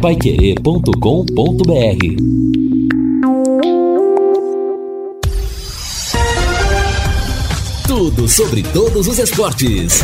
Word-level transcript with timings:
paiquerê.com.br 0.00 0.90
Tudo 7.86 8.26
sobre 8.26 8.62
todos 8.62 9.06
os 9.06 9.18
esportes. 9.18 10.02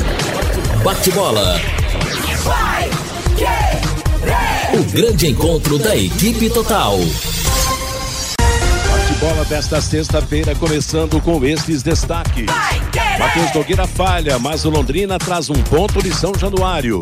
Bate-bola. 0.85 1.59
O 4.79 4.85
grande 4.93 5.29
encontro 5.29 5.79
da 5.79 5.97
equipe 5.97 6.51
total. 6.51 6.99
Bate-bola 8.91 9.47
desta 9.47 9.81
sexta-feira, 9.81 10.55
começando 10.57 11.19
com 11.23 11.43
estes 11.43 11.83
destaques. 11.83 12.45
Matheus 13.19 13.55
Nogueira 13.55 13.87
falha, 13.87 14.39
mas 14.39 14.67
o 14.67 14.71
Londrina 14.71 15.19
traz 15.19 15.49
um 15.49 15.63
ponto 15.63 16.03
de 16.03 16.15
São 16.15 16.35
Januário. 16.39 17.01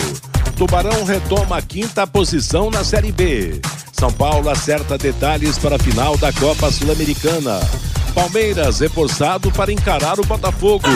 Tubarão 0.57 1.05
retoma 1.05 1.59
a 1.59 1.63
quinta 1.63 2.07
posição 2.07 2.71
na 2.71 2.85
Série 2.85 3.11
B. 3.11 3.61
São 3.93 4.13
Paulo 4.13 4.49
acerta 4.49 4.97
detalhes 4.97 5.59
para 5.59 5.77
a 5.77 5.79
final 5.79 6.17
da 6.17 6.33
Copa 6.33 6.71
Sul-Americana. 6.71 7.61
Palmeiras 8.15 8.79
reforçado 8.79 9.51
para 9.51 9.73
encarar 9.73 10.21
o 10.21 10.25
Botafogo. 10.25 10.87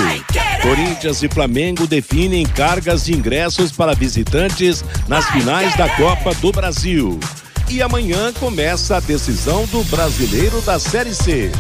Corinthians 0.63 1.23
e 1.25 1.29
Flamengo 1.29 1.87
definem 1.87 2.47
cargas 2.47 3.05
de 3.05 3.15
ingressos 3.15 3.73
para 3.73 3.95
visitantes 3.95 4.85
nas 5.09 5.27
finais 5.31 5.77
da 5.77 5.89
Copa 5.89 6.33
do 6.37 6.53
Brasil. 6.53 7.19
E 7.69 7.83
amanhã 7.83 8.33
começa 8.35 8.97
a 8.97 9.01
decisão 9.01 9.67
do 9.67 9.83
brasileiro 9.85 10.61
da 10.61 10.79
Série 10.79 11.15
C. 11.15 11.51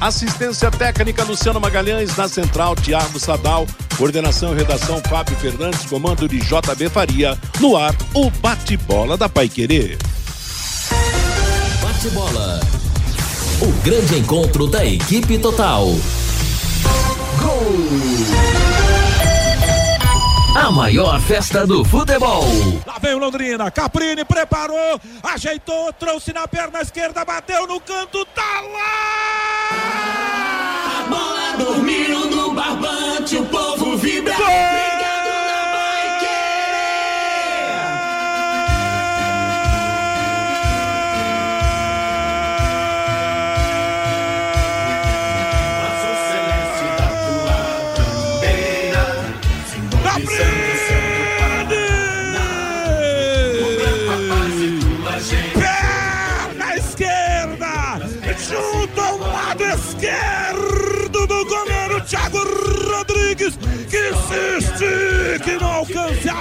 Assistência 0.00 0.70
técnica 0.70 1.24
Luciano 1.24 1.60
Magalhães, 1.60 2.16
na 2.16 2.28
central 2.28 2.76
Tiago 2.76 3.18
Sadal, 3.18 3.66
coordenação 3.98 4.54
e 4.54 4.58
redação 4.58 5.02
Fábio 5.08 5.36
Fernandes, 5.36 5.84
comando 5.86 6.28
de 6.28 6.38
JB 6.38 6.88
Faria, 6.88 7.36
no 7.58 7.76
ar 7.76 7.94
o 8.14 8.30
bate-bola 8.30 9.16
da 9.16 9.28
Paiquerê. 9.28 9.98
Bate-bola. 11.82 12.60
O 13.60 13.72
grande 13.82 14.20
encontro 14.20 14.68
da 14.68 14.84
equipe 14.86 15.36
total. 15.38 15.86
Gol! 17.42 17.74
A 20.54 20.70
maior 20.70 21.20
festa 21.20 21.66
do 21.66 21.84
futebol. 21.84 22.44
Lá 22.86 22.98
vem 23.00 23.14
o 23.14 23.18
Londrina. 23.18 23.68
Caprini 23.68 24.24
preparou, 24.24 25.00
ajeitou, 25.24 25.92
trouxe 25.92 26.32
na 26.32 26.46
perna 26.46 26.82
esquerda, 26.82 27.24
bateu 27.24 27.66
no 27.66 27.80
canto, 27.80 28.24
tá 28.26 28.60
lá! 28.60 29.27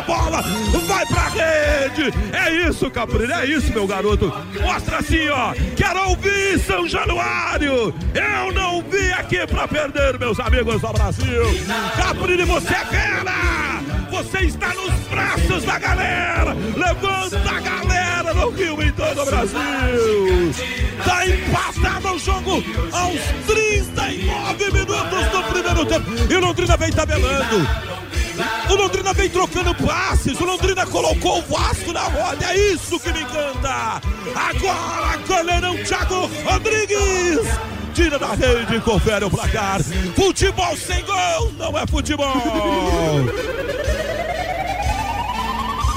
Bola, 0.08 0.42
vai 0.88 1.06
pra 1.06 1.28
rede. 1.28 2.14
É 2.34 2.68
isso, 2.68 2.90
Caprini, 2.90 3.34
é 3.34 3.46
isso, 3.46 3.72
meu 3.74 3.86
garoto. 3.86 4.34
Mostra 4.62 4.98
assim, 4.98 5.28
ó. 5.28 5.54
Quero 5.76 6.10
ouvir 6.10 6.58
São 6.60 6.88
Januário. 6.88 7.94
Eu 8.16 8.54
não 8.54 8.82
vim 8.82 9.12
aqui 9.12 9.46
pra 9.46 9.68
perder, 9.68 10.18
meus 10.18 10.40
amigos 10.40 10.82
do 10.82 10.94
Brasil. 10.94 11.44
Caprini, 11.98 12.46
você 12.46 12.74
é 12.74 12.86
fera! 12.86 13.58
Você 14.10 14.40
está 14.46 14.74
nos 14.74 14.94
braços 15.10 15.64
da 15.64 15.78
galera! 15.78 16.56
Levanta 16.76 17.38
a 17.38 17.60
galera 17.60 18.34
no 18.34 18.50
Rio 18.52 18.82
em 18.82 18.92
todo 18.94 19.22
o 19.22 19.26
Brasil! 19.26 20.52
Tá 21.04 21.28
empatado 21.28 22.16
o 22.16 22.20
jogo 22.20 22.64
aos 22.94 23.22
39 23.46 24.72
minutos 24.72 25.28
do 25.32 25.44
primeiro 25.44 25.86
tempo. 25.86 26.06
E 26.30 26.36
o 26.36 26.40
Londrina 26.40 26.78
vem 26.78 26.92
tabelando. 26.92 27.68
O 28.70 28.76
Londrina 28.76 29.14
vem 29.14 29.30
trocando 29.30 29.47
passes. 29.76 30.40
O 30.40 30.46
Londrina 30.46 30.86
colocou 30.86 31.40
o 31.40 31.42
Vasco 31.42 31.92
na 31.92 32.04
roda. 32.04 32.46
É 32.46 32.58
isso 32.58 33.00
que 33.00 33.12
me 33.12 33.22
encanta. 33.22 34.02
Agora, 34.36 35.18
goleirão 35.28 35.76
Thiago 35.84 36.30
Rodrigues. 36.46 37.48
Tira 37.94 38.20
da 38.20 38.34
rede 38.34 38.80
confere 38.82 39.26
o 39.26 39.30
placar. 39.30 39.82
Futebol 40.16 40.78
sem 40.78 41.04
gol 41.04 41.52
não 41.58 41.78
é 41.78 41.86
futebol. 41.88 42.34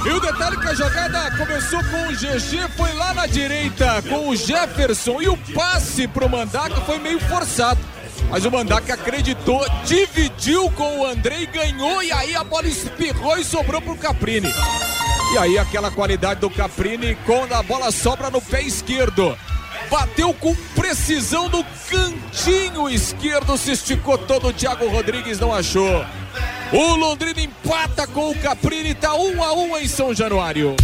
E 0.07 0.09
o 0.09 0.19
detalhe 0.19 0.57
que 0.57 0.67
a 0.67 0.75
jogada 0.75 1.31
começou 1.37 1.79
com 1.85 2.09
o 2.09 2.13
GG, 2.13 2.73
foi 2.75 2.91
lá 2.95 3.13
na 3.13 3.27
direita 3.27 4.01
com 4.09 4.31
o 4.31 4.35
Jefferson 4.35 5.21
e 5.21 5.29
o 5.29 5.37
passe 5.53 6.09
pro 6.09 6.27
Mandaca 6.27 6.81
foi 6.81 6.99
meio 6.99 7.21
forçado. 7.21 7.79
Mas 8.31 8.45
o 8.45 8.51
Mandaca 8.51 8.95
acreditou, 8.95 9.67
dividiu 9.85 10.71
com 10.71 11.01
o 11.01 11.07
André 11.07 11.41
e 11.41 11.47
ganhou, 11.47 12.01
e 12.03 12.13
aí 12.13 12.37
a 12.37 12.45
bola 12.45 12.69
espirrou 12.69 13.37
e 13.37 13.45
sobrou 13.45 13.83
pro 13.83 13.97
Caprini. 13.97 14.49
E 15.33 15.39
aí 15.39 15.59
aquela 15.59 15.91
qualidade 15.91 16.41
do 16.41 16.49
Caprini 16.49 17.17
quando 17.27 17.53
a 17.53 17.63
bola 17.63 17.91
sobra 17.91 18.31
no 18.31 18.41
pé 18.41 18.63
esquerdo. 18.63 19.37
Bateu 19.91 20.33
com 20.35 20.55
precisão 20.77 21.49
no 21.49 21.65
cantinho 21.89 22.89
esquerdo, 22.89 23.59
se 23.59 23.73
esticou 23.73 24.17
todo 24.17 24.49
o 24.49 24.53
Thiago 24.53 24.89
Rodrigues, 24.89 25.41
não 25.41 25.53
achou. 25.53 26.07
O 26.73 26.95
Londrina 26.95 27.41
empata 27.41 28.07
com 28.07 28.31
o 28.31 28.39
Caprini, 28.39 28.95
tá 28.95 29.15
um 29.15 29.43
a 29.43 29.53
um 29.53 29.77
em 29.77 29.89
São 29.89 30.15
Januário. 30.15 30.77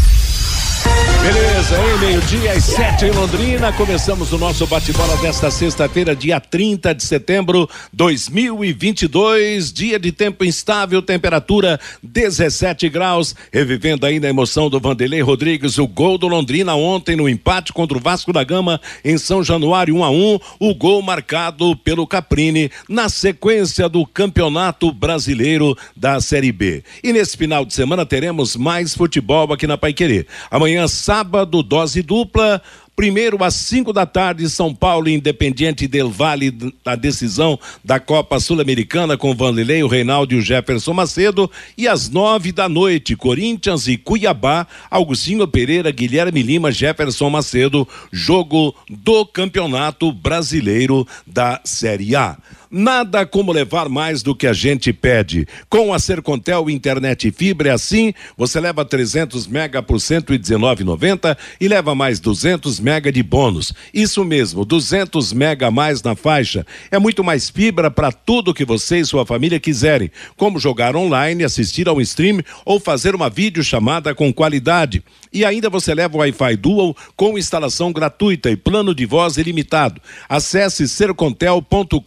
Beleza, 1.26 1.76
hein? 1.76 1.98
Meio-dia 1.98 2.52
às 2.52 2.62
sete 2.62 3.06
em 3.06 3.10
Londrina. 3.10 3.72
Começamos 3.72 4.32
o 4.32 4.38
nosso 4.38 4.64
bate-bola 4.64 5.16
desta 5.16 5.50
sexta-feira, 5.50 6.14
dia 6.14 6.38
30 6.38 6.94
de 6.94 7.02
setembro 7.02 7.68
2022. 7.92 9.72
Dia 9.72 9.98
de 9.98 10.12
tempo 10.12 10.44
instável, 10.44 11.02
temperatura 11.02 11.80
17 12.00 12.88
graus. 12.88 13.34
Revivendo 13.52 14.06
ainda 14.06 14.28
a 14.28 14.30
emoção 14.30 14.70
do 14.70 14.78
Vanderlei 14.78 15.20
Rodrigues, 15.20 15.78
o 15.78 15.88
gol 15.88 16.16
do 16.16 16.28
Londrina 16.28 16.76
ontem 16.76 17.16
no 17.16 17.28
empate 17.28 17.72
contra 17.72 17.98
o 17.98 18.00
Vasco 18.00 18.32
da 18.32 18.44
Gama 18.44 18.80
em 19.04 19.18
São 19.18 19.42
Januário 19.42 19.96
1 19.96 20.04
a 20.04 20.10
1 20.10 20.38
O 20.60 20.74
gol 20.76 21.02
marcado 21.02 21.74
pelo 21.74 22.06
Caprini 22.06 22.70
na 22.88 23.08
sequência 23.08 23.88
do 23.88 24.06
Campeonato 24.06 24.92
Brasileiro 24.92 25.76
da 25.96 26.20
Série 26.20 26.52
B. 26.52 26.84
E 27.02 27.12
nesse 27.12 27.36
final 27.36 27.64
de 27.64 27.74
semana 27.74 28.06
teremos 28.06 28.54
mais 28.54 28.94
futebol 28.94 29.52
aqui 29.52 29.66
na 29.66 29.76
Paiquerê. 29.76 30.24
Amanhã, 30.52 30.86
sábado, 30.86 31.15
dose 31.62 32.02
dupla. 32.02 32.60
Primeiro 32.96 33.44
às 33.44 33.52
5 33.54 33.92
da 33.92 34.06
tarde, 34.06 34.48
São 34.48 34.74
Paulo 34.74 35.10
Independiente 35.10 35.86
del 35.86 36.10
Vale, 36.10 36.50
da 36.82 36.96
decisão 36.96 37.60
da 37.84 38.00
Copa 38.00 38.40
Sul-Americana 38.40 39.18
com 39.18 39.34
Vanderlei, 39.34 39.82
o 39.82 39.86
Reinaldo 39.86 40.32
e 40.32 40.38
o 40.38 40.40
Jefferson 40.40 40.94
Macedo. 40.94 41.50
E 41.76 41.86
às 41.86 42.08
nove 42.08 42.52
da 42.52 42.70
noite, 42.70 43.14
Corinthians 43.14 43.86
e 43.86 43.98
Cuiabá, 43.98 44.66
Augustinho 44.90 45.46
Pereira, 45.46 45.90
Guilherme 45.90 46.42
Lima, 46.42 46.72
Jefferson 46.72 47.28
Macedo, 47.28 47.86
jogo 48.10 48.74
do 48.88 49.26
Campeonato 49.26 50.10
Brasileiro 50.10 51.06
da 51.26 51.60
Série 51.64 52.16
A. 52.16 52.38
Nada 52.68 53.24
como 53.24 53.52
levar 53.52 53.88
mais 53.88 54.22
do 54.22 54.34
que 54.34 54.46
a 54.46 54.52
gente 54.52 54.92
pede. 54.92 55.46
Com 55.68 55.94
a 55.94 56.00
Sercontel 56.00 56.68
Internet 56.68 57.30
Fibra 57.30 57.68
é 57.68 57.72
assim, 57.72 58.12
você 58.36 58.58
leva 58.58 58.84
300 58.84 59.46
mega 59.46 59.80
por 59.80 59.98
119,90 59.98 61.36
e 61.60 61.68
leva 61.68 61.94
mais 61.94 62.18
200 62.18 62.80
mega 62.80 62.85
de 63.12 63.22
bônus. 63.22 63.72
Isso 63.92 64.24
mesmo, 64.24 64.64
200 64.64 65.32
mega 65.32 65.66
a 65.66 65.70
mais 65.70 66.02
na 66.02 66.14
faixa. 66.14 66.64
É 66.90 66.98
muito 66.98 67.24
mais 67.24 67.50
fibra 67.50 67.90
para 67.90 68.12
tudo 68.12 68.54
que 68.54 68.64
você 68.64 68.98
e 68.98 69.04
sua 69.04 69.26
família 69.26 69.58
quiserem, 69.58 70.10
como 70.36 70.60
jogar 70.60 70.94
online, 70.94 71.42
assistir 71.42 71.88
ao 71.88 72.00
stream 72.00 72.40
ou 72.64 72.78
fazer 72.78 73.14
uma 73.14 73.28
videochamada 73.28 74.14
com 74.14 74.32
qualidade. 74.32 75.02
E 75.32 75.44
ainda 75.44 75.68
você 75.68 75.92
leva 75.94 76.16
o 76.16 76.20
Wi-Fi 76.20 76.56
Dual 76.56 76.96
com 77.16 77.36
instalação 77.36 77.92
gratuita 77.92 78.50
e 78.50 78.56
plano 78.56 78.94
de 78.94 79.04
voz 79.04 79.36
ilimitado. 79.36 80.00
Acesse 80.28 80.86
sercontel.com.br 80.86 81.98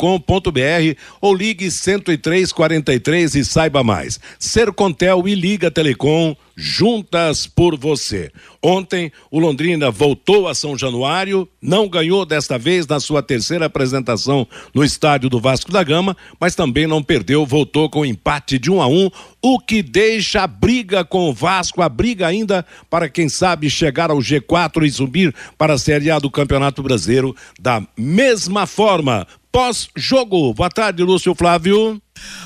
ou 1.20 1.36
ligue 1.36 1.70
10343 1.70 3.36
e 3.36 3.44
saiba 3.44 3.84
mais. 3.84 4.20
Sercontel 4.40 5.28
e 5.28 5.36
Liga 5.36 5.70
Telecom 5.70 6.36
juntas 6.60 7.48
por 7.48 7.78
você. 7.78 8.30
Ontem, 8.62 9.12
o 9.32 9.40
Londrina 9.40 9.90
voltou 9.90 10.46
a 10.46 10.54
São 10.54 10.69
Januário, 10.78 11.48
não 11.62 11.88
ganhou 11.88 12.26
desta 12.26 12.58
vez 12.58 12.86
na 12.88 13.00
sua 13.00 13.22
terceira 13.22 13.66
apresentação 13.66 14.48
no 14.74 14.84
estádio 14.84 15.30
do 15.30 15.40
Vasco 15.40 15.72
da 15.72 15.84
Gama, 15.84 16.16
mas 16.40 16.56
também 16.56 16.88
não 16.88 17.04
perdeu, 17.04 17.46
voltou 17.46 17.90
com 17.90 18.06
empate 18.06 18.58
de 18.58 18.72
um 18.72 18.82
a 18.82 18.88
um, 18.88 19.10
o 19.42 19.60
que 19.60 19.82
deixa 19.82 20.44
a 20.44 20.48
briga 20.48 21.04
com 21.04 21.30
o 21.30 21.34
Vasco, 21.34 21.82
a 21.82 21.90
briga 21.90 22.28
ainda 22.28 22.66
para 22.90 23.10
quem 23.10 23.30
sabe 23.30 23.70
chegar 23.70 24.12
ao 24.12 24.18
G4 24.18 24.86
e 24.86 24.92
subir 24.92 25.34
para 25.58 25.74
a 25.74 25.78
Série 25.78 26.12
A 26.12 26.20
do 26.20 26.30
Campeonato 26.30 26.84
Brasileiro 26.84 27.36
da 27.60 27.82
mesma 27.98 28.66
forma. 28.66 29.28
Pós-jogo. 29.52 30.54
Boa 30.54 30.70
tarde, 30.70 31.02
Lúcio 31.02 31.34
Flávio. 31.34 32.00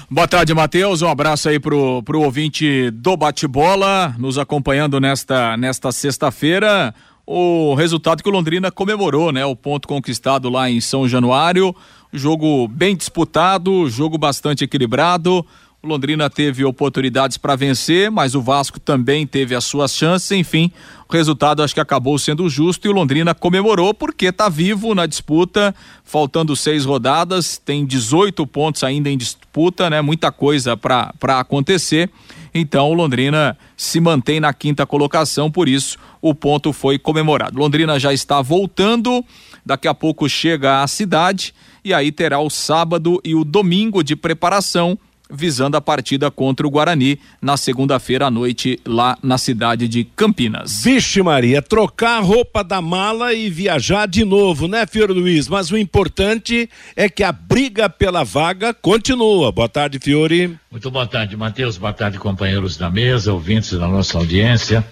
Boa 0.09 0.27
tarde, 0.27 0.53
Matheus. 0.53 1.01
Um 1.01 1.09
abraço 1.09 1.49
aí 1.49 1.59
pro, 1.59 2.01
pro 2.03 2.21
ouvinte 2.21 2.89
do 2.91 3.17
bate-bola, 3.17 4.15
nos 4.17 4.37
acompanhando 4.37 4.99
nesta, 5.01 5.57
nesta 5.57 5.91
sexta-feira. 5.91 6.95
O 7.25 7.73
resultado 7.75 8.21
que 8.21 8.29
o 8.29 8.31
Londrina 8.31 8.69
comemorou, 8.69 9.31
né? 9.31 9.45
O 9.45 9.55
ponto 9.55 9.87
conquistado 9.87 10.49
lá 10.49 10.69
em 10.69 10.81
São 10.81 11.07
Januário. 11.07 11.73
Jogo 12.11 12.67
bem 12.67 12.95
disputado, 12.95 13.89
jogo 13.89 14.17
bastante 14.17 14.63
equilibrado. 14.63 15.45
O 15.85 15.89
Londrina 15.89 16.29
teve 16.29 16.63
oportunidades 16.63 17.37
para 17.37 17.57
vencer, 17.57 18.09
mas 18.09 18.35
o 18.35 18.41
Vasco 18.41 18.79
também 18.79 19.27
teve 19.27 19.53
as 19.53 19.65
suas 19.65 19.93
chances. 19.93 20.31
Enfim, 20.31 20.71
o 21.09 21.11
resultado 21.11 21.61
acho 21.61 21.73
que 21.73 21.79
acabou 21.81 22.17
sendo 22.17 22.47
justo 22.47 22.87
e 22.87 22.89
o 22.89 22.93
Londrina 22.93 23.35
comemorou 23.35 23.93
porque 23.93 24.27
está 24.27 24.47
vivo 24.47 24.95
na 24.95 25.05
disputa, 25.05 25.75
faltando 26.05 26.55
seis 26.55 26.85
rodadas, 26.85 27.57
tem 27.57 27.85
18 27.85 28.47
pontos 28.47 28.81
ainda 28.81 29.09
em 29.09 29.17
disputa, 29.17 29.89
né? 29.89 30.01
Muita 30.01 30.31
coisa 30.31 30.77
para 30.77 31.11
acontecer. 31.37 32.09
Então 32.53 32.89
o 32.89 32.93
Londrina 32.93 33.57
se 33.75 33.99
mantém 33.99 34.39
na 34.39 34.53
quinta 34.53 34.85
colocação, 34.85 35.51
por 35.51 35.67
isso 35.67 35.97
o 36.21 36.33
ponto 36.33 36.71
foi 36.71 36.97
comemorado. 36.97 37.59
Londrina 37.59 37.99
já 37.99 38.13
está 38.13 38.41
voltando, 38.41 39.21
daqui 39.65 39.89
a 39.89 39.93
pouco 39.93 40.29
chega 40.29 40.81
à 40.81 40.87
cidade 40.87 41.53
e 41.83 41.93
aí 41.93 42.09
terá 42.09 42.39
o 42.39 42.49
sábado 42.49 43.19
e 43.21 43.35
o 43.35 43.43
domingo 43.43 44.01
de 44.01 44.15
preparação 44.15 44.97
visando 45.33 45.75
a 45.75 45.81
partida 45.81 46.29
contra 46.29 46.67
o 46.67 46.69
Guarani 46.69 47.19
na 47.41 47.57
segunda-feira 47.57 48.27
à 48.27 48.31
noite 48.31 48.79
lá 48.85 49.17
na 49.23 49.37
cidade 49.37 49.87
de 49.87 50.03
Campinas. 50.03 50.83
Vixe 50.83 51.21
Maria, 51.21 51.61
trocar 51.61 52.17
a 52.17 52.21
roupa 52.21 52.63
da 52.63 52.81
mala 52.81 53.33
e 53.33 53.49
viajar 53.49 54.07
de 54.07 54.23
novo, 54.23 54.67
né, 54.67 54.85
Fiore 54.85 55.11
Luiz? 55.11 55.47
Mas 55.47 55.71
o 55.71 55.77
importante 55.77 56.69
é 56.95 57.09
que 57.09 57.23
a 57.23 57.31
briga 57.31 57.89
pela 57.89 58.23
vaga 58.23 58.73
continua. 58.73 59.51
Boa 59.51 59.67
tarde, 59.67 59.99
Fiore. 59.99 60.55
Muito 60.71 60.91
boa 60.91 61.07
tarde, 61.07 61.35
Matheus. 61.35 61.77
Boa 61.77 61.93
tarde, 61.93 62.19
companheiros 62.19 62.77
da 62.77 62.89
mesa, 62.89 63.33
ouvintes 63.33 63.71
da 63.71 63.87
nossa 63.87 64.17
audiência. 64.17 64.85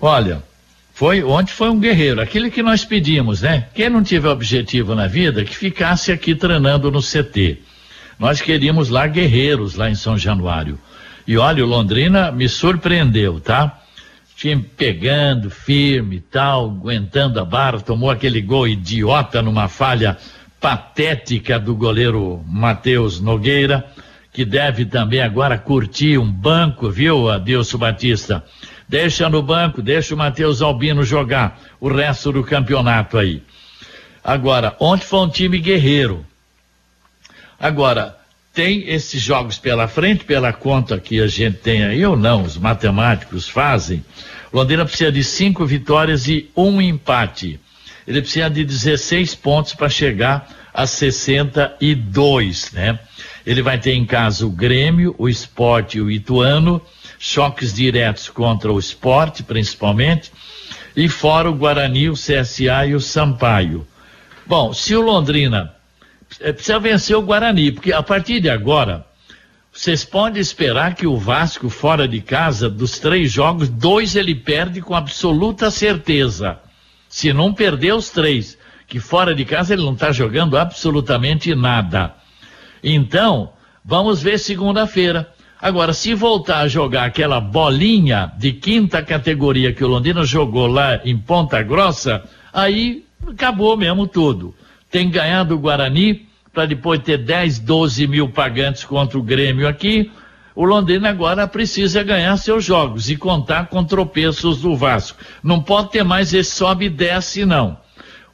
Olha, 0.00 0.42
foi 0.92 1.24
ontem 1.24 1.52
foi 1.52 1.70
um 1.70 1.80
guerreiro, 1.80 2.20
aquele 2.20 2.50
que 2.50 2.62
nós 2.62 2.84
pedimos, 2.84 3.42
né? 3.42 3.66
Quem 3.74 3.88
não 3.88 4.02
tiver 4.02 4.28
objetivo 4.28 4.94
na 4.94 5.08
vida, 5.08 5.44
que 5.44 5.56
ficasse 5.56 6.12
aqui 6.12 6.34
treinando 6.34 6.90
no 6.90 7.00
CT. 7.00 7.58
Nós 8.18 8.40
queríamos 8.40 8.88
lá 8.88 9.06
guerreiros, 9.06 9.74
lá 9.74 9.90
em 9.90 9.94
São 9.94 10.16
Januário. 10.16 10.78
E 11.26 11.36
olha, 11.36 11.64
o 11.64 11.68
Londrina 11.68 12.30
me 12.30 12.48
surpreendeu, 12.48 13.40
tá? 13.40 13.80
Time 14.36 14.62
pegando, 14.62 15.50
firme 15.50 16.16
e 16.16 16.20
tal, 16.20 16.66
aguentando 16.66 17.40
a 17.40 17.44
barra, 17.44 17.80
tomou 17.80 18.10
aquele 18.10 18.42
gol 18.42 18.68
idiota 18.68 19.40
numa 19.40 19.68
falha 19.68 20.18
patética 20.60 21.58
do 21.58 21.74
goleiro 21.74 22.42
Matheus 22.46 23.20
Nogueira, 23.20 23.84
que 24.32 24.44
deve 24.44 24.84
também 24.84 25.20
agora 25.20 25.56
curtir 25.56 26.18
um 26.18 26.30
banco, 26.30 26.90
viu, 26.90 27.30
Adilson 27.30 27.78
Batista? 27.78 28.44
Deixa 28.88 29.28
no 29.28 29.42
banco, 29.42 29.80
deixa 29.80 30.14
o 30.14 30.18
Matheus 30.18 30.60
Albino 30.60 31.04
jogar 31.04 31.60
o 31.80 31.88
resto 31.88 32.32
do 32.32 32.42
campeonato 32.42 33.16
aí. 33.16 33.42
Agora, 34.22 34.76
ontem 34.80 35.04
foi 35.04 35.20
um 35.20 35.28
time 35.28 35.58
guerreiro. 35.58 36.24
Agora, 37.58 38.16
tem 38.52 38.88
esses 38.88 39.20
jogos 39.20 39.58
pela 39.58 39.88
frente, 39.88 40.24
pela 40.24 40.52
conta 40.52 40.98
que 41.00 41.20
a 41.20 41.26
gente 41.26 41.58
tem 41.58 41.84
aí, 41.84 42.06
ou 42.06 42.16
não, 42.16 42.42
os 42.42 42.56
matemáticos 42.56 43.48
fazem. 43.48 44.04
Londrina 44.52 44.84
precisa 44.84 45.10
de 45.10 45.24
cinco 45.24 45.66
vitórias 45.66 46.28
e 46.28 46.48
um 46.56 46.80
empate. 46.80 47.58
Ele 48.06 48.20
precisa 48.20 48.48
de 48.48 48.64
16 48.64 49.34
pontos 49.34 49.74
para 49.74 49.88
chegar 49.88 50.48
a 50.72 50.86
62, 50.86 52.72
né? 52.72 52.98
Ele 53.44 53.62
vai 53.62 53.78
ter 53.78 53.94
em 53.94 54.06
casa 54.06 54.46
o 54.46 54.50
Grêmio, 54.50 55.14
o 55.18 55.28
Esporte 55.28 55.98
e 55.98 56.00
o 56.00 56.10
Ituano, 56.10 56.80
choques 57.18 57.72
diretos 57.74 58.28
contra 58.28 58.72
o 58.72 58.78
Esporte, 58.78 59.42
principalmente, 59.42 60.30
e 60.96 61.08
fora 61.08 61.50
o 61.50 61.54
Guarani, 61.54 62.08
o 62.08 62.14
CSA 62.14 62.86
e 62.86 62.94
o 62.94 63.00
Sampaio. 63.00 63.86
Bom, 64.46 64.72
se 64.72 64.94
o 64.94 65.00
Londrina 65.00 65.74
é, 66.40 66.52
precisa 66.52 66.78
vencer 66.78 67.16
o 67.16 67.22
Guarani, 67.22 67.72
porque 67.72 67.92
a 67.92 68.02
partir 68.02 68.40
de 68.40 68.50
agora, 68.50 69.06
vocês 69.72 70.04
podem 70.04 70.40
esperar 70.40 70.94
que 70.94 71.06
o 71.06 71.16
Vasco, 71.16 71.68
fora 71.68 72.06
de 72.06 72.20
casa, 72.20 72.68
dos 72.68 72.98
três 72.98 73.32
jogos, 73.32 73.68
dois 73.68 74.14
ele 74.16 74.34
perde 74.34 74.80
com 74.80 74.94
absoluta 74.94 75.70
certeza. 75.70 76.58
Se 77.08 77.32
não 77.32 77.52
perder 77.52 77.94
os 77.94 78.10
três, 78.10 78.58
que 78.86 79.00
fora 79.00 79.34
de 79.34 79.44
casa 79.44 79.74
ele 79.74 79.82
não 79.82 79.94
está 79.94 80.12
jogando 80.12 80.56
absolutamente 80.56 81.54
nada. 81.54 82.14
Então, 82.82 83.52
vamos 83.84 84.22
ver 84.22 84.38
segunda-feira. 84.38 85.28
Agora, 85.60 85.92
se 85.92 86.14
voltar 86.14 86.60
a 86.60 86.68
jogar 86.68 87.04
aquela 87.04 87.40
bolinha 87.40 88.32
de 88.36 88.52
quinta 88.52 89.02
categoria 89.02 89.72
que 89.72 89.82
o 89.82 89.88
Londrina 89.88 90.24
jogou 90.24 90.66
lá 90.66 91.00
em 91.04 91.16
Ponta 91.16 91.62
Grossa, 91.62 92.22
aí 92.52 93.04
acabou 93.26 93.76
mesmo 93.76 94.06
tudo 94.06 94.54
tem 94.94 95.10
ganhado 95.10 95.56
o 95.56 95.58
Guarani 95.58 96.24
para 96.52 96.66
depois 96.66 97.00
ter 97.00 97.18
10, 97.18 97.58
12 97.58 98.06
mil 98.06 98.28
pagantes 98.28 98.84
contra 98.84 99.18
o 99.18 99.22
Grêmio 99.24 99.66
aqui. 99.66 100.08
O 100.54 100.64
Londrina 100.64 101.08
agora 101.10 101.48
precisa 101.48 102.00
ganhar 102.04 102.36
seus 102.36 102.64
jogos 102.64 103.10
e 103.10 103.16
contar 103.16 103.66
com 103.66 103.82
tropeços 103.82 104.60
do 104.60 104.76
Vasco. 104.76 105.18
Não 105.42 105.60
pode 105.60 105.90
ter 105.90 106.04
mais 106.04 106.32
esse 106.32 106.52
sobe 106.52 106.84
e 106.84 106.88
desce, 106.88 107.44
não. 107.44 107.76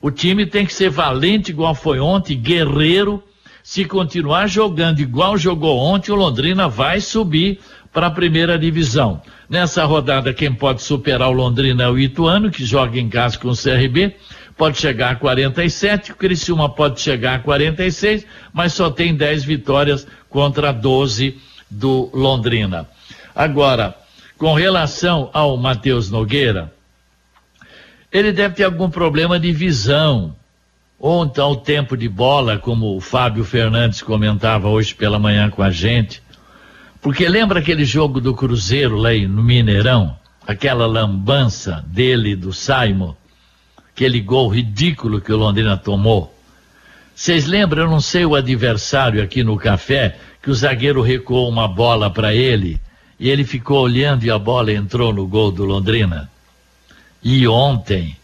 O 0.02 0.10
time 0.10 0.44
tem 0.44 0.66
que 0.66 0.74
ser 0.74 0.90
valente, 0.90 1.50
igual 1.50 1.74
foi 1.74 1.98
ontem, 1.98 2.38
guerreiro. 2.38 3.24
Se 3.62 3.86
continuar 3.86 4.46
jogando 4.46 5.00
igual 5.00 5.38
jogou 5.38 5.78
ontem, 5.78 6.12
o 6.12 6.14
Londrina 6.14 6.68
vai 6.68 7.00
subir 7.00 7.58
para 7.90 8.08
a 8.08 8.10
primeira 8.10 8.58
divisão. 8.58 9.22
Nessa 9.48 9.82
rodada, 9.86 10.34
quem 10.34 10.52
pode 10.52 10.82
superar 10.82 11.30
o 11.30 11.32
Londrina 11.32 11.84
é 11.84 11.88
o 11.88 11.98
Ituano, 11.98 12.50
que 12.50 12.66
joga 12.66 13.00
em 13.00 13.08
casa 13.08 13.38
com 13.38 13.48
o 13.48 13.56
CRB 13.56 14.14
pode 14.60 14.76
chegar 14.76 15.12
a 15.12 15.16
47, 15.16 16.12
o 16.12 16.16
Criciúma 16.16 16.68
pode 16.68 17.00
chegar 17.00 17.36
a 17.36 17.38
46, 17.38 18.26
mas 18.52 18.74
só 18.74 18.90
tem 18.90 19.14
10 19.14 19.42
vitórias 19.42 20.06
contra 20.28 20.70
12 20.70 21.40
do 21.70 22.10
Londrina. 22.12 22.86
Agora, 23.34 23.96
com 24.36 24.52
relação 24.52 25.30
ao 25.32 25.56
Matheus 25.56 26.10
Nogueira, 26.10 26.70
ele 28.12 28.32
deve 28.32 28.56
ter 28.56 28.64
algum 28.64 28.90
problema 28.90 29.40
de 29.40 29.50
visão, 29.50 30.36
ou 30.98 31.24
então 31.24 31.54
tempo 31.54 31.96
de 31.96 32.06
bola, 32.06 32.58
como 32.58 32.94
o 32.94 33.00
Fábio 33.00 33.44
Fernandes 33.44 34.02
comentava 34.02 34.68
hoje 34.68 34.94
pela 34.94 35.18
manhã 35.18 35.48
com 35.48 35.62
a 35.62 35.70
gente. 35.70 36.22
Porque 37.00 37.26
lembra 37.26 37.60
aquele 37.60 37.86
jogo 37.86 38.20
do 38.20 38.34
Cruzeiro 38.34 38.98
lá 38.98 39.14
no 39.26 39.42
Mineirão? 39.42 40.14
Aquela 40.46 40.86
lambança 40.86 41.82
dele, 41.88 42.36
do 42.36 42.52
Simon? 42.52 43.14
Aquele 44.00 44.20
gol 44.22 44.48
ridículo 44.48 45.20
que 45.20 45.30
o 45.30 45.36
Londrina 45.36 45.76
tomou. 45.76 46.34
Vocês 47.14 47.46
lembram, 47.46 47.82
eu 47.82 47.90
não 47.90 48.00
sei 48.00 48.24
o 48.24 48.34
adversário 48.34 49.22
aqui 49.22 49.44
no 49.44 49.58
café, 49.58 50.16
que 50.42 50.50
o 50.50 50.54
zagueiro 50.54 51.02
recuou 51.02 51.46
uma 51.50 51.68
bola 51.68 52.08
para 52.08 52.34
ele 52.34 52.80
e 53.18 53.28
ele 53.28 53.44
ficou 53.44 53.82
olhando 53.82 54.24
e 54.24 54.30
a 54.30 54.38
bola 54.38 54.72
entrou 54.72 55.12
no 55.12 55.26
gol 55.26 55.52
do 55.52 55.66
Londrina. 55.66 56.30
E 57.22 57.46
ontem, 57.46 58.16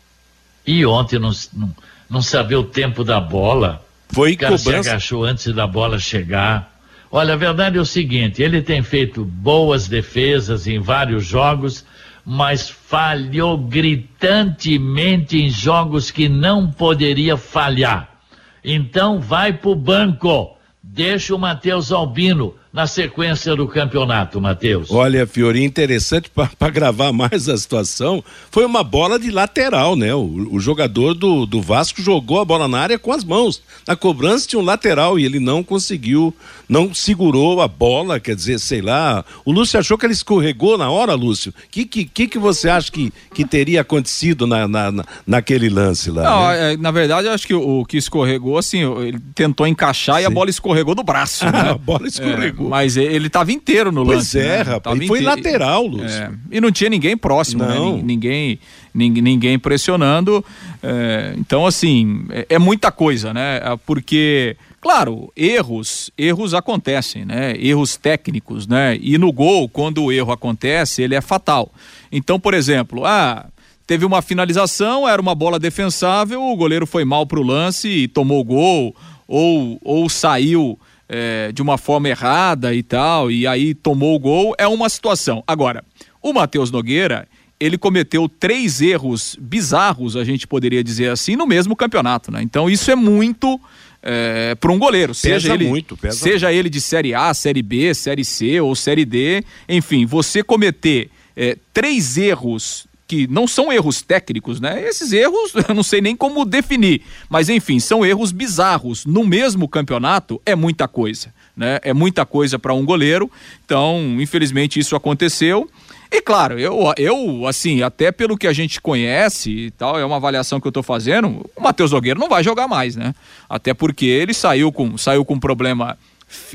e 0.67 0.87
ontem 0.87 1.19
não, 1.19 1.31
não, 1.53 1.77
não 2.09 2.23
sabia 2.23 2.59
o 2.59 2.65
tempo 2.65 3.05
da 3.05 3.21
bola. 3.21 3.85
Foi 4.09 4.33
o 4.33 4.39
cara 4.39 4.57
cobrança. 4.57 4.83
se 4.83 4.89
agachou 4.89 5.25
antes 5.25 5.55
da 5.55 5.67
bola 5.67 5.99
chegar. 5.99 6.75
Olha, 7.13 7.35
a 7.35 7.37
verdade 7.37 7.77
é 7.77 7.81
o 7.81 7.85
seguinte: 7.85 8.43
ele 8.43 8.63
tem 8.63 8.83
feito 8.83 9.27
boas 9.27 9.89
defesas 9.89 10.67
em 10.67 10.79
vários 10.79 11.27
jogos, 11.27 11.85
mas 12.29 12.69
falhou 12.69 13.57
gritantemente 13.57 15.39
em 15.39 15.49
jogos 15.49 16.11
que 16.11 16.29
não 16.29 16.69
poderia 16.69 17.37
falhar. 17.37 18.19
Então 18.65 19.21
vai 19.21 19.53
pro 19.53 19.77
banco, 19.77 20.57
deixa 20.83 21.33
o 21.33 21.39
Matheus 21.39 21.93
Albino 21.93 22.57
na 22.77 22.87
sequência 22.87 23.57
do 23.57 23.67
campeonato, 23.67 24.39
Matheus? 24.39 24.91
Olha, 24.91 25.27
Fiori, 25.27 25.65
interessante 25.65 26.31
para 26.31 26.69
gravar 26.69 27.11
mais 27.11 27.49
a 27.49 27.57
situação, 27.57 28.23
foi 28.51 28.67
uma 28.67 28.85
bola 28.85 29.19
de 29.19 29.31
lateral, 29.31 29.97
né? 29.97 30.15
O, 30.15 30.49
o, 30.53 30.61
jogador 30.61 31.15
do, 31.15 31.47
do 31.47 31.63
Vasco 31.63 32.03
jogou 32.03 32.39
a 32.39 32.45
bola 32.45 32.69
na 32.69 32.79
área 32.79 32.99
com 32.99 33.13
as 33.13 33.25
mãos. 33.25 33.63
Na 33.89 33.97
cobrança 33.97 34.47
tinha 34.47 34.61
um 34.61 34.65
lateral 34.65 35.19
e 35.19 35.25
ele 35.25 35.41
não 35.41 35.65
conseguiu, 35.65 36.35
não 36.69 36.93
segurou 36.93 37.63
a 37.63 37.69
bola, 37.69 38.21
quer 38.21 38.37
dizer, 38.37 38.61
sei 38.61 38.83
lá. 38.83 39.25
O 39.43 39.53
Lúcio 39.53 39.81
achou 39.81 39.97
que 39.97 40.05
ele 40.05 40.13
escorregou 40.13 40.77
na 40.77 40.91
hora, 40.91 41.15
Lúcio. 41.15 41.53
O 41.53 41.71
que, 41.71 41.87
que, 41.87 42.29
que 42.29 42.39
você 42.39 42.69
acha 42.69 42.93
que, 42.93 43.11
que 43.33 43.47
teria 43.47 43.81
acontecido 43.81 44.47
na, 44.47 44.69
na, 44.69 44.93
na 44.93 45.05
naquele 45.27 45.71
lance 45.71 46.11
lá? 46.11 46.25
Não, 46.25 46.49
né? 46.49 46.75
é, 46.75 46.77
na 46.77 46.91
verdade, 46.91 47.27
eu 47.27 47.33
acho 47.33 47.47
que 47.47 47.55
o, 47.55 47.81
o, 47.81 47.87
que 47.87 47.97
escorregou, 47.97 48.59
assim, 48.59 48.83
ele 49.01 49.19
tentou 49.35 49.67
encaixar 49.67 50.17
Sim. 50.17 50.23
e 50.23 50.27
a 50.27 50.31
bola 50.31 50.51
escorregou 50.51 50.95
do 50.95 51.03
braço. 51.03 51.47
Né? 51.57 51.71
a 51.71 51.79
bola 51.79 52.09
escorregou. 52.09 52.66
É, 52.66 52.66
mas 52.69 52.97
ele 52.97 53.27
estava 53.27 53.53
inteiro 53.53 53.91
no 53.93 54.05
pois 54.05 54.19
lance. 54.19 54.39
Pois 54.39 54.45
é, 54.45 54.57
né? 54.59 54.63
rapaz. 54.63 55.01
E 55.01 55.07
foi 55.07 55.21
lateral, 55.21 55.87
Lúcio. 55.87 56.09
É, 56.09 56.31
e 56.51 56.61
não 56.61 56.71
tinha 56.71 56.91
ninguém 56.91 57.17
próximo, 57.17 57.65
né? 57.65 57.75
não. 57.75 57.97
né? 57.97 58.03
Ninguém, 58.05 58.59
ninguém, 58.95 59.23
ninguém 59.23 59.59
pressionando. 59.59 60.45
É, 60.83 61.35
então, 61.37 61.67
assim, 61.67 62.25
é, 62.31 62.47
é, 62.51 62.59
muita 62.59 62.91
coisa, 62.91 63.33
né? 63.33 63.57
É, 63.59 63.77
porque, 63.85 64.57
claro, 64.81 65.33
erros, 65.37 66.11
erros 66.17 66.55
acontecem, 66.55 67.25
né? 67.25 67.55
Erros 67.59 67.97
técnicos, 67.97 68.67
né? 68.67 68.99
E 69.01 69.19
no 69.19 69.33
gol, 69.33 69.69
quando 69.69 70.05
o 70.05 70.13
erro 70.13 70.33
acontece, 70.33 71.03
ele 71.03 71.15
é 71.15 71.21
fatal. 71.21 71.73
Então, 72.11 72.39
por 72.39 72.55
exemplo, 72.55 73.05
ah, 73.05 73.47
teve 73.87 74.05
uma 74.05 74.21
finalização, 74.21 75.09
era 75.09 75.21
uma 75.23 75.35
bola 75.35 75.59
defensável, 75.59 76.43
o 76.43 76.57
goleiro 76.57 76.87
foi 76.87 77.05
mal 77.05 77.27
para 77.27 77.39
o 77.39 77.43
lance 77.43 77.89
e 77.89 78.09
tomou 78.09 78.41
o 78.41 78.45
gol, 78.45 78.97
ou, 79.29 79.79
ou 79.83 80.09
saiu 80.09 80.79
é, 81.09 81.53
de 81.53 81.63
uma 81.63 81.79
forma 81.79 82.09
errada 82.09 82.75
e 82.75 82.83
tal, 82.83 83.31
e 83.31 83.47
aí 83.47 83.75
tomou 83.75 84.15
o 84.15 84.19
gol, 84.19 84.55
é 84.59 84.67
uma 84.67 84.89
situação. 84.89 85.43
Agora, 85.47 85.85
o 86.23 86.33
Matheus 86.33 86.71
Nogueira, 86.71 87.29
ele 87.59 87.79
cometeu 87.79 88.29
três 88.29 88.81
erros 88.81 89.37
bizarros, 89.41 90.17
a 90.17 90.25
gente 90.25 90.47
poderia 90.47 90.83
dizer 90.83 91.11
assim, 91.11 91.37
no 91.37 91.47
mesmo 91.47 91.75
campeonato, 91.75 92.31
né? 92.31 92.43
Então 92.43 92.69
isso 92.69 92.91
é 92.91 92.97
muito 92.97 93.61
é, 94.03 94.55
para 94.55 94.71
um 94.73 94.79
goleiro, 94.79 95.13
pesa 95.13 95.41
seja 95.41 95.55
ele 95.55 95.69
muito, 95.69 95.99
seja 96.13 96.47
muito. 96.47 96.59
ele 96.59 96.69
de 96.69 96.81
série 96.81 97.15
A, 97.15 97.33
série 97.33 97.63
B, 97.63 97.95
série 97.95 98.25
C 98.25 98.61
ou 98.61 98.75
série 98.75 99.05
D, 99.05 99.43
enfim, 99.69 100.05
você 100.05 100.43
cometer 100.43 101.11
é, 101.37 101.57
três 101.73 102.17
erros 102.17 102.86
que 103.07 103.27
não 103.29 103.47
são 103.47 103.73
erros 103.73 104.03
técnicos, 104.03 104.61
né? 104.61 104.83
Esses 104.87 105.13
erros 105.13 105.53
eu 105.69 105.75
não 105.75 105.83
sei 105.83 106.01
nem 106.01 106.17
como 106.17 106.45
definir, 106.45 107.03
mas 107.29 107.49
enfim, 107.49 107.79
são 107.79 108.05
erros 108.05 108.33
bizarros. 108.33 109.07
No 109.07 109.25
mesmo 109.25 109.69
campeonato 109.69 110.41
é 110.45 110.55
muita 110.55 110.89
coisa, 110.89 111.33
né? 111.57 111.79
É 111.83 111.93
muita 111.93 112.27
coisa 112.27 112.59
para 112.59 112.75
um 112.75 112.85
goleiro. 112.85 113.31
Então, 113.65 114.17
infelizmente 114.21 114.81
isso 114.81 114.97
aconteceu. 114.97 115.69
E 116.11 116.21
claro, 116.23 116.59
eu, 116.59 116.93
eu, 116.97 117.47
assim, 117.47 117.83
até 117.83 118.13
pelo 118.13 118.37
que 118.37 118.47
a 118.47 118.53
gente 118.53 118.81
conhece 118.81 119.51
e 119.51 119.71
tal, 119.73 119.99
é 119.99 120.05
uma 120.05 120.17
avaliação 120.17 120.61
que 120.61 120.67
eu 120.67 120.71
estou 120.71 120.83
fazendo, 120.83 121.45
o 121.57 121.61
Matheus 121.61 121.91
Nogueira 121.91 122.19
não 122.19 122.29
vai 122.29 122.45
jogar 122.45 122.69
mais, 122.69 122.95
né? 122.95 123.13
Até 123.49 123.75
porque 123.75 124.07
ele 124.07 124.33
saiu 124.33 124.71
com, 124.71 124.97
saiu 124.97 125.25
com 125.25 125.39
problema, 125.39 125.99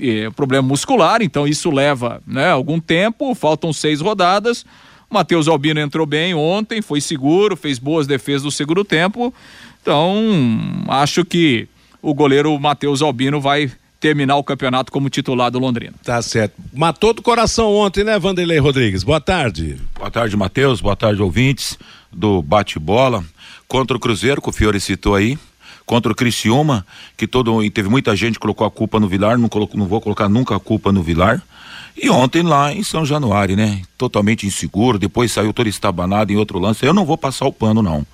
eh, 0.01 0.29
problema 0.37 0.65
muscular, 0.65 1.21
então 1.21 1.45
isso 1.45 1.69
leva 1.69 2.21
né, 2.25 2.49
algum 2.49 2.79
tempo, 2.79 3.35
faltam 3.35 3.73
seis 3.73 3.99
rodadas. 3.99 4.65
Matheus 5.11 5.49
Albino 5.49 5.81
entrou 5.81 6.05
bem 6.05 6.33
ontem, 6.33 6.81
foi 6.81 7.01
seguro, 7.01 7.57
fez 7.57 7.77
boas 7.77 8.07
defesas 8.07 8.43
no 8.43 8.51
segundo 8.51 8.85
tempo. 8.85 9.33
Então, 9.81 10.85
acho 10.87 11.25
que 11.25 11.67
o 12.01 12.13
goleiro 12.13 12.57
Matheus 12.57 13.01
Albino 13.01 13.41
vai 13.41 13.69
terminar 13.99 14.37
o 14.37 14.43
campeonato 14.43 14.91
como 14.91 15.09
titular 15.09 15.51
do 15.51 15.59
Londrina. 15.59 15.93
Tá 16.03 16.21
certo. 16.21 16.55
Matou 16.73 17.13
do 17.13 17.21
coração 17.21 17.71
ontem, 17.75 18.03
né, 18.03 18.17
Vanderlei 18.17 18.57
Rodrigues? 18.57 19.03
Boa 19.03 19.19
tarde. 19.19 19.77
Boa 19.95 20.09
tarde, 20.09 20.35
Matheus. 20.37 20.79
Boa 20.79 20.95
tarde, 20.95 21.21
ouvintes 21.21 21.77
do 22.11 22.41
bate-bola. 22.41 23.23
Contra 23.67 23.95
o 23.95 23.99
Cruzeiro, 23.99 24.41
que 24.41 24.49
o 24.49 24.53
Fiore 24.53 24.79
citou 24.79 25.13
aí. 25.13 25.37
Contra 25.85 26.11
o 26.11 26.15
Criciúma, 26.15 26.85
que 27.17 27.27
todo 27.27 27.69
teve 27.69 27.89
muita 27.89 28.15
gente 28.15 28.35
que 28.35 28.39
colocou 28.39 28.65
a 28.65 28.71
culpa 28.71 28.99
no 28.99 29.09
Vilar, 29.09 29.37
não, 29.37 29.49
colocou, 29.49 29.77
não 29.77 29.87
vou 29.87 29.99
colocar 29.99 30.29
nunca 30.29 30.55
a 30.55 30.59
culpa 30.59 30.91
no 30.91 31.03
Vilar. 31.03 31.43
E 31.95 32.09
ontem 32.09 32.41
lá 32.41 32.73
em 32.73 32.83
São 32.83 33.05
Januário, 33.05 33.55
né? 33.55 33.81
Totalmente 33.97 34.45
inseguro, 34.45 34.97
depois 34.97 35.31
saiu 35.31 35.53
todo 35.53 35.67
estabanado 35.67 36.31
em 36.31 36.37
outro 36.37 36.59
lance. 36.59 36.85
Eu 36.85 36.93
não 36.93 37.05
vou 37.05 37.17
passar 37.17 37.45
o 37.45 37.53
pano, 37.53 37.81
não. 37.81 38.05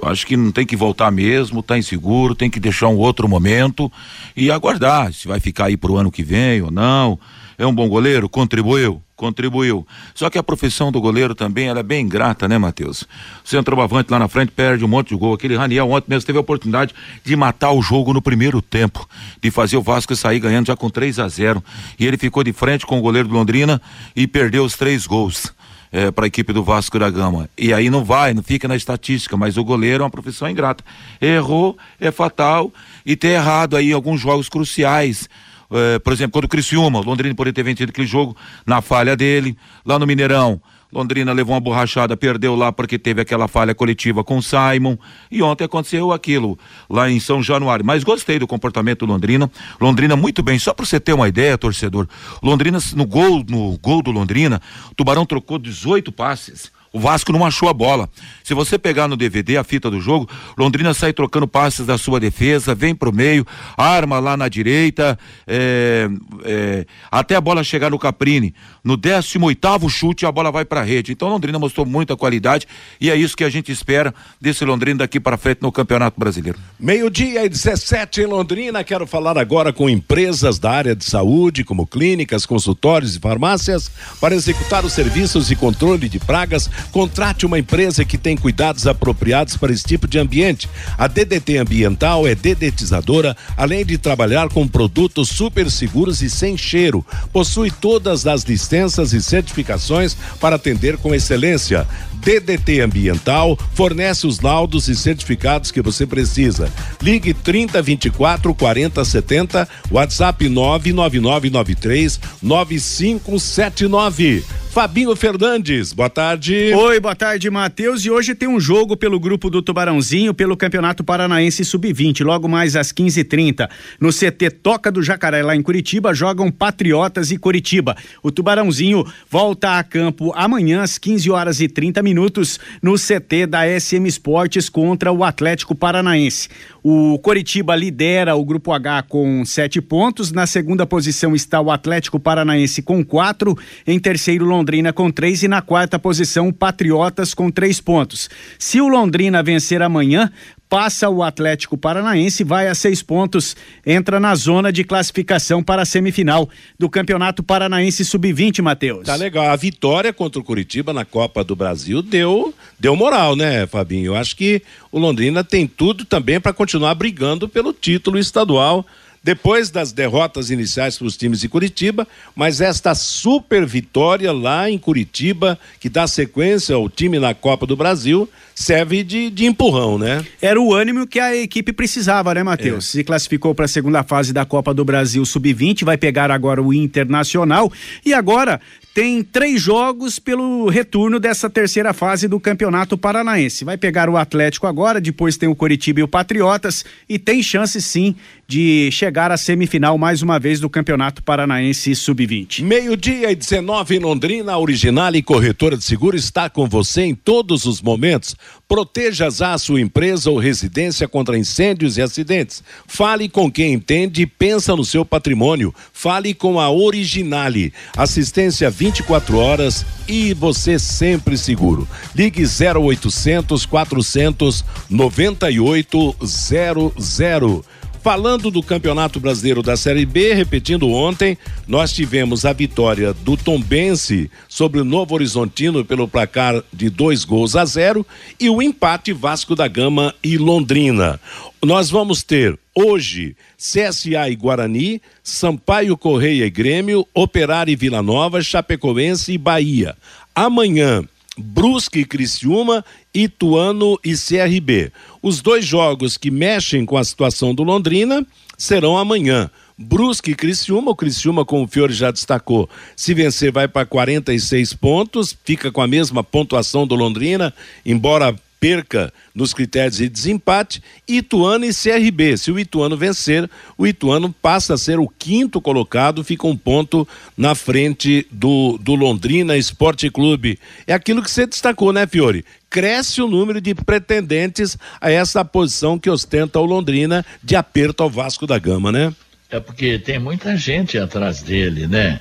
Eu 0.00 0.08
acho 0.08 0.26
que 0.26 0.36
não 0.36 0.52
tem 0.52 0.64
que 0.64 0.76
voltar 0.76 1.10
mesmo, 1.10 1.62
tá 1.62 1.76
inseguro, 1.76 2.34
tem 2.34 2.48
que 2.48 2.60
deixar 2.60 2.88
um 2.88 2.96
outro 2.96 3.28
momento 3.28 3.90
e 4.36 4.50
aguardar 4.50 5.12
se 5.12 5.26
vai 5.26 5.40
ficar 5.40 5.66
aí 5.66 5.76
pro 5.76 5.96
ano 5.96 6.10
que 6.10 6.22
vem 6.22 6.62
ou 6.62 6.70
não. 6.70 7.18
É 7.56 7.66
um 7.66 7.74
bom 7.74 7.88
goleiro? 7.88 8.28
Contribuiu? 8.28 9.02
Contribuiu. 9.18 9.84
Só 10.14 10.30
que 10.30 10.38
a 10.38 10.44
profissão 10.44 10.92
do 10.92 11.00
goleiro 11.00 11.34
também 11.34 11.66
ela 11.66 11.80
é 11.80 11.82
bem 11.82 12.04
ingrata, 12.04 12.46
né, 12.46 12.56
Matheus? 12.56 13.02
O 13.44 13.48
centroavante 13.48 14.12
lá 14.12 14.18
na 14.18 14.28
frente 14.28 14.52
perde 14.52 14.84
um 14.84 14.88
monte 14.88 15.08
de 15.08 15.16
gol. 15.16 15.34
Aquele 15.34 15.56
Raniel 15.56 15.90
ontem 15.90 16.06
mesmo 16.08 16.24
teve 16.24 16.38
a 16.38 16.40
oportunidade 16.40 16.94
de 17.24 17.34
matar 17.34 17.72
o 17.72 17.82
jogo 17.82 18.12
no 18.12 18.22
primeiro 18.22 18.62
tempo, 18.62 19.08
de 19.42 19.50
fazer 19.50 19.76
o 19.76 19.82
Vasco 19.82 20.14
sair 20.14 20.38
ganhando 20.38 20.68
já 20.68 20.76
com 20.76 20.88
3 20.88 21.18
a 21.18 21.26
0 21.26 21.62
E 21.98 22.06
ele 22.06 22.16
ficou 22.16 22.44
de 22.44 22.52
frente 22.52 22.86
com 22.86 22.96
o 22.96 23.02
goleiro 23.02 23.26
do 23.26 23.34
Londrina 23.34 23.82
e 24.14 24.24
perdeu 24.28 24.64
os 24.64 24.76
três 24.76 25.04
gols. 25.04 25.52
É, 25.90 26.10
para 26.10 26.26
a 26.26 26.28
equipe 26.28 26.52
do 26.52 26.62
Vasco 26.62 26.98
da 26.98 27.08
Gama. 27.08 27.48
E 27.56 27.72
aí 27.72 27.88
não 27.88 28.04
vai, 28.04 28.34
não 28.34 28.42
fica 28.42 28.68
na 28.68 28.76
estatística, 28.76 29.38
mas 29.38 29.56
o 29.56 29.64
goleiro 29.64 30.02
é 30.02 30.04
uma 30.04 30.10
profissão 30.10 30.46
ingrata. 30.46 30.84
Errou, 31.18 31.78
é 31.98 32.10
fatal, 32.10 32.70
e 33.06 33.16
ter 33.16 33.28
errado 33.28 33.74
aí 33.74 33.90
alguns 33.90 34.20
jogos 34.20 34.50
cruciais 34.50 35.30
é, 35.70 35.98
por 35.98 36.12
exemplo, 36.12 36.32
quando 36.32 36.44
o 36.44 36.48
Criciúma, 36.48 37.00
Londrina 37.00 37.34
poderia 37.34 37.54
ter 37.54 37.62
vencido 37.62 37.90
aquele 37.90 38.06
jogo 38.06 38.36
na 38.66 38.80
falha 38.80 39.16
dele, 39.16 39.56
lá 39.84 39.98
no 39.98 40.06
Mineirão. 40.06 40.60
Londrina 40.90 41.32
levou 41.32 41.54
uma 41.54 41.60
borrachada, 41.60 42.16
perdeu 42.16 42.54
lá 42.54 42.72
porque 42.72 42.98
teve 42.98 43.20
aquela 43.20 43.46
falha 43.46 43.74
coletiva 43.74 44.24
com 44.24 44.38
o 44.38 44.42
Simon. 44.42 44.96
E 45.30 45.42
ontem 45.42 45.64
aconteceu 45.64 46.12
aquilo 46.12 46.58
lá 46.88 47.10
em 47.10 47.20
São 47.20 47.42
Januário. 47.42 47.84
Mas 47.84 48.02
gostei 48.02 48.38
do 48.38 48.46
comportamento 48.46 49.04
do 49.04 49.12
Londrina. 49.12 49.50
Londrina 49.78 50.16
muito 50.16 50.42
bem. 50.42 50.58
Só 50.58 50.72
para 50.72 50.86
você 50.86 50.98
ter 50.98 51.12
uma 51.12 51.28
ideia, 51.28 51.58
torcedor. 51.58 52.08
Londrina, 52.42 52.78
no 52.96 53.04
gol, 53.04 53.44
no 53.46 53.78
gol 53.78 54.02
do 54.02 54.10
Londrina, 54.10 54.62
Tubarão 54.96 55.26
trocou 55.26 55.58
18 55.58 56.10
passes. 56.10 56.72
O 56.98 57.00
Vasco 57.00 57.32
não 57.32 57.46
achou 57.46 57.68
a 57.68 57.72
bola. 57.72 58.10
Se 58.42 58.54
você 58.54 58.76
pegar 58.76 59.06
no 59.06 59.16
DVD 59.16 59.56
a 59.56 59.62
fita 59.62 59.88
do 59.88 60.00
jogo, 60.00 60.28
Londrina 60.56 60.92
sai 60.92 61.12
trocando 61.12 61.46
passes 61.46 61.86
da 61.86 61.96
sua 61.96 62.18
defesa, 62.18 62.74
vem 62.74 62.92
pro 62.92 63.12
meio, 63.12 63.46
arma 63.76 64.18
lá 64.18 64.36
na 64.36 64.48
direita, 64.48 65.16
é, 65.46 66.08
é, 66.44 66.86
até 67.08 67.36
a 67.36 67.40
bola 67.40 67.62
chegar 67.62 67.88
no 67.88 68.00
Caprini. 68.00 68.52
No 68.82 68.96
18 68.96 69.44
oitavo 69.44 69.88
chute, 69.88 70.26
a 70.26 70.32
bola 70.32 70.50
vai 70.50 70.64
pra 70.64 70.82
rede. 70.82 71.12
Então 71.12 71.28
Londrina 71.28 71.56
mostrou 71.56 71.86
muita 71.86 72.16
qualidade 72.16 72.66
e 73.00 73.10
é 73.10 73.14
isso 73.14 73.36
que 73.36 73.44
a 73.44 73.50
gente 73.50 73.70
espera 73.70 74.12
desse 74.40 74.64
Londrina 74.64 74.98
daqui 74.98 75.20
para 75.20 75.36
frente 75.36 75.62
no 75.62 75.70
Campeonato 75.70 76.18
Brasileiro. 76.18 76.58
Meio-dia 76.80 77.44
e 77.44 77.48
17 77.48 78.22
em 78.22 78.26
Londrina. 78.26 78.82
Quero 78.82 79.06
falar 79.06 79.38
agora 79.38 79.72
com 79.72 79.88
empresas 79.88 80.58
da 80.58 80.72
área 80.72 80.96
de 80.96 81.04
saúde, 81.04 81.62
como 81.62 81.86
clínicas, 81.86 82.44
consultórios 82.44 83.14
e 83.14 83.20
farmácias, 83.20 83.88
para 84.20 84.34
executar 84.34 84.84
os 84.84 84.92
serviços 84.92 85.46
de 85.46 85.54
controle 85.54 86.08
de 86.08 86.18
pragas 86.18 86.68
Contrate 86.92 87.46
uma 87.46 87.58
empresa 87.58 88.04
que 88.04 88.18
tem 88.18 88.36
cuidados 88.36 88.86
apropriados 88.86 89.56
para 89.56 89.72
esse 89.72 89.84
tipo 89.84 90.06
de 90.06 90.18
ambiente. 90.18 90.68
A 90.96 91.06
DDT 91.06 91.58
Ambiental 91.58 92.26
é 92.26 92.34
dedetizadora, 92.34 93.36
além 93.56 93.84
de 93.84 93.98
trabalhar 93.98 94.48
com 94.48 94.66
produtos 94.66 95.28
super 95.28 95.70
seguros 95.70 96.22
e 96.22 96.30
sem 96.30 96.56
cheiro. 96.56 97.04
Possui 97.32 97.70
todas 97.70 98.26
as 98.26 98.42
licenças 98.42 99.12
e 99.12 99.22
certificações 99.22 100.16
para 100.40 100.56
atender 100.56 100.96
com 100.96 101.14
excelência. 101.14 101.86
DDT 102.14 102.80
Ambiental 102.80 103.56
fornece 103.74 104.26
os 104.26 104.40
laudos 104.40 104.88
e 104.88 104.96
certificados 104.96 105.70
que 105.70 105.80
você 105.80 106.06
precisa. 106.06 106.70
Ligue 107.00 107.32
30 107.32 107.80
24 107.80 108.54
40 108.54 109.04
70, 109.04 109.68
WhatsApp 109.90 110.48
99993 110.48 112.20
9579. 112.42 114.44
Fabinho 114.70 115.16
Fernandes, 115.16 115.92
boa 115.92 116.10
tarde. 116.10 116.72
Oi, 116.74 117.00
boa 117.00 117.14
tarde, 117.16 117.50
Matheus. 117.50 118.04
E 118.04 118.10
hoje 118.10 118.34
tem 118.34 118.48
um 118.48 118.60
jogo 118.60 118.96
pelo 118.96 119.18
grupo 119.18 119.48
do 119.48 119.62
Tubarãozinho 119.62 120.34
pelo 120.34 120.56
Campeonato 120.56 121.02
Paranaense 121.02 121.64
Sub-20, 121.64 122.22
logo 122.22 122.46
mais 122.46 122.76
às 122.76 122.92
15h30. 122.92 123.68
No 123.98 124.10
CT 124.10 124.50
Toca 124.62 124.92
do 124.92 125.02
Jacaré, 125.02 125.42
lá 125.42 125.56
em 125.56 125.62
Curitiba, 125.62 126.14
jogam 126.14 126.50
Patriotas 126.50 127.30
e 127.30 127.38
Curitiba. 127.38 127.96
O 128.22 128.30
Tubarãozinho 128.30 129.04
volta 129.28 129.78
a 129.78 129.82
campo 129.82 130.32
amanhã 130.36 130.82
às 130.82 130.98
15 130.98 131.30
horas 131.30 131.60
e 131.60 131.68
30 131.68 132.02
minutos 132.02 132.60
no 132.82 132.94
CT 132.94 133.46
da 133.46 133.62
SM 133.80 134.06
Esportes 134.06 134.68
contra 134.68 135.10
o 135.10 135.24
Atlético 135.24 135.74
Paranaense. 135.74 136.48
O 136.90 137.18
Coritiba 137.18 137.76
lidera 137.76 138.34
o 138.34 138.42
grupo 138.42 138.72
H 138.72 139.02
com 139.02 139.44
sete 139.44 139.78
pontos. 139.78 140.32
Na 140.32 140.46
segunda 140.46 140.86
posição 140.86 141.34
está 141.34 141.60
o 141.60 141.70
Atlético 141.70 142.18
Paranaense 142.18 142.80
com 142.80 143.04
quatro. 143.04 143.54
Em 143.86 144.00
terceiro, 144.00 144.46
Londrina 144.46 144.90
com 144.90 145.10
três. 145.10 145.42
E 145.42 145.48
na 145.48 145.60
quarta 145.60 145.98
posição, 145.98 146.48
o 146.48 146.52
Patriotas 146.52 147.34
com 147.34 147.50
três 147.50 147.78
pontos. 147.78 148.30
Se 148.58 148.80
o 148.80 148.88
Londrina 148.88 149.42
vencer 149.42 149.82
amanhã, 149.82 150.32
passa 150.68 151.08
o 151.08 151.22
Atlético 151.22 151.76
Paranaense, 151.76 152.44
vai 152.44 152.68
a 152.68 152.74
seis 152.74 153.02
pontos, 153.02 153.56
entra 153.86 154.20
na 154.20 154.34
zona 154.34 154.72
de 154.72 154.84
classificação 154.84 155.62
para 155.62 155.82
a 155.82 155.86
semifinal 155.86 156.48
do 156.78 156.88
Campeonato 156.88 157.42
Paranaense 157.42 158.04
Sub-20, 158.04 158.62
Matheus. 158.62 159.04
Tá 159.04 159.14
legal. 159.14 159.48
A 159.48 159.56
vitória 159.56 160.12
contra 160.12 160.40
o 160.40 160.44
Curitiba 160.44 160.92
na 160.92 161.04
Copa 161.04 161.42
do 161.42 161.56
Brasil 161.56 162.02
deu, 162.02 162.52
deu 162.78 162.94
moral, 162.94 163.34
né, 163.34 163.66
Fabinho? 163.66 164.06
Eu 164.06 164.16
acho 164.16 164.36
que 164.36 164.62
o 164.92 164.98
Londrina 164.98 165.42
tem 165.42 165.66
tudo 165.66 166.04
também 166.04 166.40
para 166.40 166.52
continuar 166.52 166.94
brigando 166.94 167.48
pelo 167.48 167.72
título 167.72 168.18
estadual 168.18 168.84
depois 169.22 169.70
das 169.70 169.92
derrotas 169.92 170.50
iniciais 170.50 170.96
para 170.96 171.06
os 171.06 171.16
times 171.16 171.40
de 171.40 171.48
Curitiba, 171.48 172.06
mas 172.34 172.60
esta 172.60 172.94
super 172.94 173.66
vitória 173.66 174.32
lá 174.32 174.70
em 174.70 174.78
Curitiba, 174.78 175.58
que 175.80 175.88
dá 175.88 176.06
sequência 176.06 176.74
ao 176.74 176.88
time 176.88 177.18
na 177.18 177.34
Copa 177.34 177.66
do 177.66 177.76
Brasil, 177.76 178.28
serve 178.54 179.04
de, 179.04 179.30
de 179.30 179.46
empurrão, 179.46 179.98
né? 179.98 180.24
Era 180.40 180.60
o 180.60 180.74
ânimo 180.74 181.06
que 181.06 181.20
a 181.20 181.36
equipe 181.36 181.72
precisava, 181.72 182.34
né, 182.34 182.42
Matheus? 182.42 182.88
É. 182.88 182.92
Se 182.92 183.04
classificou 183.04 183.54
para 183.54 183.66
a 183.66 183.68
segunda 183.68 184.02
fase 184.02 184.32
da 184.32 184.44
Copa 184.44 184.74
do 184.74 184.84
Brasil 184.84 185.24
Sub-20, 185.24 185.84
vai 185.84 185.96
pegar 185.96 186.30
agora 186.30 186.62
o 186.62 186.74
Internacional 186.74 187.72
e 188.04 188.12
agora 188.12 188.60
tem 188.98 189.22
três 189.22 189.62
jogos 189.62 190.18
pelo 190.18 190.68
retorno 190.68 191.20
dessa 191.20 191.48
terceira 191.48 191.92
fase 191.92 192.26
do 192.26 192.40
Campeonato 192.40 192.98
Paranaense. 192.98 193.64
Vai 193.64 193.76
pegar 193.76 194.10
o 194.10 194.16
Atlético 194.16 194.66
agora, 194.66 195.00
depois 195.00 195.36
tem 195.36 195.48
o 195.48 195.54
Coritiba 195.54 196.00
e 196.00 196.02
o 196.02 196.08
Patriotas 196.08 196.84
e 197.08 197.16
tem 197.16 197.40
chance 197.40 197.80
sim 197.80 198.16
de 198.48 198.90
chegar 198.90 199.30
à 199.30 199.36
semifinal 199.36 199.96
mais 199.98 200.20
uma 200.20 200.40
vez 200.40 200.58
do 200.58 200.68
Campeonato 200.68 201.22
Paranaense 201.22 201.94
Sub-20. 201.94 202.64
Meio-dia 202.64 203.30
e 203.30 203.36
19 203.36 203.94
em 203.94 203.98
Londrina, 204.00 204.54
a 204.54 204.58
Original 204.58 205.14
e 205.14 205.22
Corretora 205.22 205.76
de 205.76 205.84
Seguro 205.84 206.16
está 206.16 206.50
com 206.50 206.66
você 206.66 207.02
em 207.02 207.14
todos 207.14 207.66
os 207.66 207.80
momentos. 207.80 208.34
Proteja 208.66 209.30
já 209.30 209.52
a 209.52 209.58
sua 209.58 209.80
empresa 209.80 210.30
ou 210.30 210.38
residência 210.38 211.06
contra 211.06 211.38
incêndios 211.38 211.98
e 211.98 212.02
acidentes. 212.02 212.64
Fale 212.86 213.28
com 213.28 213.52
quem 213.52 213.74
entende 213.74 214.22
e 214.22 214.26
pensa 214.26 214.74
no 214.74 214.84
seu 214.84 215.04
patrimônio. 215.04 215.72
Fale 215.92 216.34
com 216.34 216.58
a 216.58 216.70
Originale. 216.70 217.72
Assistência 217.96 218.70
20 218.70 218.87
24 218.88 219.36
horas 219.36 219.84
e 220.08 220.32
você 220.32 220.78
sempre 220.78 221.36
seguro. 221.36 221.86
Ligue 222.14 222.44
0800 222.44 223.66
400 223.66 224.64
9800. 224.88 227.64
Falando 228.02 228.50
do 228.50 228.62
Campeonato 228.62 229.20
Brasileiro 229.20 229.62
da 229.62 229.76
Série 229.76 230.06
B, 230.06 230.32
repetindo 230.32 230.88
ontem, 230.88 231.36
nós 231.66 231.92
tivemos 231.92 232.46
a 232.46 232.54
vitória 232.54 233.12
do 233.12 233.36
Tombense 233.36 234.30
sobre 234.48 234.80
o 234.80 234.84
Novo 234.84 235.14
Horizontino 235.14 235.84
pelo 235.84 236.08
placar 236.08 236.64
de 236.72 236.88
dois 236.88 237.26
gols 237.26 237.56
a 237.56 237.66
zero 237.66 238.06
e 238.40 238.48
o 238.48 238.62
empate 238.62 239.12
Vasco 239.12 239.54
da 239.54 239.68
Gama 239.68 240.14
e 240.24 240.38
Londrina. 240.38 241.20
Nós 241.62 241.90
vamos 241.90 242.22
ter 242.22 242.58
hoje 242.78 243.36
CSA 243.56 244.30
e 244.30 244.36
Guarani, 244.36 245.02
Sampaio 245.22 245.96
Correia 245.96 246.46
e 246.46 246.50
Grêmio, 246.50 247.06
Operário 247.12 247.72
e 247.72 247.76
Vila 247.76 248.00
Nova, 248.00 248.40
Chapecoense 248.40 249.32
e 249.32 249.38
Bahia. 249.38 249.96
Amanhã, 250.32 251.04
Brusque 251.36 252.00
e 252.00 252.04
Criciúma, 252.04 252.84
Ituano 253.12 253.98
e 254.04 254.14
CRB. 254.14 254.92
Os 255.20 255.40
dois 255.40 255.64
jogos 255.64 256.16
que 256.16 256.30
mexem 256.30 256.84
com 256.84 256.96
a 256.96 257.02
situação 257.02 257.52
do 257.52 257.64
Londrina 257.64 258.24
serão 258.56 258.96
amanhã. 258.96 259.50
Brusque 259.76 260.32
e 260.32 260.34
Criciúma, 260.34 260.90
o 260.90 260.96
Criciúma, 260.96 261.44
como 261.44 261.64
o 261.64 261.68
Fiore 261.68 261.92
já 261.92 262.10
destacou, 262.10 262.68
se 262.96 263.14
vencer 263.14 263.52
vai 263.52 263.68
para 263.68 263.86
46 263.86 264.74
pontos, 264.74 265.36
fica 265.44 265.70
com 265.70 265.80
a 265.80 265.86
mesma 265.86 266.24
pontuação 266.24 266.84
do 266.84 266.96
Londrina, 266.96 267.54
embora 267.86 268.36
perca 268.60 269.12
nos 269.34 269.54
critérios 269.54 269.96
de 269.96 270.08
desempate, 270.08 270.82
Ituano 271.06 271.64
e 271.64 271.70
CRB. 271.72 272.36
Se 272.36 272.50
o 272.50 272.58
Ituano 272.58 272.96
vencer, 272.96 273.48
o 273.76 273.86
Ituano 273.86 274.32
passa 274.32 274.74
a 274.74 274.78
ser 274.78 274.98
o 274.98 275.08
quinto 275.08 275.60
colocado, 275.60 276.24
fica 276.24 276.46
um 276.46 276.56
ponto 276.56 277.06
na 277.36 277.54
frente 277.54 278.26
do, 278.30 278.78
do 278.78 278.94
Londrina 278.94 279.56
Esporte 279.56 280.10
Clube. 280.10 280.58
É 280.86 280.92
aquilo 280.92 281.22
que 281.22 281.30
você 281.30 281.46
destacou, 281.46 281.92
né, 281.92 282.06
Fiore? 282.06 282.44
Cresce 282.70 283.22
o 283.22 283.28
número 283.28 283.60
de 283.60 283.74
pretendentes 283.74 284.76
a 285.00 285.10
essa 285.10 285.44
posição 285.44 285.98
que 285.98 286.10
ostenta 286.10 286.58
o 286.58 286.66
Londrina 286.66 287.24
de 287.42 287.56
aperto 287.56 288.02
ao 288.02 288.10
Vasco 288.10 288.46
da 288.46 288.58
Gama, 288.58 288.92
né? 288.92 289.14
É 289.50 289.58
porque 289.58 289.98
tem 289.98 290.18
muita 290.18 290.56
gente 290.56 290.98
atrás 290.98 291.40
dele, 291.40 291.86
né? 291.86 292.20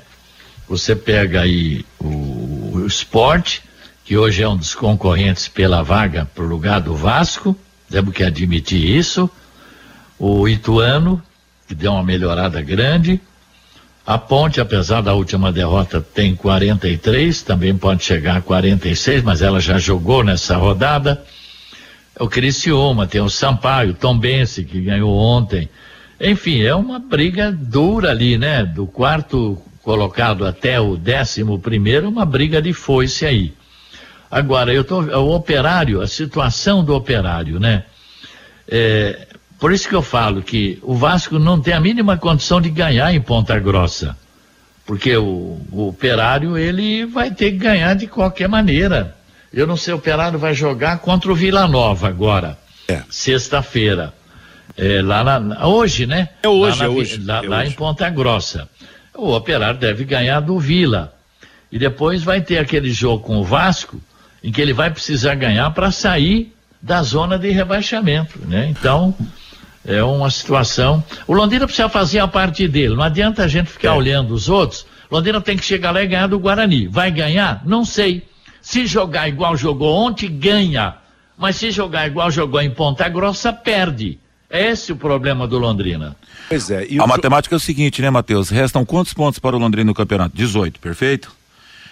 Você 0.70 0.96
pega 0.96 1.42
aí 1.42 1.86
o, 2.00 2.72
o 2.76 2.88
esporte, 2.88 3.62
que 4.08 4.16
hoje 4.18 4.42
é 4.42 4.48
um 4.48 4.56
dos 4.56 4.74
concorrentes 4.74 5.50
pela 5.50 5.84
vaga 5.84 6.26
para 6.34 6.42
o 6.42 6.48
lugar 6.48 6.80
do 6.80 6.96
Vasco, 6.96 7.54
temos 7.90 8.14
que 8.14 8.24
admitir 8.24 8.82
isso. 8.82 9.30
O 10.18 10.48
Ituano, 10.48 11.22
que 11.68 11.76
deu 11.76 11.92
uma 11.92 12.06
melhorada 12.06 12.62
grande. 12.62 13.20
A 14.06 14.18
Ponte, 14.18 14.62
apesar 14.62 15.02
da 15.02 15.14
última 15.14 15.52
derrota, 15.52 16.00
tem 16.00 16.34
43, 16.34 17.42
também 17.42 17.76
pode 17.76 18.06
chegar 18.06 18.38
a 18.38 18.42
46, 18.42 19.24
mas 19.24 19.42
ela 19.42 19.60
já 19.60 19.78
jogou 19.78 20.24
nessa 20.24 20.56
rodada. 20.56 21.22
O 22.18 22.30
Criciúma, 22.30 23.08
tem 23.08 23.20
o 23.20 23.28
Sampaio, 23.28 23.94
Tombense, 23.94 24.64
que 24.64 24.80
ganhou 24.80 25.14
ontem. 25.14 25.68
Enfim, 26.18 26.62
é 26.62 26.74
uma 26.74 26.98
briga 26.98 27.52
dura 27.52 28.12
ali, 28.12 28.38
né? 28.38 28.64
Do 28.64 28.88
quarto 28.88 29.62
colocado 29.84 30.46
até 30.46 30.80
o 30.80 30.96
décimo 30.96 31.60
primeiro, 31.60 32.08
uma 32.08 32.26
briga 32.26 32.62
de 32.62 32.72
foice 32.72 33.26
aí. 33.26 33.57
Agora, 34.30 34.74
eu 34.74 34.84
tô, 34.84 35.02
o 35.02 35.36
operário, 35.36 36.02
a 36.02 36.08
situação 36.08 36.84
do 36.84 36.94
operário, 36.94 37.60
né? 37.60 37.86
É, 38.68 39.28
por 39.60 39.72
isso 39.72 39.88
que 39.88 39.96
eu 39.96 40.02
falo 40.02 40.42
que 40.42 40.78
o 40.84 40.94
Vasco 40.96 41.40
não 41.40 41.60
tem 41.60 41.74
a 41.74 41.80
mínima 41.80 42.18
condição 42.18 42.62
de 42.62 42.70
ganhar 42.70 43.14
em 43.14 43.22
Ponta 43.22 43.58
Grossa. 43.60 44.16
Porque 44.86 45.16
o, 45.18 45.60
o 45.72 45.88
operário, 45.90 46.58
ele 46.58 47.06
vai 47.06 47.32
ter 47.32 47.52
que 47.52 47.58
ganhar 47.58 47.94
de 47.94 48.08
qualquer 48.08 48.48
maneira. 48.48 49.16
Eu 49.52 49.66
não 49.66 49.76
sei, 49.76 49.94
o 49.94 49.98
operário 49.98 50.38
vai 50.38 50.54
jogar 50.54 51.00
contra 51.00 51.32
o 51.32 51.36
Vila 51.36 51.68
Nova 51.68 52.08
agora. 52.08 52.58
É. 52.88 53.02
Sexta-feira. 53.10 54.14
É, 54.78 55.02
lá 55.02 55.24
na, 55.24 55.68
hoje, 55.68 56.06
né? 56.06 56.30
É 56.44 56.48
hoje, 56.48 56.80
lá 56.80 56.88
na, 56.88 56.94
é 56.94 56.98
hoje. 56.98 57.24
Lá, 57.24 57.44
é 57.44 57.48
lá 57.48 57.60
hoje. 57.60 57.70
em 57.70 57.74
Ponta 57.74 58.10
Grossa. 58.10 58.70
O 59.16 59.34
operário 59.34 59.80
deve 59.80 60.06
ganhar 60.06 60.40
do 60.40 60.60
Vila. 60.60 61.14
E 61.72 61.80
depois 61.80 62.24
vai 62.24 62.42
ter 62.42 62.60
aquele 62.60 62.92
jogo 62.92 63.24
com 63.24 63.38
o 63.38 63.44
Vasco, 63.44 64.00
em 64.48 64.52
que 64.52 64.62
ele 64.62 64.72
vai 64.72 64.90
precisar 64.90 65.36
ganhar 65.36 65.70
para 65.72 65.92
sair 65.92 66.56
da 66.82 67.04
zona 67.04 67.38
de 67.38 67.52
rebaixamento, 67.52 68.40
né? 68.48 68.70
Então, 68.70 69.14
é 69.84 70.02
uma 70.02 70.32
situação. 70.32 71.04
O 71.28 71.34
Londrina 71.34 71.66
precisa 71.66 71.90
fazer 71.90 72.20
a 72.20 72.30
parte 72.30 72.66
dele. 72.66 72.96
Não 72.96 73.04
adianta 73.04 73.44
a 73.44 73.48
gente 73.50 73.70
ficar 73.70 73.90
é. 73.90 73.92
olhando 73.92 74.34
os 74.34 74.48
outros. 74.48 74.86
Londrina 75.12 75.42
tem 75.42 75.58
que 75.58 75.66
chegar 75.66 75.92
lá 75.92 76.02
e 76.02 76.08
ganhar 76.08 76.28
do 76.28 76.40
Guarani. 76.40 76.88
Vai 76.88 77.12
ganhar? 77.12 77.62
Não 77.66 77.84
sei. 77.84 78.24
Se 78.62 78.88
jogar 78.88 79.28
igual 79.28 79.58
jogou 79.58 79.94
ontem, 79.94 80.30
ganha. 80.30 80.96
Mas 81.38 81.58
se 81.58 81.70
jogar 81.70 82.08
igual 82.08 82.32
jogou 82.32 82.62
em 82.62 82.70
Ponta 82.70 83.10
Grossa, 83.10 83.52
perde. 83.52 84.18
Esse 84.50 84.94
é 84.94 84.96
o 84.96 84.98
problema 84.98 85.46
do 85.46 85.60
Londrina. 85.60 86.16
Pois 86.48 86.72
é. 86.72 86.88
a 86.98 87.06
matemática 87.06 87.54
é 87.54 87.58
o 87.58 87.60
seguinte, 87.60 88.02
né, 88.02 88.10
Matheus? 88.10 88.50
Restam 88.50 88.86
quantos 88.86 89.14
pontos 89.14 89.40
para 89.40 89.58
o 89.58 89.60
Londrina 89.60 89.88
no 89.88 89.94
campeonato? 89.94 90.38
18, 90.38 90.80
perfeito? 90.80 91.36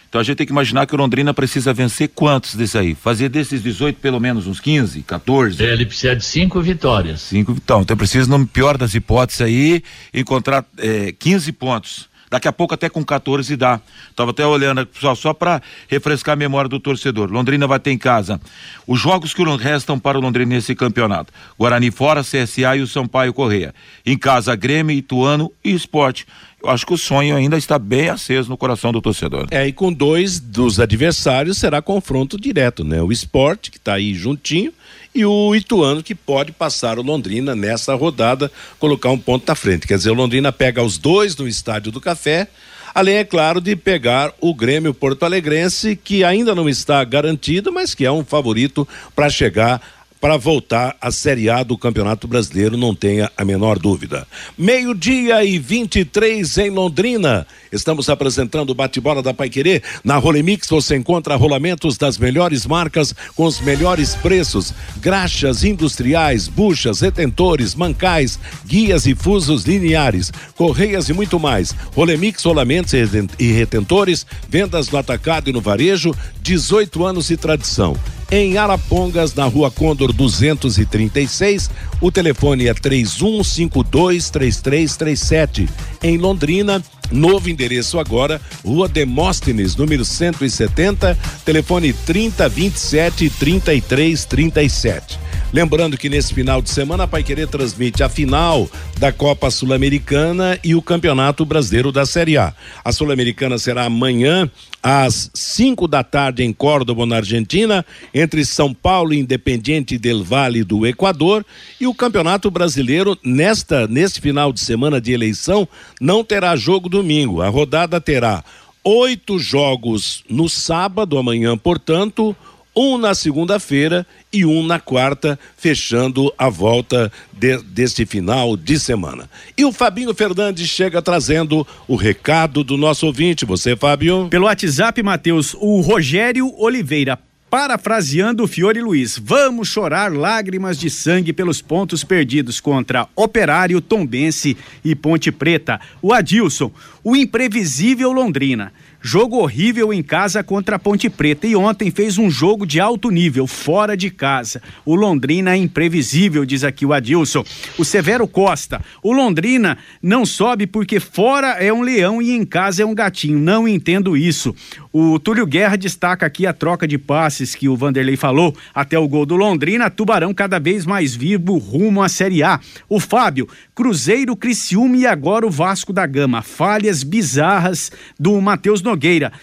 Então 0.07 0.21
a 0.21 0.23
gente 0.23 0.37
tem 0.37 0.45
que 0.45 0.53
imaginar 0.53 0.85
que 0.85 0.95
o 0.95 0.97
Londrina 0.97 1.33
precisa 1.33 1.73
vencer 1.73 2.09
quantos 2.09 2.55
desse 2.55 2.77
aí? 2.77 2.95
Fazer 2.95 3.29
desses 3.29 3.61
18 3.61 3.99
pelo 3.99 4.19
menos 4.19 4.47
uns 4.47 4.59
15, 4.59 5.01
14? 5.03 5.61
Ele 5.61 5.85
precisa 5.85 6.15
de 6.15 6.23
cinco 6.23 6.61
vitórias. 6.61 7.21
Cinco, 7.21 7.51
então, 7.51 7.81
então 7.81 7.97
precisa, 7.97 8.29
no 8.29 8.47
pior 8.47 8.77
das 8.77 8.93
hipóteses 8.93 9.41
aí, 9.41 9.83
encontrar 10.13 10.65
é, 10.77 11.11
15 11.11 11.51
pontos. 11.53 12.09
Daqui 12.29 12.47
a 12.47 12.51
pouco 12.51 12.73
até 12.73 12.89
com 12.89 13.03
14 13.03 13.55
dá. 13.55 13.79
Tava 14.15 14.31
até 14.31 14.45
olhando, 14.45 14.85
pessoal, 14.85 15.15
só 15.15 15.33
para 15.33 15.61
refrescar 15.87 16.33
a 16.33 16.35
memória 16.35 16.67
do 16.67 16.79
torcedor. 16.79 17.31
Londrina 17.31 17.67
vai 17.67 17.79
ter 17.79 17.91
em 17.91 17.97
casa 17.97 18.41
os 18.87 18.99
jogos 18.99 19.33
que 19.33 19.43
restam 19.57 19.99
para 19.99 20.17
o 20.17 20.21
Londrina 20.21 20.55
nesse 20.55 20.75
campeonato. 20.75 21.31
Guarani 21.57 21.91
fora, 21.91 22.23
CSA 22.23 22.75
e 22.75 22.81
o 22.81 22.87
Sampaio 22.87 23.33
Correia. 23.33 23.73
Em 24.05 24.17
casa, 24.17 24.55
Grêmio, 24.55 24.95
Ituano 24.95 25.51
e 25.63 25.73
Esporte. 25.73 26.25
Acho 26.67 26.85
que 26.85 26.93
o 26.93 26.97
sonho 26.97 27.35
ainda 27.35 27.57
está 27.57 27.77
bem 27.77 28.09
aceso 28.09 28.49
no 28.49 28.57
coração 28.57 28.91
do 28.91 29.01
torcedor. 29.01 29.47
É, 29.51 29.67
e 29.67 29.73
com 29.73 29.91
dois 29.91 30.39
dos 30.39 30.79
adversários 30.79 31.57
será 31.57 31.81
confronto 31.81 32.39
direto, 32.39 32.83
né? 32.83 33.01
O 33.01 33.11
Esporte, 33.11 33.71
que 33.71 33.77
está 33.77 33.93
aí 33.93 34.13
juntinho, 34.13 34.73
e 35.13 35.25
o 35.25 35.55
Ituano 35.55 36.03
que 36.03 36.13
pode 36.13 36.51
passar 36.51 36.99
o 36.99 37.01
Londrina 37.01 37.55
nessa 37.55 37.95
rodada, 37.95 38.51
colocar 38.77 39.09
um 39.09 39.17
ponto 39.17 39.47
na 39.47 39.55
frente. 39.55 39.87
Quer 39.87 39.97
dizer, 39.97 40.09
o 40.09 40.15
Londrina 40.15 40.51
pega 40.51 40.83
os 40.83 40.97
dois 40.97 41.35
no 41.37 41.47
Estádio 41.47 41.91
do 41.91 42.01
Café, 42.01 42.49
além, 42.93 43.15
é 43.15 43.23
claro, 43.23 43.61
de 43.61 43.75
pegar 43.75 44.33
o 44.41 44.53
Grêmio 44.53 44.93
Porto 44.93 45.23
Alegrense, 45.23 45.95
que 45.95 46.23
ainda 46.23 46.53
não 46.53 46.67
está 46.67 47.03
garantido, 47.03 47.71
mas 47.71 47.95
que 47.95 48.05
é 48.05 48.11
um 48.11 48.25
favorito 48.25 48.87
para 49.15 49.29
chegar 49.29 49.81
para 50.25 50.37
voltar 50.37 50.97
à 50.99 51.11
Série 51.11 51.51
A 51.51 51.61
do 51.61 51.77
Campeonato 51.77 52.27
Brasileiro, 52.27 52.75
não 52.75 52.95
tenha 52.95 53.31
a 53.37 53.45
menor 53.45 53.77
dúvida. 53.77 54.27
Meio-dia 54.57 55.45
e 55.45 55.59
23 55.59 56.57
em 56.57 56.71
Londrina. 56.71 57.45
Estamos 57.71 58.09
apresentando 58.09 58.71
o 58.71 58.73
bate-bola 58.73 59.21
da 59.21 59.35
Paiquerê. 59.35 59.83
Na 60.03 60.17
Rolemix 60.17 60.67
você 60.67 60.95
encontra 60.95 61.35
rolamentos 61.35 61.95
das 61.95 62.17
melhores 62.17 62.65
marcas 62.65 63.13
com 63.35 63.43
os 63.45 63.61
melhores 63.61 64.15
preços: 64.15 64.73
graxas 64.97 65.63
industriais, 65.63 66.47
buchas, 66.47 67.01
retentores, 67.01 67.75
mancais, 67.75 68.39
guias 68.65 69.05
e 69.05 69.13
fusos 69.13 69.65
lineares, 69.65 70.33
correias 70.55 71.07
e 71.07 71.13
muito 71.13 71.39
mais. 71.39 71.75
Rolemix 71.95 72.43
rolamentos 72.43 72.93
e 73.37 73.51
retentores, 73.51 74.25
vendas 74.49 74.89
no 74.89 74.97
atacado 74.97 75.51
e 75.51 75.53
no 75.53 75.61
varejo, 75.61 76.15
18 76.41 77.05
anos 77.05 77.27
de 77.27 77.37
tradição 77.37 77.95
em 78.31 78.57
Arapongas, 78.57 79.35
na 79.35 79.45
rua 79.45 79.71
Condor 79.71 80.11
236. 80.11 81.69
O 82.01 82.11
telefone 82.11 82.67
é 82.67 82.73
31523337. 82.73 85.69
Em 86.03 86.17
Londrina, 86.17 86.83
novo 87.11 87.49
endereço 87.49 87.97
agora, 87.99 88.41
Rua 88.63 88.87
Demóstenes, 88.87 89.75
número 89.75 90.05
170, 90.05 91.17
telefone 91.43 91.91
3027 91.93 93.29
3337. 93.29 95.24
Lembrando 95.55 95.97
que 95.97 96.09
nesse 96.09 96.33
final 96.33 96.61
de 96.61 96.69
semana 96.69 97.05
a 97.05 97.07
Pai 97.07 97.23
Querer 97.23 97.47
transmite 97.47 98.03
a 98.03 98.09
final 98.09 98.69
da 98.99 99.13
Copa 99.13 99.49
Sul-Americana 99.49 100.59
e 100.61 100.75
o 100.75 100.81
Campeonato 100.81 101.45
Brasileiro 101.45 101.93
da 101.93 102.05
Série 102.05 102.37
A. 102.37 102.53
A 102.83 102.91
Sul-Americana 102.91 103.57
será 103.57 103.85
amanhã 103.85 104.51
às 104.83 105.31
5 105.33 105.87
da 105.87 106.03
tarde 106.03 106.43
em 106.43 106.51
Córdoba, 106.51 107.05
na 107.05 107.15
Argentina, 107.15 107.85
entre 108.13 108.43
São 108.43 108.73
Paulo 108.73 109.13
e 109.13 109.17
Independiente 109.17 109.97
del 109.97 110.25
Vale 110.25 110.61
do 110.61 110.85
Equador, 110.85 111.45
e 111.79 111.87
o 111.87 111.93
Campeonato 111.93 112.51
Brasileiro 112.51 113.17
nesta 113.23 113.87
neste 113.87 114.19
final 114.19 114.51
de 114.51 114.59
semana 114.59 114.99
de 114.99 115.13
eleição 115.13 115.65
não 116.01 116.21
terá 116.21 116.57
jogo 116.57 116.89
domingo. 116.89 117.41
A 117.41 117.47
rodada 117.47 118.01
terá 118.01 118.43
oito 118.83 119.39
jogos 119.39 120.21
no 120.29 120.49
sábado, 120.49 121.17
amanhã, 121.17 121.57
portanto, 121.57 122.35
um 122.75 122.97
na 122.97 123.15
segunda-feira 123.15 124.05
e 124.35 124.45
um 124.45 124.65
na 124.65 124.81
quarta, 124.81 125.39
fechando 125.55 126.33
a 126.37 126.49
volta 126.49 127.09
de, 127.31 127.57
deste 127.63 128.05
final 128.05 128.57
de 128.57 128.77
semana. 128.77 129.29
E 129.57 129.63
o 129.63 129.71
Fabinho 129.71 130.13
Fernandes 130.13 130.67
chega 130.67 131.01
trazendo 131.01 131.65
o 131.87 131.95
recado 131.95 132.61
do 132.61 132.75
nosso 132.75 133.05
ouvinte. 133.07 133.45
Você, 133.45 133.77
Fábio? 133.77 134.27
Pelo 134.29 134.45
WhatsApp, 134.45 135.01
Matheus, 135.01 135.55
o 135.57 135.79
Rogério 135.79 136.53
Oliveira. 136.57 137.17
Parafraseando 137.49 138.45
Fiore 138.47 138.81
Luiz, 138.81 139.17
vamos 139.17 139.69
chorar 139.69 140.11
lágrimas 140.11 140.77
de 140.77 140.89
sangue 140.89 141.31
pelos 141.31 141.61
pontos 141.61 142.03
perdidos 142.03 142.59
contra 142.59 143.07
Operário, 143.15 143.79
Tombense 143.79 144.57
e 144.83 144.93
Ponte 144.93 145.31
Preta. 145.31 145.79
O 146.01 146.11
Adilson, 146.11 146.69
o 147.01 147.15
imprevisível 147.15 148.11
Londrina. 148.11 148.73
Jogo 149.07 149.37
horrível 149.37 149.93
em 149.93 150.01
casa 150.01 150.43
contra 150.43 150.77
a 150.77 150.79
Ponte 150.79 151.11
Preta 151.11 151.45
e 151.45 151.55
ontem 151.55 151.91
fez 151.91 152.17
um 152.17 152.27
jogo 152.27 152.65
de 152.65 152.79
alto 152.79 153.11
nível, 153.11 153.45
fora 153.45 153.95
de 153.95 154.09
casa. 154.09 154.63
O 154.83 154.95
Londrina 154.95 155.51
é 155.51 155.57
imprevisível, 155.57 156.43
diz 156.43 156.63
aqui 156.63 156.87
o 156.87 156.91
Adilson. 156.91 157.43
O 157.77 157.85
Severo 157.85 158.27
Costa, 158.27 158.81
o 159.03 159.13
Londrina 159.13 159.77
não 160.01 160.25
sobe 160.25 160.65
porque 160.65 160.99
fora 160.99 161.49
é 161.63 161.71
um 161.71 161.83
leão 161.83 162.19
e 162.19 162.31
em 162.31 162.43
casa 162.43 162.81
é 162.81 162.85
um 162.85 162.95
gatinho. 162.95 163.37
Não 163.37 163.67
entendo 163.67 164.17
isso. 164.17 164.55
O 164.91 165.19
Túlio 165.19 165.45
Guerra 165.45 165.75
destaca 165.75 166.25
aqui 166.25 166.47
a 166.47 166.53
troca 166.53 166.87
de 166.87 166.97
passes 166.97 167.53
que 167.53 167.69
o 167.69 167.77
Vanderlei 167.77 168.17
falou 168.17 168.57
até 168.73 168.97
o 168.97 169.07
gol 169.07 169.27
do 169.27 169.35
Londrina, 169.35 169.87
Tubarão 169.91 170.33
cada 170.33 170.57
vez 170.57 170.83
mais 170.83 171.13
vivo 171.13 171.59
rumo 171.59 172.01
à 172.01 172.09
Série 172.09 172.41
A. 172.41 172.59
O 172.89 172.99
Fábio, 172.99 173.47
Cruzeiro, 173.75 174.35
Criciúma 174.35 174.97
e 174.97 175.05
agora 175.05 175.45
o 175.45 175.51
Vasco 175.51 175.93
da 175.93 176.07
Gama. 176.07 176.41
Falhas 176.41 177.03
bizarras 177.03 177.91
do 178.19 178.41
Matheus 178.41 178.81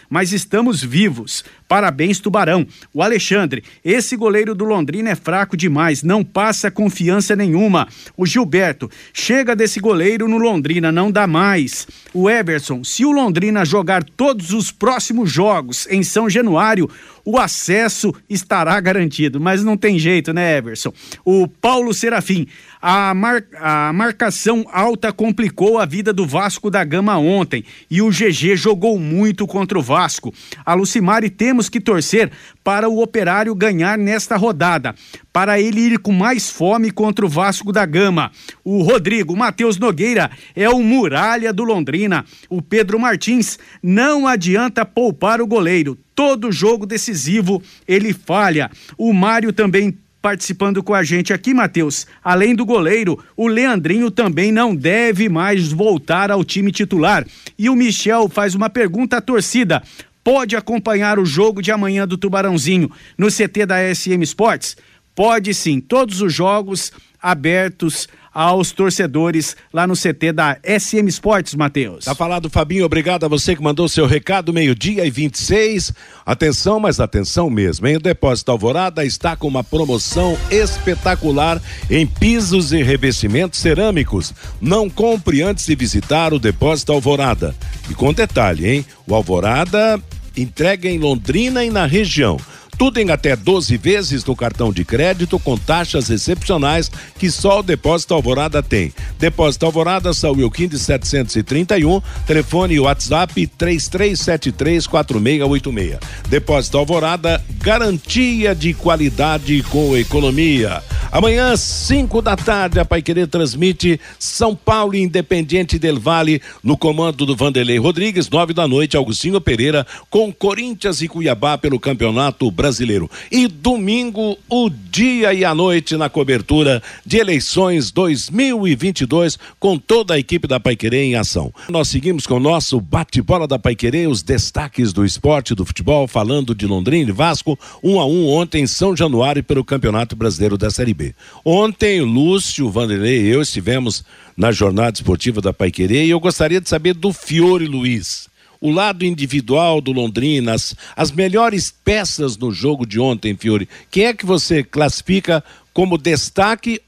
mas 0.08 0.32
estamos 0.32 0.82
vivos. 0.82 1.44
Parabéns, 1.68 2.20
Tubarão. 2.20 2.66
O 2.92 3.02
Alexandre, 3.02 3.64
esse 3.84 4.16
goleiro 4.16 4.54
do 4.54 4.64
Londrina 4.64 5.10
é 5.10 5.14
fraco 5.14 5.56
demais, 5.56 6.02
não 6.02 6.22
passa 6.22 6.70
confiança 6.70 7.34
nenhuma. 7.34 7.88
O 8.16 8.26
Gilberto, 8.26 8.90
chega 9.12 9.56
desse 9.56 9.80
goleiro 9.80 10.28
no 10.28 10.36
Londrina, 10.36 10.92
não 10.92 11.10
dá 11.10 11.26
mais. 11.26 11.86
O 12.12 12.28
Everson, 12.28 12.84
se 12.84 13.04
o 13.04 13.10
Londrina 13.10 13.64
jogar 13.64 14.04
todos 14.04 14.52
os 14.52 14.70
próximos 14.70 15.32
jogos 15.32 15.86
em 15.88 16.02
São 16.02 16.28
Januário, 16.28 16.90
o 17.24 17.38
acesso 17.38 18.12
estará 18.28 18.78
garantido, 18.80 19.40
mas 19.40 19.62
não 19.62 19.76
tem 19.76 19.98
jeito, 19.98 20.32
né, 20.32 20.58
Everson? 20.58 20.92
O 21.24 21.46
Paulo 21.46 21.94
Serafim, 21.94 22.46
a, 22.82 23.14
mar, 23.14 23.44
a 23.60 23.92
marcação 23.92 24.66
alta 24.72 25.12
complicou 25.12 25.78
a 25.78 25.86
vida 25.86 26.12
do 26.12 26.26
Vasco 26.26 26.68
da 26.68 26.82
Gama 26.82 27.16
ontem 27.16 27.64
e 27.88 28.02
o 28.02 28.10
GG 28.10 28.56
jogou 28.56 28.98
muito 28.98 29.46
contra 29.46 29.78
o 29.78 29.82
Vasco. 29.82 30.34
A 30.66 30.74
Lucimari 30.74 31.30
temos 31.30 31.68
que 31.68 31.80
torcer 31.80 32.32
para 32.64 32.88
o 32.88 33.00
Operário 33.00 33.54
ganhar 33.54 33.96
nesta 33.96 34.36
rodada, 34.36 34.96
para 35.32 35.60
ele 35.60 35.80
ir 35.80 35.98
com 36.00 36.10
mais 36.10 36.50
fome 36.50 36.90
contra 36.90 37.24
o 37.24 37.28
Vasco 37.28 37.70
da 37.70 37.86
Gama. 37.86 38.32
O 38.64 38.82
Rodrigo 38.82 39.36
Matheus 39.36 39.78
Nogueira 39.78 40.28
é 40.56 40.68
o 40.68 40.82
muralha 40.82 41.52
do 41.52 41.62
Londrina. 41.62 42.24
O 42.50 42.60
Pedro 42.60 42.98
Martins 42.98 43.60
não 43.80 44.26
adianta 44.26 44.84
poupar 44.84 45.40
o 45.40 45.46
goleiro. 45.46 45.96
Todo 46.16 46.50
jogo 46.50 46.84
decisivo 46.84 47.62
ele 47.86 48.12
falha. 48.12 48.70
O 48.98 49.12
Mário 49.12 49.52
também 49.52 49.96
participando 50.22 50.82
com 50.82 50.94
a 50.94 51.02
gente 51.02 51.32
aqui, 51.32 51.52
Matheus. 51.52 52.06
Além 52.22 52.54
do 52.54 52.64
goleiro, 52.64 53.22
o 53.36 53.48
Leandrinho 53.48 54.08
também 54.10 54.52
não 54.52 54.74
deve 54.74 55.28
mais 55.28 55.72
voltar 55.72 56.30
ao 56.30 56.44
time 56.44 56.70
titular. 56.70 57.26
E 57.58 57.68
o 57.68 57.74
Michel 57.74 58.28
faz 58.28 58.54
uma 58.54 58.70
pergunta 58.70 59.16
à 59.16 59.20
torcida: 59.20 59.82
pode 60.22 60.54
acompanhar 60.54 61.18
o 61.18 61.26
jogo 61.26 61.60
de 61.60 61.72
amanhã 61.72 62.06
do 62.06 62.16
Tubarãozinho 62.16 62.90
no 63.18 63.26
CT 63.26 63.66
da 63.66 63.94
SM 63.94 64.22
Sports? 64.22 64.76
Pode 65.14 65.52
sim, 65.52 65.80
todos 65.80 66.22
os 66.22 66.32
jogos 66.32 66.92
abertos 67.20 68.08
aos 68.32 68.72
torcedores 68.72 69.56
lá 69.72 69.86
no 69.86 69.94
CT 69.94 70.32
da 70.32 70.58
SM 70.64 71.06
Esportes, 71.08 71.54
Matheus. 71.54 72.04
Tá 72.04 72.14
falado, 72.14 72.48
Fabinho. 72.48 72.84
Obrigado 72.84 73.24
a 73.24 73.28
você 73.28 73.54
que 73.54 73.62
mandou 73.62 73.88
seu 73.88 74.06
recado, 74.06 74.52
meio-dia 74.52 75.04
e 75.04 75.10
26. 75.10 75.92
Atenção, 76.24 76.80
mas 76.80 77.00
atenção 77.00 77.50
mesmo, 77.50 77.86
hein? 77.86 77.96
O 77.96 78.00
Depósito 78.00 78.50
Alvorada 78.50 79.04
está 79.04 79.36
com 79.36 79.48
uma 79.48 79.64
promoção 79.64 80.38
espetacular 80.50 81.60
em 81.90 82.06
pisos 82.06 82.72
e 82.72 82.82
revestimentos 82.82 83.60
cerâmicos. 83.60 84.32
Não 84.60 84.88
compre 84.88 85.42
antes 85.42 85.66
de 85.66 85.74
visitar 85.74 86.32
o 86.32 86.38
Depósito 86.38 86.92
Alvorada. 86.92 87.54
E 87.90 87.94
com 87.94 88.12
detalhe, 88.12 88.68
hein? 88.68 88.86
O 89.06 89.14
Alvorada 89.14 90.00
entrega 90.36 90.88
em 90.88 90.98
Londrina 90.98 91.64
e 91.64 91.70
na 91.70 91.86
região. 91.86 92.38
Tudo 92.78 92.98
em 92.98 93.10
até 93.10 93.36
12 93.36 93.76
vezes 93.76 94.24
no 94.24 94.34
cartão 94.34 94.72
de 94.72 94.84
crédito 94.84 95.38
com 95.38 95.56
taxas 95.56 96.10
excepcionais 96.10 96.90
que 97.18 97.30
só 97.30 97.60
o 97.60 97.62
Depósito 97.62 98.14
Alvorada 98.14 98.60
tem. 98.62 98.92
Depósito 99.18 99.66
Alvorada, 99.66 100.12
São 100.12 100.32
Wilkin 100.32 100.68
de 100.68 100.78
731, 100.78 102.00
telefone 102.26 102.74
e 102.74 102.80
WhatsApp 102.80 103.50
33734686. 103.58 105.98
Depósito 106.28 106.78
Alvorada, 106.78 107.40
garantia 107.60 108.54
de 108.54 108.74
qualidade 108.74 109.62
com 109.64 109.96
economia. 109.96 110.82
Amanhã, 111.10 111.56
5 111.56 112.22
da 112.22 112.36
tarde, 112.36 112.78
a 112.78 112.84
Paiquerê 112.84 113.26
transmite 113.26 114.00
São 114.18 114.54
Paulo 114.54 114.96
Independiente 114.96 115.78
del 115.78 115.98
Vale 115.98 116.40
no 116.62 116.76
comando 116.76 117.26
do 117.26 117.36
Vanderlei 117.36 117.78
Rodrigues, 117.78 118.28
9 118.28 118.52
da 118.52 118.68
noite, 118.68 118.96
Augustinho 118.96 119.40
Pereira 119.40 119.86
com 120.08 120.32
Corinthians 120.32 121.00
e 121.00 121.08
Cuiabá 121.08 121.56
pelo 121.58 121.80
Campeonato 121.80 122.50
Brasileiro 122.50 122.72
brasileiro. 122.82 123.10
E 123.30 123.46
domingo, 123.46 124.36
o 124.48 124.68
dia 124.92 125.32
e 125.32 125.42
a 125.42 125.54
noite 125.54 125.96
na 125.96 126.10
cobertura 126.10 126.82
de 127.04 127.16
eleições 127.16 127.90
2022 127.90 129.38
com 129.58 129.78
toda 129.78 130.12
a 130.12 130.18
equipe 130.18 130.46
da 130.46 130.60
Paiquerê 130.60 131.04
em 131.04 131.14
ação. 131.14 131.50
Nós 131.70 131.88
seguimos 131.88 132.26
com 132.26 132.34
o 132.34 132.40
nosso 132.40 132.78
bate-bola 132.78 133.48
da 133.48 133.58
Paiquerê, 133.58 134.06
os 134.06 134.22
destaques 134.22 134.92
do 134.92 135.02
esporte 135.02 135.54
do 135.54 135.64
futebol, 135.64 136.06
falando 136.06 136.54
de 136.54 136.66
Londrina 136.66 137.08
e 137.08 137.12
Vasco, 137.12 137.58
um 137.82 137.98
a 137.98 138.04
um 138.04 138.28
ontem 138.28 138.64
em 138.64 138.66
São 138.66 138.94
Januário 138.94 139.42
pelo 139.42 139.64
Campeonato 139.64 140.14
Brasileiro 140.14 140.58
da 140.58 140.70
Série 140.70 140.92
B. 140.92 141.14
Ontem, 141.42 142.02
Lúcio, 142.02 142.68
Vanderlei 142.68 143.22
e 143.22 143.28
eu 143.28 143.40
estivemos 143.40 144.04
na 144.36 144.52
jornada 144.52 144.94
esportiva 144.94 145.40
da 145.40 145.54
Paiquerê 145.54 146.04
e 146.04 146.10
eu 146.10 146.20
gostaria 146.20 146.60
de 146.60 146.68
saber 146.68 146.92
do 146.92 147.14
Fiore 147.14 147.66
Luiz 147.66 148.30
o 148.62 148.70
lado 148.70 149.04
individual 149.04 149.80
do 149.80 149.90
Londrina, 149.90 150.54
as, 150.54 150.76
as 150.96 151.10
melhores 151.10 151.74
peças 151.84 152.36
no 152.36 152.52
jogo 152.52 152.86
de 152.86 153.00
ontem, 153.00 153.36
Fiore. 153.36 153.68
Quem 153.90 154.04
é 154.04 154.14
que 154.14 154.24
você 154.24 154.62
classifica 154.62 155.42
como 155.74 155.98
destaque 155.98 156.80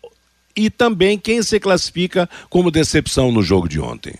e 0.54 0.70
também 0.70 1.18
quem 1.18 1.42
se 1.42 1.58
classifica 1.58 2.30
como 2.48 2.70
decepção 2.70 3.32
no 3.32 3.42
jogo 3.42 3.68
de 3.68 3.80
ontem? 3.80 4.14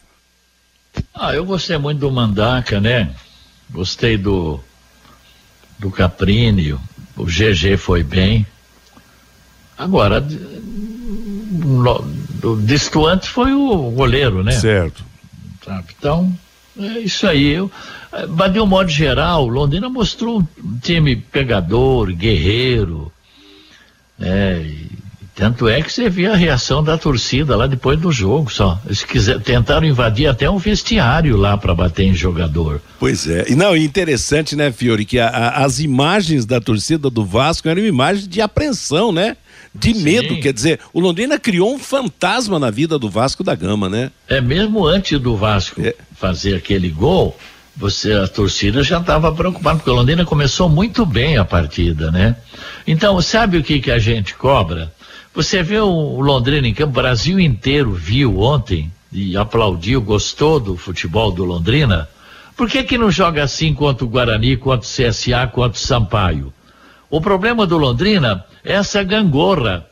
Ah, 1.14 1.32
eu 1.32 1.44
gostei 1.44 1.78
muito 1.78 2.00
do 2.00 2.10
Mandaca, 2.10 2.80
né? 2.80 3.14
Gostei 3.70 4.18
do 4.18 4.60
do 5.78 5.90
Caprini, 5.90 6.72
o 6.72 7.24
GG 7.24 7.76
foi 7.78 8.02
bem. 8.02 8.44
Agora, 9.78 10.24
o 12.42 12.56
destoante 12.56 13.28
foi 13.28 13.52
o 13.52 13.90
goleiro, 13.90 14.42
né? 14.42 14.52
Certo. 14.52 15.04
Então, 15.98 16.36
é 16.78 16.98
isso 17.00 17.26
aí. 17.26 17.52
Eu, 17.52 17.70
mas 18.30 18.52
de 18.52 18.60
um 18.60 18.66
modo 18.66 18.88
geral, 18.88 19.46
Londrina 19.46 19.88
mostrou 19.88 20.40
um 20.40 20.78
time 20.78 21.16
pegador, 21.16 22.12
guerreiro, 22.12 23.12
né? 24.18 24.84
Tanto 25.34 25.68
é 25.68 25.82
que 25.82 25.92
você 25.92 26.08
vê 26.08 26.26
a 26.26 26.36
reação 26.36 26.82
da 26.82 26.96
torcida 26.96 27.56
lá 27.56 27.66
depois 27.66 27.98
do 27.98 28.12
jogo 28.12 28.52
só. 28.52 28.80
Eles 28.86 29.02
quiser, 29.02 29.40
tentaram 29.40 29.84
invadir 29.84 30.28
até 30.28 30.48
um 30.48 30.58
vestiário 30.58 31.36
lá 31.36 31.56
para 31.56 31.74
bater 31.74 32.04
em 32.04 32.14
jogador. 32.14 32.80
Pois 33.00 33.26
é. 33.26 33.46
E 33.48 33.56
não, 33.56 33.76
interessante, 33.76 34.54
né, 34.54 34.70
Fiore, 34.70 35.04
que 35.04 35.18
a, 35.18 35.28
a, 35.28 35.64
as 35.64 35.80
imagens 35.80 36.46
da 36.46 36.60
torcida 36.60 37.10
do 37.10 37.24
Vasco 37.24 37.68
eram 37.68 37.84
imagens 37.84 38.28
de 38.28 38.40
apreensão, 38.40 39.10
né? 39.10 39.36
De 39.74 39.92
Sim. 39.92 40.02
medo, 40.02 40.40
quer 40.40 40.52
dizer, 40.52 40.78
o 40.92 41.00
Londrina 41.00 41.36
criou 41.36 41.74
um 41.74 41.80
fantasma 41.80 42.60
na 42.60 42.70
vida 42.70 42.96
do 42.96 43.10
Vasco 43.10 43.42
da 43.42 43.56
Gama, 43.56 43.88
né? 43.88 44.12
É 44.28 44.40
mesmo 44.40 44.86
antes 44.86 45.18
do 45.18 45.36
Vasco 45.36 45.82
é. 45.82 45.96
fazer 46.16 46.54
aquele 46.54 46.90
gol, 46.90 47.36
você 47.76 48.12
a 48.12 48.28
torcida 48.28 48.84
já 48.84 49.00
estava 49.00 49.32
preocupada 49.32 49.78
porque 49.78 49.90
o 49.90 49.94
Londrina 49.94 50.24
começou 50.24 50.68
muito 50.68 51.04
bem 51.04 51.38
a 51.38 51.44
partida, 51.44 52.12
né? 52.12 52.36
Então, 52.86 53.20
sabe 53.20 53.58
o 53.58 53.64
que 53.64 53.80
que 53.80 53.90
a 53.90 53.98
gente 53.98 54.34
cobra? 54.34 54.92
Você 55.34 55.64
vê 55.64 55.80
o 55.80 56.20
Londrina 56.20 56.68
em 56.68 56.72
campo, 56.72 56.90
o 56.90 57.02
Brasil 57.02 57.40
inteiro 57.40 57.92
viu 57.92 58.38
ontem 58.38 58.92
e 59.12 59.36
aplaudiu, 59.36 60.00
gostou 60.00 60.60
do 60.60 60.76
futebol 60.76 61.32
do 61.32 61.44
Londrina. 61.44 62.08
Por 62.56 62.70
que 62.70 62.84
que 62.84 62.96
não 62.96 63.10
joga 63.10 63.42
assim 63.42 63.74
contra 63.74 64.04
o 64.04 64.08
Guarani, 64.08 64.56
contra 64.56 64.86
o 64.86 65.10
CSA, 65.10 65.48
contra 65.48 65.76
o 65.76 65.82
Sampaio? 65.82 66.54
O 67.10 67.20
problema 67.20 67.66
do 67.66 67.76
Londrina 67.76 68.44
é 68.64 68.74
essa 68.74 69.02
gangorra. 69.02 69.84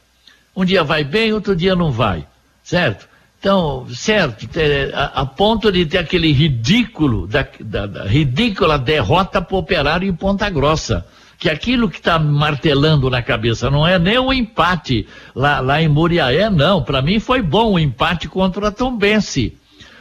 Um 0.54 0.64
dia 0.64 0.84
vai 0.84 1.02
bem, 1.02 1.32
outro 1.32 1.56
dia 1.56 1.74
não 1.74 1.90
vai, 1.90 2.24
certo? 2.62 3.08
Então, 3.40 3.88
certo, 3.92 4.46
a, 4.94 5.22
a 5.22 5.26
ponto 5.26 5.72
de 5.72 5.84
ter 5.86 5.98
aquele 5.98 6.30
ridículo, 6.32 7.26
da, 7.26 7.44
da, 7.58 7.86
da 7.86 8.04
ridícula 8.04 8.78
derrota 8.78 9.42
para 9.42 9.56
operário 9.56 10.08
em 10.08 10.14
Ponta 10.14 10.48
Grossa 10.48 11.04
que 11.42 11.50
aquilo 11.50 11.90
que 11.90 11.96
está 11.96 12.20
martelando 12.20 13.10
na 13.10 13.20
cabeça 13.20 13.68
não 13.68 13.84
é 13.84 13.98
nem 13.98 14.16
o 14.16 14.32
empate 14.32 15.08
lá, 15.34 15.58
lá 15.58 15.82
em 15.82 15.88
Muriaé, 15.88 16.48
não. 16.48 16.84
Para 16.84 17.02
mim 17.02 17.18
foi 17.18 17.42
bom 17.42 17.72
o 17.72 17.80
empate 17.80 18.28
contra 18.28 18.68
a 18.68 18.70
Tombense. 18.70 19.58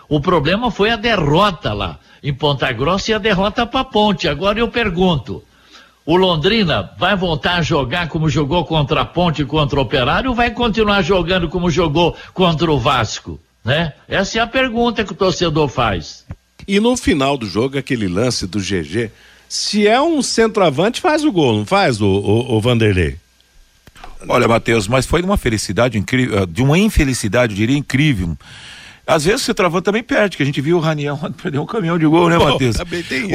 O 0.07 0.21
problema 0.21 0.69
foi 0.69 0.91
a 0.91 0.95
derrota 0.95 1.73
lá 1.73 1.97
em 2.21 2.31
Ponta 2.31 2.71
Grossa 2.71 3.09
e 3.09 3.13
a 3.15 3.17
derrota 3.17 3.65
para 3.65 3.83
Ponte. 3.83 4.27
Agora 4.27 4.59
eu 4.59 4.67
pergunto: 4.67 5.43
o 6.05 6.15
Londrina 6.15 6.91
vai 6.99 7.15
voltar 7.15 7.55
a 7.55 7.63
jogar 7.63 8.07
como 8.07 8.29
jogou 8.29 8.63
contra 8.63 9.01
a 9.01 9.05
Ponte 9.05 9.43
contra 9.43 9.79
o 9.79 9.81
Operário 9.81 10.29
ou 10.29 10.35
vai 10.35 10.51
continuar 10.51 11.01
jogando 11.01 11.49
como 11.49 11.71
jogou 11.71 12.15
contra 12.35 12.71
o 12.71 12.77
Vasco? 12.77 13.39
Né? 13.65 13.93
Essa 14.07 14.37
é 14.37 14.41
a 14.43 14.45
pergunta 14.45 15.03
que 15.03 15.11
o 15.11 15.15
torcedor 15.15 15.67
faz. 15.67 16.23
E 16.67 16.79
no 16.79 16.95
final 16.95 17.35
do 17.35 17.47
jogo, 17.47 17.79
aquele 17.79 18.07
lance 18.07 18.45
do 18.45 18.59
GG, 18.59 19.09
se 19.51 19.85
é 19.85 20.01
um 20.01 20.21
centroavante, 20.21 21.01
faz 21.01 21.25
o 21.25 21.31
gol, 21.31 21.57
não 21.57 21.65
faz 21.65 21.99
o, 21.99 22.07
o, 22.07 22.55
o 22.55 22.61
Vanderlei? 22.61 23.17
Olha, 24.29 24.47
Matheus, 24.47 24.87
mas 24.87 25.05
foi 25.05 25.21
de 25.21 25.25
uma 25.25 25.35
felicidade 25.35 25.97
incrível, 25.97 26.37
eh, 26.39 26.45
de 26.45 26.63
uma 26.63 26.79
infelicidade, 26.79 27.51
eu 27.51 27.57
diria, 27.57 27.77
incrível. 27.77 28.37
Às 29.05 29.25
vezes 29.25 29.41
o 29.41 29.45
centroavante 29.45 29.83
também 29.83 30.03
perde, 30.03 30.37
que 30.37 30.43
a 30.43 30.45
gente 30.45 30.61
viu 30.61 30.77
o 30.77 30.79
Raniel 30.79 31.19
perder 31.43 31.59
um 31.59 31.65
caminhão 31.65 31.99
de 31.99 32.05
gol, 32.05 32.29
né, 32.29 32.37
Matheus? 32.37 32.77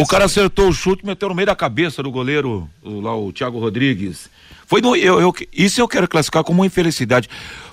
O 0.01 0.07
cara 0.07 0.25
acertou 0.25 0.71
o 0.71 0.73
chute, 0.73 1.05
meteu 1.05 1.29
no 1.29 1.35
meio 1.35 1.45
da 1.45 1.55
cabeça 1.55 2.03
do 2.03 2.11
goleiro, 2.11 2.67
o, 2.83 2.99
lá 2.99 3.15
o 3.15 3.31
Thiago 3.31 3.59
Rodrigues. 3.59 4.31
Foi 4.67 4.81
no, 4.81 4.97
eu, 4.97 5.21
eu, 5.21 5.35
isso 5.53 5.83
eu 5.83 5.87
quero 5.87 6.09
classificar 6.09 6.43
como 6.43 6.63
uma 6.63 6.67
infelicidade. 6.67 7.29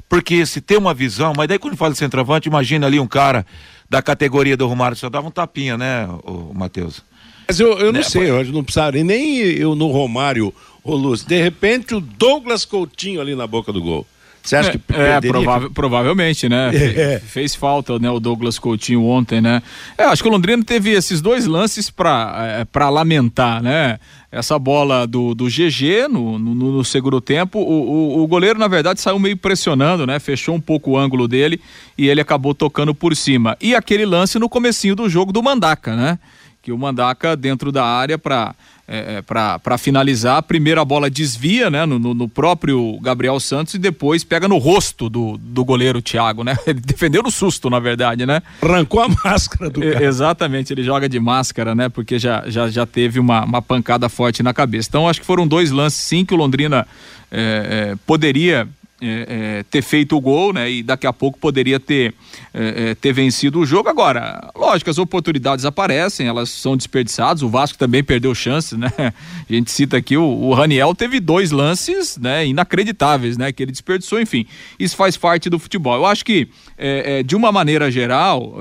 Porque 0.09 0.45
se 0.45 0.59
tem 0.59 0.77
uma 0.77 0.93
visão, 0.93 1.31
mas 1.33 1.47
daí 1.47 1.57
quando 1.57 1.77
fala 1.77 1.93
de 1.93 1.97
centroavante, 1.97 2.49
imagina 2.49 2.87
ali 2.87 2.99
um 2.99 3.07
cara 3.07 3.45
da 3.89 4.01
categoria 4.01 4.57
do 4.57 4.67
Romário, 4.67 4.97
só 4.97 5.09
dava 5.09 5.29
um 5.29 5.31
tapinha, 5.31 5.77
né, 5.77 6.09
o 6.25 6.53
Matheus? 6.53 7.01
Mas 7.47 7.59
eu, 7.59 7.77
eu 7.77 7.91
não 7.91 7.99
né, 7.99 8.03
sei, 8.03 8.29
eu 8.29 8.43
não 8.45 8.63
precisava, 8.63 8.97
e 8.97 9.03
nem 9.03 9.37
eu 9.37 9.75
no 9.75 9.87
Romário, 9.87 10.53
ô 10.83 10.95
Lúcio, 10.95 11.27
de 11.27 11.41
repente 11.41 11.95
o 11.95 11.99
Douglas 11.99 12.65
Coutinho 12.65 13.21
ali 13.21 13.35
na 13.35 13.47
boca 13.47 13.71
do 13.71 13.81
gol. 13.81 14.05
Você 14.43 14.57
acha 14.57 14.69
é, 14.71 14.73
que 14.73 14.79
É, 14.93 15.21
prova 15.21 15.69
provavelmente, 15.69 16.49
né? 16.49 16.69
É. 16.75 17.19
Fez 17.19 17.55
falta, 17.55 17.97
né, 17.97 18.09
o 18.09 18.19
Douglas 18.19 18.59
Coutinho 18.59 19.05
ontem, 19.05 19.39
né? 19.39 19.63
É, 19.97 20.03
acho 20.03 20.21
que 20.21 20.27
o 20.27 20.31
Londrina 20.31 20.61
teve 20.63 20.91
esses 20.91 21.21
dois 21.21 21.45
lances 21.45 21.89
para 21.89 22.65
é, 22.75 22.83
lamentar, 22.89 23.63
né? 23.63 23.97
Essa 24.29 24.59
bola 24.59 25.07
do, 25.07 25.33
do 25.33 25.45
GG 25.45 26.09
no, 26.09 26.37
no, 26.37 26.53
no 26.55 26.83
segundo 26.83 27.21
tempo, 27.21 27.59
o, 27.59 28.17
o, 28.17 28.23
o, 28.23 28.27
goleiro, 28.27 28.59
na 28.59 28.67
verdade, 28.67 28.99
saiu 28.99 29.19
meio 29.19 29.37
pressionando, 29.37 30.05
né? 30.05 30.19
Fechou 30.19 30.55
um 30.55 30.61
pouco 30.61 30.91
o 30.91 30.97
ângulo 30.97 31.27
dele 31.27 31.61
e 31.97 32.09
ele 32.09 32.19
acabou 32.19 32.53
tocando 32.53 32.93
por 32.93 33.15
cima. 33.15 33.55
E 33.61 33.73
aquele 33.75 34.05
lance 34.05 34.37
no 34.39 34.49
comecinho 34.49 34.95
do 34.95 35.07
jogo 35.07 35.31
do 35.31 35.41
Mandaca, 35.41 35.95
né? 35.95 36.19
Que 36.63 36.71
o 36.71 36.77
Mandaca 36.77 37.35
dentro 37.35 37.73
da 37.73 37.85
área 37.85 38.17
para 38.17 38.55
é, 38.87 39.17
é 39.17 39.21
para 39.21 39.77
finalizar. 39.77 40.37
A 40.37 40.41
primeira 40.41 40.83
bola 40.83 41.09
desvia 41.09 41.69
né, 41.69 41.85
no, 41.85 41.99
no, 41.99 42.27
próprio 42.27 42.97
Gabriel 43.01 43.39
Santos 43.39 43.73
e 43.73 43.77
depois 43.77 44.23
pega 44.23 44.47
no 44.47 44.57
rosto 44.57 45.09
do, 45.09 45.37
do 45.37 45.63
goleiro 45.63 46.01
Thiago, 46.01 46.43
né? 46.43 46.57
Ele 46.65 46.79
defendeu 46.79 47.21
no 47.21 47.31
susto, 47.31 47.69
na 47.69 47.79
verdade, 47.79 48.25
né? 48.25 48.41
Arrancou 48.61 49.01
a 49.01 49.09
máscara 49.23 49.69
do 49.69 49.81
cara. 49.81 50.03
Exatamente, 50.03 50.73
ele 50.73 50.83
joga 50.83 51.07
de 51.07 51.19
máscara, 51.19 51.75
né? 51.75 51.89
Porque 51.89 52.17
já, 52.17 52.43
já, 52.47 52.69
já 52.69 52.85
teve 52.85 53.19
uma, 53.19 53.43
uma 53.43 53.61
pancada 53.61 54.07
forte 54.09 54.41
na 54.41 54.53
cabeça. 54.53 54.87
Então, 54.89 55.07
acho 55.07 55.19
que 55.19 55.25
foram 55.25 55.47
dois 55.47 55.71
lances, 55.71 55.99
sim, 55.99 56.25
que 56.25 56.33
o 56.33 56.37
Londrina 56.37 56.87
é, 57.31 57.91
é, 57.91 57.95
poderia 58.05 58.67
é, 59.03 59.25
é, 59.59 59.63
ter 59.63 59.81
feito 59.81 60.15
o 60.15 60.21
gol, 60.21 60.53
né? 60.53 60.71
E 60.71 60.81
daqui 60.81 61.05
a 61.05 61.11
pouco 61.11 61.37
poderia 61.37 61.79
ter, 61.79 62.13
é, 62.53 62.91
é, 62.91 62.95
ter 62.95 63.11
vencido 63.11 63.59
o 63.59 63.65
jogo. 63.65 63.89
Agora, 63.89 64.49
lógico, 64.55 64.89
as 64.89 64.97
oportunidades 64.97 65.65
aparecem, 65.65 66.25
elas 66.25 66.49
são 66.49 66.77
desperdiçadas. 66.77 67.43
O 67.43 67.49
Vasco 67.49 67.77
também 67.77 68.03
perdeu 68.03 68.33
chances, 68.33 68.77
né? 68.77 68.91
A 68.97 69.53
gente 69.53 69.69
cita 69.71 69.97
aqui 69.97 70.15
o, 70.15 70.23
o 70.23 70.53
Raniel 70.53 70.95
teve 70.95 71.19
dois 71.19 71.51
lances, 71.51 72.17
né? 72.17 72.47
Inacreditáveis, 72.47 73.37
né? 73.37 73.51
Que 73.51 73.63
ele 73.63 73.71
desperdiçou, 73.71 74.21
enfim. 74.21 74.45
Isso 74.79 74.95
faz 74.95 75.17
parte 75.17 75.49
do 75.49 75.59
futebol. 75.59 75.95
Eu 75.95 76.05
acho 76.05 76.23
que, 76.23 76.47
é, 76.77 77.21
de 77.23 77.35
uma 77.35 77.51
maneira 77.51 77.91
geral, 77.91 78.57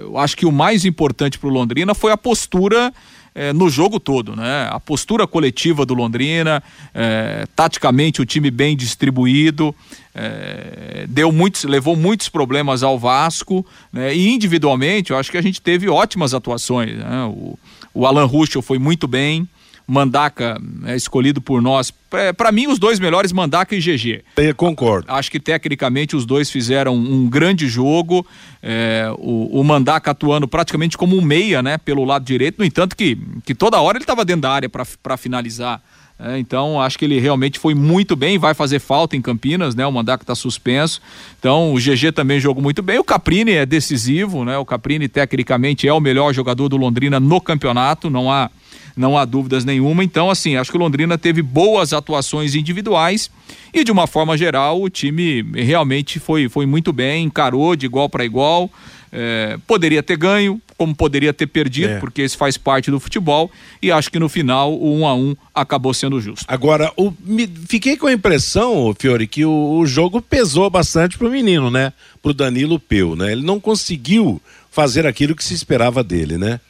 eu 0.00 0.16
acho 0.16 0.36
que 0.36 0.46
o 0.46 0.52
mais 0.52 0.84
importante 0.84 1.38
para 1.38 1.48
o 1.48 1.52
Londrina 1.52 1.94
foi 1.94 2.10
a 2.10 2.16
postura 2.16 2.92
é, 3.38 3.52
no 3.52 3.70
jogo 3.70 4.00
todo, 4.00 4.34
né? 4.34 4.68
A 4.68 4.80
postura 4.80 5.24
coletiva 5.24 5.86
do 5.86 5.94
Londrina, 5.94 6.60
é, 6.92 7.46
taticamente 7.54 8.20
o 8.20 8.26
time 8.26 8.50
bem 8.50 8.76
distribuído, 8.76 9.72
é, 10.12 11.06
deu 11.08 11.30
muitos, 11.30 11.62
levou 11.62 11.94
muitos 11.94 12.28
problemas 12.28 12.82
ao 12.82 12.98
Vasco, 12.98 13.64
né? 13.92 14.12
E 14.12 14.28
individualmente, 14.28 15.12
eu 15.12 15.16
acho 15.16 15.30
que 15.30 15.36
a 15.38 15.42
gente 15.42 15.62
teve 15.62 15.88
ótimas 15.88 16.34
atuações. 16.34 16.96
Né? 16.96 17.24
O, 17.26 17.56
o 17.94 18.06
Alan 18.06 18.24
Ruschel 18.24 18.60
foi 18.60 18.78
muito 18.78 19.06
bem. 19.06 19.48
Mandaca 19.90 20.60
é 20.84 20.94
escolhido 20.94 21.40
por 21.40 21.62
nós. 21.62 21.90
Para 22.36 22.52
mim, 22.52 22.66
os 22.66 22.78
dois 22.78 23.00
melhores, 23.00 23.32
Mandaca 23.32 23.74
e 23.74 23.80
GG. 23.80 24.22
Eu 24.36 24.54
concordo. 24.54 25.10
Acho 25.10 25.30
que 25.30 25.40
tecnicamente 25.40 26.14
os 26.14 26.26
dois 26.26 26.50
fizeram 26.50 26.94
um 26.94 27.26
grande 27.26 27.66
jogo. 27.66 28.26
É, 28.62 29.10
o, 29.16 29.60
o 29.60 29.64
Mandaca 29.64 30.10
atuando 30.10 30.46
praticamente 30.46 30.98
como 30.98 31.16
um 31.16 31.22
meia, 31.22 31.62
né, 31.62 31.78
pelo 31.78 32.04
lado 32.04 32.22
direito. 32.22 32.58
No 32.58 32.66
entanto, 32.66 32.94
que, 32.94 33.16
que 33.46 33.54
toda 33.54 33.80
hora 33.80 33.96
ele 33.96 34.02
estava 34.02 34.26
dentro 34.26 34.42
da 34.42 34.50
área 34.50 34.68
para 34.68 35.16
finalizar. 35.16 35.82
É, 36.20 36.36
então, 36.38 36.78
acho 36.80 36.98
que 36.98 37.06
ele 37.06 37.18
realmente 37.18 37.58
foi 37.58 37.74
muito 37.74 38.14
bem, 38.14 38.38
vai 38.38 38.52
fazer 38.52 38.80
falta 38.80 39.16
em 39.16 39.22
Campinas, 39.22 39.74
né? 39.74 39.86
O 39.86 39.92
Mandaca 39.92 40.22
está 40.22 40.34
suspenso. 40.34 41.00
Então, 41.38 41.72
o 41.72 41.76
GG 41.78 42.12
também 42.12 42.38
jogou 42.38 42.62
muito 42.62 42.82
bem. 42.82 42.98
O 42.98 43.04
Caprini 43.04 43.52
é 43.52 43.64
decisivo, 43.64 44.44
né? 44.44 44.58
O 44.58 44.66
Caprini, 44.66 45.08
tecnicamente, 45.08 45.88
é 45.88 45.92
o 45.92 46.00
melhor 46.00 46.34
jogador 46.34 46.68
do 46.68 46.76
Londrina 46.76 47.18
no 47.18 47.40
campeonato, 47.40 48.10
não 48.10 48.30
há 48.30 48.50
não 48.98 49.16
há 49.16 49.24
dúvidas 49.24 49.64
nenhuma. 49.64 50.04
Então, 50.04 50.30
assim, 50.30 50.56
acho 50.56 50.70
que 50.70 50.76
o 50.76 50.80
Londrina 50.80 51.16
teve 51.16 51.40
boas 51.40 51.92
atuações 51.92 52.54
individuais 52.54 53.30
e, 53.72 53.84
de 53.84 53.92
uma 53.92 54.06
forma 54.06 54.36
geral, 54.36 54.82
o 54.82 54.90
time 54.90 55.42
realmente 55.54 56.18
foi, 56.18 56.48
foi 56.48 56.66
muito 56.66 56.92
bem, 56.92 57.24
encarou 57.24 57.76
de 57.76 57.86
igual 57.86 58.08
para 58.08 58.24
igual. 58.24 58.70
É, 59.10 59.58
poderia 59.66 60.02
ter 60.02 60.18
ganho, 60.18 60.60
como 60.76 60.94
poderia 60.94 61.32
ter 61.32 61.46
perdido, 61.46 61.94
é. 61.94 61.98
porque 61.98 62.22
isso 62.22 62.36
faz 62.36 62.56
parte 62.58 62.90
do 62.90 63.00
futebol, 63.00 63.50
e 63.80 63.90
acho 63.90 64.10
que 64.10 64.18
no 64.18 64.28
final 64.28 64.72
o 64.72 64.98
um 64.98 65.06
a 65.06 65.14
um 65.14 65.34
acabou 65.54 65.94
sendo 65.94 66.20
justo. 66.20 66.44
Agora, 66.46 66.92
o, 66.96 67.12
me, 67.24 67.48
fiquei 67.66 67.96
com 67.96 68.06
a 68.06 68.12
impressão, 68.12 68.94
Fiore, 68.98 69.26
que 69.26 69.44
o, 69.44 69.78
o 69.78 69.86
jogo 69.86 70.20
pesou 70.20 70.68
bastante 70.68 71.16
pro 71.16 71.30
menino, 71.30 71.70
né? 71.70 71.92
Pro 72.22 72.34
Danilo 72.34 72.78
Peu, 72.78 73.16
né? 73.16 73.32
Ele 73.32 73.42
não 73.42 73.58
conseguiu 73.58 74.40
fazer 74.70 75.06
aquilo 75.06 75.34
que 75.34 75.42
se 75.42 75.54
esperava 75.54 76.04
dele, 76.04 76.36
né? 76.36 76.60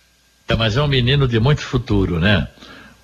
É, 0.49 0.57
mas 0.57 0.77
é 0.77 0.83
um 0.83 0.89
menino 0.89 1.29
de 1.29 1.39
muito 1.39 1.61
futuro, 1.61 2.19
né? 2.19 2.49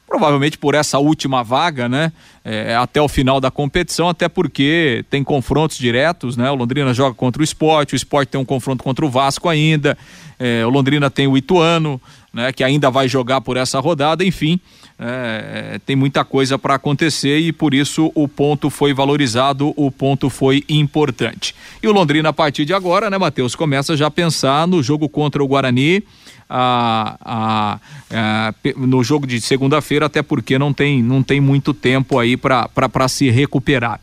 provavelmente 0.07 0.57
por 0.57 0.75
essa 0.75 0.99
última 0.99 1.43
vaga, 1.43 1.87
né? 1.87 2.11
É, 2.43 2.75
até 2.75 3.01
o 3.01 3.07
final 3.07 3.39
da 3.39 3.51
competição, 3.51 4.09
até 4.09 4.27
porque 4.27 5.05
tem 5.09 5.23
confrontos 5.23 5.77
diretos, 5.77 6.35
né? 6.35 6.49
O 6.49 6.55
Londrina 6.55 6.93
joga 6.93 7.13
contra 7.13 7.41
o 7.41 7.43
esporte, 7.43 7.93
o 7.93 7.95
esporte 7.95 8.29
tem 8.29 8.39
um 8.39 8.45
confronto 8.45 8.83
contra 8.83 9.05
o 9.05 9.09
Vasco 9.09 9.47
ainda, 9.47 9.97
é, 10.39 10.65
o 10.65 10.69
Londrina 10.69 11.09
tem 11.09 11.27
o 11.27 11.37
Ituano, 11.37 12.01
né? 12.33 12.51
Que 12.51 12.63
ainda 12.63 12.89
vai 12.89 13.07
jogar 13.07 13.41
por 13.41 13.57
essa 13.57 13.79
rodada, 13.79 14.23
enfim. 14.23 14.59
É, 15.01 15.79
tem 15.85 15.95
muita 15.95 16.25
coisa 16.25 16.59
para 16.59 16.75
acontecer 16.75 17.39
e 17.39 17.53
por 17.53 17.73
isso 17.73 18.11
o 18.13 18.27
ponto 18.27 18.69
foi 18.69 18.93
valorizado, 18.93 19.73
o 19.77 19.89
ponto 19.89 20.29
foi 20.29 20.63
importante. 20.67 21.55
E 21.81 21.87
o 21.87 21.93
Londrina, 21.93 22.29
a 22.29 22.33
partir 22.33 22.65
de 22.65 22.73
agora, 22.73 23.09
né, 23.09 23.17
Matheus, 23.17 23.55
começa 23.55 23.95
já 23.95 24.07
a 24.07 24.11
pensar 24.11 24.67
no 24.67 24.83
jogo 24.83 25.07
contra 25.07 25.41
o 25.41 25.47
Guarani 25.47 26.03
a, 26.49 27.17
a, 27.21 27.79
a 28.11 28.53
no 28.75 29.03
jogo 29.03 29.27
de 29.27 29.39
segunda-feira, 29.39 30.07
até 30.07 30.21
porque 30.21 30.57
não 30.57 30.73
tem, 30.73 31.03
não 31.03 31.21
tem 31.21 31.39
muito 31.39 31.73
tempo 31.73 32.17
aí 32.17 32.35
para 32.35 33.07
se 33.07 33.29
recuperar. 33.29 33.99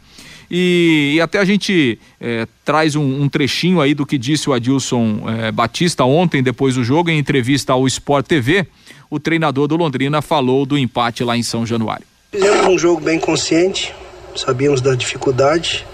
E, 0.50 1.14
e, 1.16 1.20
até 1.20 1.38
a 1.38 1.44
gente 1.44 1.98
é, 2.20 2.46
traz 2.64 2.94
um, 2.94 3.22
um, 3.22 3.28
trechinho 3.28 3.80
aí 3.80 3.94
do 3.94 4.06
que 4.06 4.16
disse 4.16 4.48
o 4.48 4.52
Adilson 4.52 5.24
é, 5.26 5.50
Batista 5.50 6.04
ontem, 6.04 6.42
depois 6.42 6.76
do 6.76 6.84
jogo, 6.84 7.10
em 7.10 7.18
entrevista 7.18 7.72
ao 7.72 7.86
Sport 7.86 8.26
TV. 8.26 8.66
O 9.10 9.18
treinador 9.18 9.66
do 9.66 9.76
Londrina 9.76 10.22
falou 10.22 10.64
do 10.64 10.78
empate 10.78 11.24
lá 11.24 11.36
em 11.36 11.42
São 11.42 11.66
Januário. 11.66 12.06
Fizemos 12.30 12.66
um 12.66 12.78
jogo 12.78 13.00
bem 13.00 13.18
consciente, 13.18 13.92
sabíamos 14.36 14.80
da 14.80 14.94
dificuldade, 14.94 15.84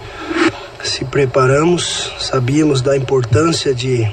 se 0.83 1.05
preparamos, 1.05 2.11
sabíamos 2.19 2.81
da 2.81 2.97
importância 2.97 3.73
de, 3.73 4.07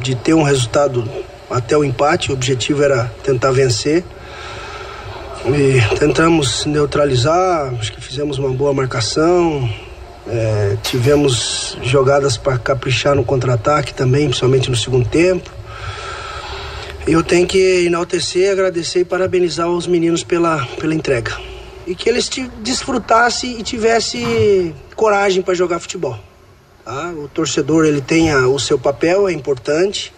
de 0.00 0.14
ter 0.14 0.34
um 0.34 0.42
resultado 0.42 1.08
até 1.54 1.78
o 1.78 1.84
empate. 1.84 2.30
O 2.30 2.34
objetivo 2.34 2.82
era 2.82 3.04
tentar 3.22 3.52
vencer. 3.52 4.04
E 5.46 5.98
tentamos 5.98 6.64
neutralizar, 6.66 7.72
acho 7.78 7.92
que 7.92 8.00
fizemos 8.00 8.38
uma 8.38 8.50
boa 8.50 8.72
marcação. 8.74 9.68
É, 10.26 10.76
tivemos 10.82 11.76
jogadas 11.82 12.36
para 12.36 12.58
caprichar 12.58 13.14
no 13.14 13.24
contra-ataque 13.24 13.92
também, 13.94 14.26
principalmente 14.26 14.70
no 14.70 14.76
segundo 14.76 15.08
tempo. 15.08 15.50
Eu 17.06 17.22
tenho 17.22 17.46
que 17.46 17.84
enaltecer, 17.84 18.50
agradecer 18.50 19.00
e 19.00 19.04
parabenizar 19.04 19.68
os 19.68 19.86
meninos 19.86 20.24
pela, 20.24 20.66
pela 20.80 20.94
entrega. 20.94 21.36
E 21.86 21.94
que 21.94 22.08
eles 22.08 22.30
desfrutassem 22.62 23.60
e 23.60 23.62
tivessem 23.62 24.74
coragem 24.96 25.42
para 25.42 25.52
jogar 25.52 25.78
futebol. 25.78 26.18
Tá? 26.82 27.12
O 27.14 27.28
torcedor 27.28 27.84
ele 27.84 28.00
tem 28.00 28.34
o 28.34 28.58
seu 28.58 28.78
papel, 28.78 29.28
é 29.28 29.32
importante 29.32 30.10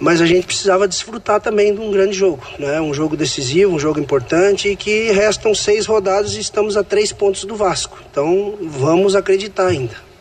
mas 0.00 0.20
a 0.20 0.26
gente 0.26 0.46
precisava 0.46 0.88
desfrutar 0.88 1.40
também 1.40 1.74
de 1.74 1.80
um 1.80 1.90
grande 1.90 2.16
jogo, 2.16 2.42
né? 2.58 2.80
Um 2.80 2.92
jogo 2.92 3.16
decisivo, 3.16 3.74
um 3.74 3.78
jogo 3.78 4.00
importante 4.00 4.68
e 4.68 4.76
que 4.76 5.10
restam 5.12 5.54
seis 5.54 5.86
rodadas 5.86 6.34
e 6.34 6.40
estamos 6.40 6.76
a 6.76 6.82
três 6.82 7.12
pontos 7.12 7.44
do 7.44 7.54
Vasco. 7.54 7.98
Então 8.10 8.54
vamos 8.62 9.14
acreditar 9.14 9.66
ainda. 9.66 10.12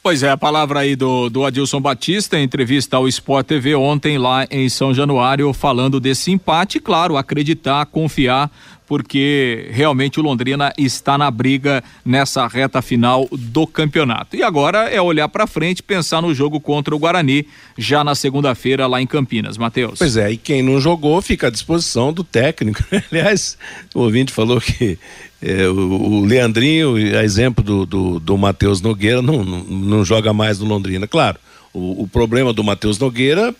Pois 0.00 0.22
é, 0.22 0.30
a 0.30 0.36
palavra 0.36 0.80
aí 0.80 0.94
do, 0.94 1.28
do 1.28 1.44
Adilson 1.44 1.80
Batista, 1.80 2.38
em 2.38 2.44
entrevista 2.44 2.96
ao 2.96 3.08
Sport 3.08 3.46
TV 3.46 3.74
ontem 3.74 4.16
lá 4.16 4.46
em 4.50 4.68
São 4.68 4.94
Januário, 4.94 5.52
falando 5.52 5.98
desse 5.98 6.30
empate, 6.30 6.78
claro, 6.78 7.16
acreditar, 7.16 7.84
confiar 7.86 8.50
porque 8.88 9.68
realmente 9.70 10.18
o 10.18 10.22
Londrina 10.22 10.72
está 10.78 11.18
na 11.18 11.30
briga 11.30 11.84
nessa 12.02 12.46
reta 12.46 12.80
final 12.80 13.28
do 13.30 13.66
campeonato. 13.66 14.34
E 14.34 14.42
agora 14.42 14.88
é 14.88 15.00
olhar 15.00 15.28
para 15.28 15.46
frente, 15.46 15.82
pensar 15.82 16.22
no 16.22 16.34
jogo 16.34 16.58
contra 16.58 16.96
o 16.96 16.98
Guarani 16.98 17.46
já 17.76 18.02
na 18.02 18.14
segunda-feira 18.14 18.86
lá 18.86 19.00
em 19.00 19.06
Campinas, 19.06 19.58
Matheus. 19.58 19.98
Pois 19.98 20.16
é, 20.16 20.32
e 20.32 20.38
quem 20.38 20.62
não 20.62 20.80
jogou 20.80 21.20
fica 21.20 21.48
à 21.48 21.50
disposição 21.50 22.14
do 22.14 22.24
técnico. 22.24 22.82
Aliás, 23.12 23.58
o 23.94 24.00
ouvinte 24.00 24.32
falou 24.32 24.58
que 24.58 24.98
é, 25.42 25.68
o, 25.68 25.76
o, 25.76 26.24
Leandrinho, 26.24 26.96
a 26.96 27.22
exemplo 27.22 27.62
do, 27.62 27.84
do, 27.84 28.18
do 28.18 28.38
Matheus 28.38 28.80
Nogueira, 28.80 29.20
não, 29.20 29.44
não, 29.44 29.64
não, 29.64 30.04
joga 30.04 30.32
mais 30.32 30.58
no 30.58 30.64
Londrina. 30.64 31.06
Claro, 31.06 31.38
o, 31.74 32.04
o 32.04 32.08
problema 32.08 32.54
do 32.54 32.64
Matheus 32.64 32.98
Nogueira 32.98 33.54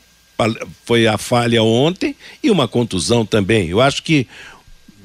foi 0.85 1.07
a 1.07 1.19
falha 1.19 1.63
ontem 1.63 2.17
e 2.43 2.51
uma 2.51 2.67
contusão 2.67 3.27
também. 3.27 3.69
Eu 3.69 3.81
acho 3.81 4.03
que 4.03 4.27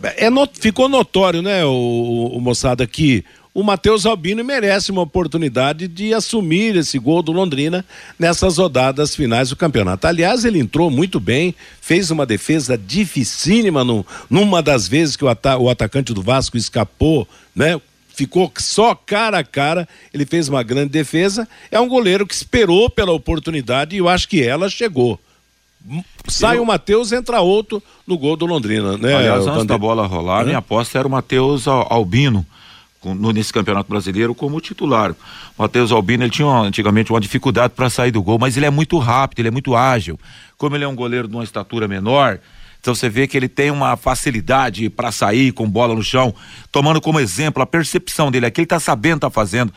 é 0.04 0.30
not, 0.30 0.60
ficou 0.60 0.90
notório, 0.90 1.42
né, 1.42 1.64
o, 1.66 2.32
o 2.34 2.42
moçada, 2.42 2.86
que 2.86 3.24
o 3.54 3.62
Matheus 3.62 4.06
Albino 4.06 4.44
merece 4.44 4.92
uma 4.92 5.04
oportunidade 5.04 5.88
de 5.88 6.12
assumir 6.12 6.76
esse 6.76 6.98
gol 6.98 7.22
do 7.22 7.32
Londrina 7.32 7.86
nessas 8.18 8.58
rodadas 8.58 9.16
finais 9.16 9.50
do 9.50 9.56
campeonato. 9.56 10.08
Aliás, 10.08 10.44
ele 10.44 10.60
entrou 10.60 10.90
muito 10.90 11.20
bem, 11.20 11.54
fez 11.80 12.10
uma 12.10 12.26
defesa 12.26 12.76
dificílima 12.76 13.84
no, 13.84 14.04
numa 14.28 14.62
das 14.64 14.88
vezes 14.88 15.16
que 15.16 15.24
o, 15.24 15.30
ata 15.30 15.56
o 15.58 15.70
atacante 15.70 16.14
do 16.14 16.24
Vasco 16.24 16.58
escapou, 16.58 17.28
né? 17.56 17.80
Ficou 18.16 18.52
só 18.58 18.94
cara 18.94 19.40
a 19.40 19.44
cara, 19.44 19.88
ele 20.14 20.26
fez 20.26 20.48
uma 20.48 20.64
grande 20.64 20.90
defesa. 20.90 21.48
É 21.72 21.80
um 21.80 21.88
goleiro 21.88 22.28
que 22.28 22.34
esperou 22.34 22.90
pela 22.90 23.12
oportunidade 23.12 23.96
e 23.96 24.00
eu 24.00 24.10
acho 24.10 24.28
que 24.28 24.42
ela 24.42 24.70
chegou. 24.70 25.20
Sai 26.28 26.60
o 26.60 26.66
Matheus, 26.66 27.12
entra 27.12 27.42
outro 27.42 27.84
no 28.08 28.18
gol 28.18 28.38
do 28.38 28.46
Londrina, 28.46 28.98
né? 28.98 29.16
Aliás, 29.16 29.46
antes 29.46 29.66
da 29.66 29.78
bola 29.78 30.08
rolar, 30.08 30.46
minha 30.46 30.60
aposta 30.60 30.98
era 30.98 31.08
o 31.08 31.12
Matheus 31.12 31.68
Albino 31.68 32.46
no, 33.04 33.32
nesse 33.32 33.52
Campeonato 33.52 33.90
Brasileiro 33.90 34.34
como 34.34 34.62
titular. 34.62 35.12
O 35.58 35.62
Matheus 35.62 35.92
Albino, 35.92 36.24
ele 36.24 36.32
tinha 36.32 36.48
antigamente 36.48 37.12
uma 37.12 37.20
dificuldade 37.20 37.74
para 37.76 37.90
sair 37.90 38.12
do 38.12 38.22
gol, 38.22 38.40
mas 38.40 38.56
ele 38.56 38.66
é 38.66 38.70
muito 38.70 38.98
rápido, 38.98 39.40
ele 39.40 39.50
é 39.50 39.52
muito 39.52 39.76
ágil. 39.76 40.18
Como 40.58 40.76
ele 40.76 40.86
é 40.86 40.88
um 40.88 40.96
goleiro 40.96 41.28
de 41.28 41.36
uma 41.36 41.44
estatura 41.44 41.88
menor, 41.88 42.40
então 42.80 42.96
você 42.96 43.10
vê 43.10 43.28
que 43.28 43.36
ele 43.36 43.50
tem 43.50 43.72
uma 43.72 43.98
facilidade 43.98 44.90
para 44.90 45.12
sair 45.12 45.52
com 45.52 45.70
bola 45.70 45.96
no 45.96 46.04
chão, 46.04 46.34
tomando 46.72 47.02
como 47.02 47.20
exemplo 47.20 47.62
a 47.62 47.66
percepção 47.66 48.32
dele, 48.32 48.46
aqui 48.46 48.62
ele 48.62 48.68
tá 48.68 48.80
sabendo, 48.80 49.22
tá 49.22 49.30
fazendo. 49.30 49.74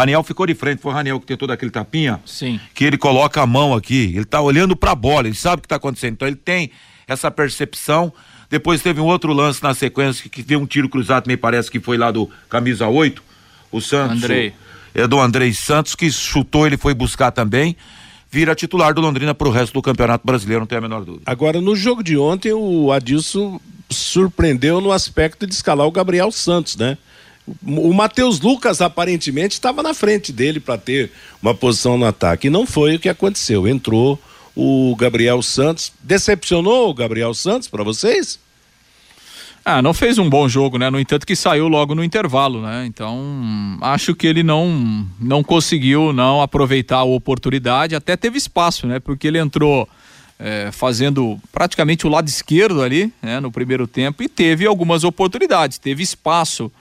Raniel 0.00 0.22
ficou 0.22 0.46
de 0.46 0.54
frente, 0.54 0.80
foi 0.80 0.92
o 0.92 0.94
Raniel 0.94 1.20
que 1.20 1.26
tentou 1.26 1.46
daquele 1.48 1.70
tapinha. 1.70 2.20
Sim. 2.26 2.60
Que 2.74 2.84
ele 2.84 2.98
coloca 2.98 3.40
a 3.40 3.46
mão 3.46 3.74
aqui, 3.74 4.12
ele 4.14 4.24
tá 4.24 4.40
olhando 4.40 4.74
para 4.74 4.92
a 4.92 4.94
bola, 4.94 5.28
ele 5.28 5.36
sabe 5.36 5.60
o 5.60 5.62
que 5.62 5.68
tá 5.68 5.76
acontecendo. 5.76 6.12
Então 6.12 6.28
ele 6.28 6.36
tem 6.36 6.70
essa 7.06 7.30
percepção 7.30 8.12
depois 8.50 8.82
teve 8.82 9.00
um 9.00 9.06
outro 9.06 9.32
lance 9.32 9.62
na 9.62 9.72
sequência 9.72 10.28
que, 10.28 10.42
que 10.42 10.56
um 10.56 10.66
tiro 10.66 10.88
cruzado, 10.88 11.28
me 11.28 11.36
parece 11.36 11.70
que 11.70 11.78
foi 11.78 11.96
lá 11.96 12.10
do 12.10 12.28
camisa 12.48 12.88
8. 12.88 13.22
O 13.70 13.80
Santos. 13.80 14.24
Andrei. 14.24 14.52
É 14.92 15.06
do 15.06 15.20
Andrei 15.20 15.54
Santos, 15.54 15.94
que 15.94 16.10
chutou, 16.10 16.66
ele 16.66 16.76
foi 16.76 16.92
buscar 16.92 17.30
também. 17.30 17.76
Vira 18.28 18.52
titular 18.56 18.92
do 18.92 19.00
Londrina 19.00 19.32
para 19.32 19.46
o 19.46 19.52
resto 19.52 19.72
do 19.72 19.80
Campeonato 19.80 20.26
Brasileiro, 20.26 20.60
não 20.60 20.66
tem 20.66 20.78
a 20.78 20.80
menor 20.80 21.04
dúvida. 21.04 21.22
Agora, 21.26 21.60
no 21.60 21.76
jogo 21.76 22.02
de 22.02 22.18
ontem, 22.18 22.52
o 22.52 22.90
Adilson 22.90 23.60
surpreendeu 23.88 24.80
no 24.80 24.90
aspecto 24.90 25.46
de 25.46 25.54
escalar 25.54 25.86
o 25.86 25.92
Gabriel 25.92 26.32
Santos, 26.32 26.76
né? 26.76 26.98
O 27.66 27.92
Matheus 27.92 28.40
Lucas 28.40 28.80
aparentemente 28.80 29.54
estava 29.54 29.82
na 29.82 29.92
frente 29.92 30.32
dele 30.32 30.60
para 30.60 30.78
ter 30.78 31.10
uma 31.42 31.54
posição 31.54 31.98
no 31.98 32.06
ataque. 32.06 32.46
E 32.46 32.50
não 32.50 32.66
foi 32.66 32.96
o 32.96 32.98
que 32.98 33.08
aconteceu. 33.08 33.66
Entrou 33.66 34.20
o 34.54 34.94
Gabriel 34.96 35.42
Santos. 35.42 35.92
Decepcionou 36.02 36.90
o 36.90 36.94
Gabriel 36.94 37.34
Santos 37.34 37.68
para 37.68 37.82
vocês? 37.82 38.38
Ah, 39.64 39.82
não 39.82 39.92
fez 39.92 40.18
um 40.18 40.28
bom 40.28 40.48
jogo, 40.48 40.78
né? 40.78 40.88
No 40.88 40.98
entanto 40.98 41.26
que 41.26 41.36
saiu 41.36 41.68
logo 41.68 41.94
no 41.94 42.02
intervalo, 42.02 42.62
né? 42.62 42.86
Então, 42.86 43.78
acho 43.82 44.14
que 44.14 44.26
ele 44.26 44.42
não 44.42 45.06
não 45.20 45.42
conseguiu 45.42 46.12
não 46.12 46.40
aproveitar 46.40 46.98
a 46.98 47.04
oportunidade, 47.04 47.94
até 47.94 48.16
teve 48.16 48.38
espaço, 48.38 48.86
né? 48.86 48.98
Porque 48.98 49.26
ele 49.26 49.38
entrou 49.38 49.86
é, 50.38 50.70
fazendo 50.72 51.38
praticamente 51.52 52.06
o 52.06 52.10
lado 52.10 52.26
esquerdo 52.26 52.82
ali, 52.82 53.12
né? 53.20 53.38
No 53.38 53.52
primeiro 53.52 53.86
tempo 53.86 54.22
e 54.22 54.28
teve 54.28 54.66
algumas 54.66 55.04
oportunidades, 55.04 55.76
teve 55.76 56.02
espaço 56.02 56.72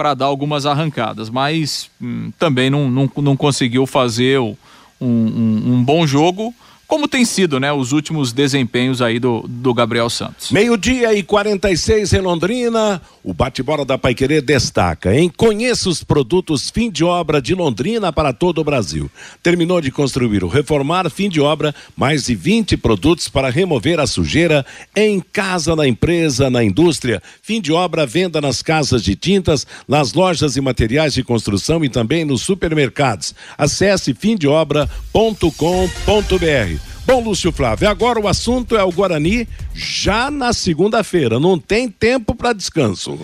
para 0.00 0.14
dar 0.14 0.24
algumas 0.24 0.64
arrancadas, 0.64 1.28
mas 1.28 1.90
hum, 2.00 2.32
também 2.38 2.70
não, 2.70 2.90
não, 2.90 3.10
não 3.18 3.36
conseguiu 3.36 3.86
fazer 3.86 4.40
um, 4.40 4.56
um, 4.98 5.74
um 5.74 5.84
bom 5.84 6.06
jogo 6.06 6.54
como 6.90 7.06
tem 7.06 7.24
sido, 7.24 7.60
né, 7.60 7.72
os 7.72 7.92
últimos 7.92 8.32
desempenhos 8.32 9.00
aí 9.00 9.20
do, 9.20 9.44
do 9.48 9.72
Gabriel 9.72 10.10
Santos. 10.10 10.50
Meio-dia 10.50 11.14
e 11.14 11.22
46 11.22 12.14
em 12.14 12.18
Londrina, 12.18 13.00
o 13.22 13.32
bate-bola 13.32 13.84
da 13.84 13.96
Paiquerê 13.96 14.40
destaca, 14.40 15.14
hein? 15.14 15.30
Conheça 15.36 15.88
os 15.88 16.02
produtos 16.02 16.68
fim 16.68 16.90
de 16.90 17.04
obra 17.04 17.40
de 17.40 17.54
Londrina 17.54 18.12
para 18.12 18.32
todo 18.32 18.60
o 18.60 18.64
Brasil. 18.64 19.08
Terminou 19.40 19.80
de 19.80 19.92
construir 19.92 20.42
ou 20.42 20.50
reformar, 20.50 21.08
fim 21.10 21.28
de 21.28 21.40
obra, 21.40 21.72
mais 21.96 22.24
de 22.24 22.34
20 22.34 22.76
produtos 22.78 23.28
para 23.28 23.50
remover 23.50 24.00
a 24.00 24.06
sujeira 24.06 24.66
em 24.96 25.20
casa, 25.20 25.76
na 25.76 25.86
empresa, 25.86 26.50
na 26.50 26.64
indústria. 26.64 27.22
Fim 27.40 27.60
de 27.60 27.72
obra, 27.72 28.04
venda 28.04 28.40
nas 28.40 28.62
casas 28.62 29.04
de 29.04 29.14
tintas, 29.14 29.64
nas 29.86 30.12
lojas 30.12 30.56
e 30.56 30.60
materiais 30.60 31.14
de 31.14 31.22
construção 31.22 31.84
e 31.84 31.88
também 31.88 32.24
nos 32.24 32.42
supermercados. 32.42 33.32
Acesse 33.56 34.12
fimdeobra.com.br. 34.12 36.79
Bom, 37.10 37.24
Lúcio 37.24 37.50
Flávio, 37.50 37.88
agora 37.88 38.20
o 38.20 38.28
assunto 38.28 38.76
é 38.76 38.84
o 38.84 38.92
Guarani 38.92 39.48
já 39.74 40.30
na 40.30 40.52
segunda-feira. 40.52 41.40
Não 41.40 41.58
tem 41.58 41.88
tempo 41.88 42.36
para 42.36 42.52
descanso. 42.52 43.18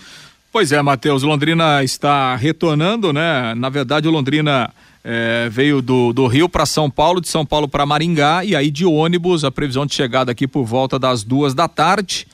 Pois 0.50 0.72
é, 0.72 0.82
Matheus. 0.82 1.22
Londrina 1.22 1.84
está 1.84 2.34
retornando, 2.34 3.12
né? 3.12 3.54
Na 3.54 3.68
verdade, 3.68 4.08
o 4.08 4.10
Londrina 4.10 4.74
é, 5.04 5.48
veio 5.48 5.80
do, 5.80 6.12
do 6.12 6.26
Rio 6.26 6.48
para 6.48 6.66
São 6.66 6.90
Paulo, 6.90 7.20
de 7.20 7.28
São 7.28 7.46
Paulo 7.46 7.68
para 7.68 7.86
Maringá 7.86 8.44
e 8.44 8.56
aí 8.56 8.72
de 8.72 8.84
ônibus. 8.84 9.44
A 9.44 9.52
previsão 9.52 9.86
de 9.86 9.94
chegada 9.94 10.32
aqui 10.32 10.48
por 10.48 10.64
volta 10.64 10.98
das 10.98 11.22
duas 11.22 11.54
da 11.54 11.68
tarde. 11.68 12.26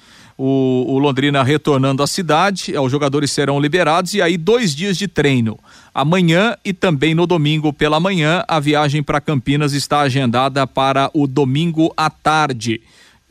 O, 0.45 0.95
o, 0.95 0.99
Londrina 0.99 1.41
retornando 1.45 2.03
à 2.03 2.07
cidade, 2.09 2.75
é, 2.75 2.81
os 2.81 2.91
jogadores 2.91 3.31
serão 3.31 3.61
liberados 3.61 4.13
e 4.13 4.21
aí 4.21 4.37
dois 4.37 4.75
dias 4.75 4.99
de 4.99 5.07
treino. 5.07 5.57
Amanhã 5.95 6.57
e 6.65 6.73
também 6.73 7.15
no 7.15 7.29
domingo 7.29 7.73
pela 7.73 8.01
manhã, 8.01 8.43
a 8.49 8.59
viagem 8.59 9.05
para 9.05 9.21
Campinas 9.21 9.73
está 9.73 10.01
agendada 10.01 10.67
para 10.67 11.09
o 11.15 11.29
domingo 11.29 11.95
à 11.97 12.11
tarde. 12.11 12.81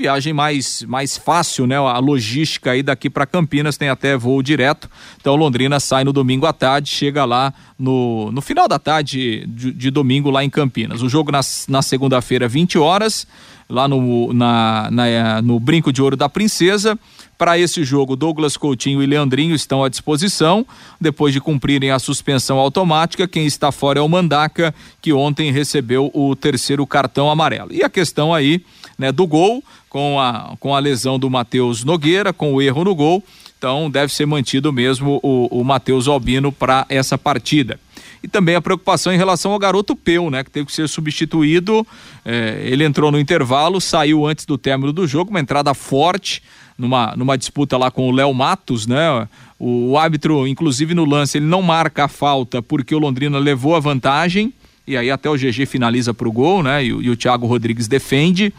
Viagem 0.01 0.33
mais, 0.33 0.81
mais 0.87 1.15
fácil, 1.15 1.67
né? 1.67 1.77
A 1.77 1.99
logística 1.99 2.71
aí 2.71 2.81
daqui 2.81 3.07
para 3.07 3.27
Campinas 3.27 3.77
tem 3.77 3.87
até 3.87 4.17
voo 4.17 4.41
direto. 4.41 4.89
Então 5.19 5.35
Londrina 5.35 5.79
sai 5.79 6.03
no 6.03 6.11
domingo 6.11 6.47
à 6.47 6.53
tarde, 6.53 6.89
chega 6.89 7.23
lá 7.23 7.53
no, 7.77 8.31
no 8.31 8.41
final 8.41 8.67
da 8.67 8.79
tarde 8.79 9.45
de, 9.47 9.71
de 9.71 9.91
domingo 9.91 10.31
lá 10.31 10.43
em 10.43 10.49
Campinas. 10.49 11.03
O 11.03 11.09
jogo 11.09 11.31
na, 11.31 11.41
na 11.67 11.83
segunda-feira, 11.83 12.47
20 12.47 12.79
horas 12.79 13.27
lá 13.69 13.87
no, 13.87 14.33
na, 14.33 14.89
na, 14.91 15.41
no 15.41 15.59
Brinco 15.59 15.93
de 15.93 16.01
Ouro 16.01 16.17
da 16.17 16.27
Princesa. 16.27 16.97
Para 17.37 17.57
esse 17.57 17.83
jogo, 17.83 18.15
Douglas 18.15 18.57
Coutinho 18.57 19.01
e 19.01 19.05
Leandrinho 19.05 19.55
estão 19.55 19.83
à 19.83 19.89
disposição. 19.89 20.65
Depois 20.99 21.33
de 21.33 21.39
cumprirem 21.39 21.89
a 21.91 21.97
suspensão 21.97 22.57
automática, 22.57 23.27
quem 23.27 23.45
está 23.45 23.71
fora 23.71 23.99
é 23.99 24.01
o 24.01 24.09
Mandaca, 24.09 24.73
que 25.01 25.13
ontem 25.13 25.51
recebeu 25.51 26.11
o 26.13 26.35
terceiro 26.35 26.85
cartão 26.85 27.31
amarelo. 27.31 27.71
E 27.71 27.83
a 27.83 27.89
questão 27.89 28.33
aí 28.33 28.63
né, 28.97 29.11
do 29.11 29.25
gol, 29.25 29.63
com 29.91 30.17
a, 30.17 30.55
com 30.57 30.73
a 30.73 30.79
lesão 30.79 31.19
do 31.19 31.29
Matheus 31.29 31.83
Nogueira, 31.83 32.31
com 32.31 32.53
o 32.53 32.61
erro 32.61 32.85
no 32.85 32.95
gol. 32.95 33.21
Então 33.57 33.91
deve 33.91 34.11
ser 34.11 34.25
mantido 34.25 34.71
mesmo 34.71 35.19
o, 35.21 35.59
o 35.59 35.63
Matheus 35.63 36.07
Albino 36.07 36.51
para 36.51 36.85
essa 36.89 37.17
partida 37.17 37.77
e 38.23 38.27
também 38.27 38.55
a 38.55 38.61
preocupação 38.61 39.11
em 39.11 39.17
relação 39.17 39.51
ao 39.51 39.59
garoto 39.59 39.95
Peu, 39.95 40.29
né, 40.29 40.43
que 40.43 40.49
teve 40.49 40.67
que 40.67 40.71
ser 40.71 40.87
substituído. 40.87 41.85
É, 42.23 42.61
ele 42.63 42.83
entrou 42.83 43.11
no 43.11 43.19
intervalo, 43.19 43.81
saiu 43.81 44.25
antes 44.25 44.45
do 44.45 44.57
término 44.57 44.93
do 44.93 45.05
jogo, 45.05 45.31
uma 45.31 45.39
entrada 45.39 45.73
forte 45.73 46.41
numa, 46.77 47.13
numa 47.15 47.37
disputa 47.37 47.77
lá 47.77 47.91
com 47.91 48.07
o 48.07 48.11
Léo 48.11 48.33
Matos, 48.33 48.87
né? 48.87 49.27
O, 49.59 49.91
o 49.91 49.97
árbitro, 49.97 50.47
inclusive 50.47 50.93
no 50.93 51.05
lance, 51.05 51.37
ele 51.37 51.45
não 51.45 51.61
marca 51.61 52.05
a 52.05 52.07
falta 52.07 52.61
porque 52.61 52.95
o 52.95 52.99
Londrina 52.99 53.37
levou 53.37 53.75
a 53.75 53.79
vantagem 53.79 54.53
e 54.87 54.97
aí 54.97 55.11
até 55.11 55.29
o 55.29 55.35
GG 55.35 55.65
finaliza 55.65 56.13
para 56.13 56.27
o 56.27 56.31
gol, 56.31 56.63
né? 56.63 56.83
E, 56.83 56.87
e 56.87 57.09
o 57.09 57.15
Thiago 57.15 57.45
Rodrigues 57.45 57.87
defende. 57.87 58.53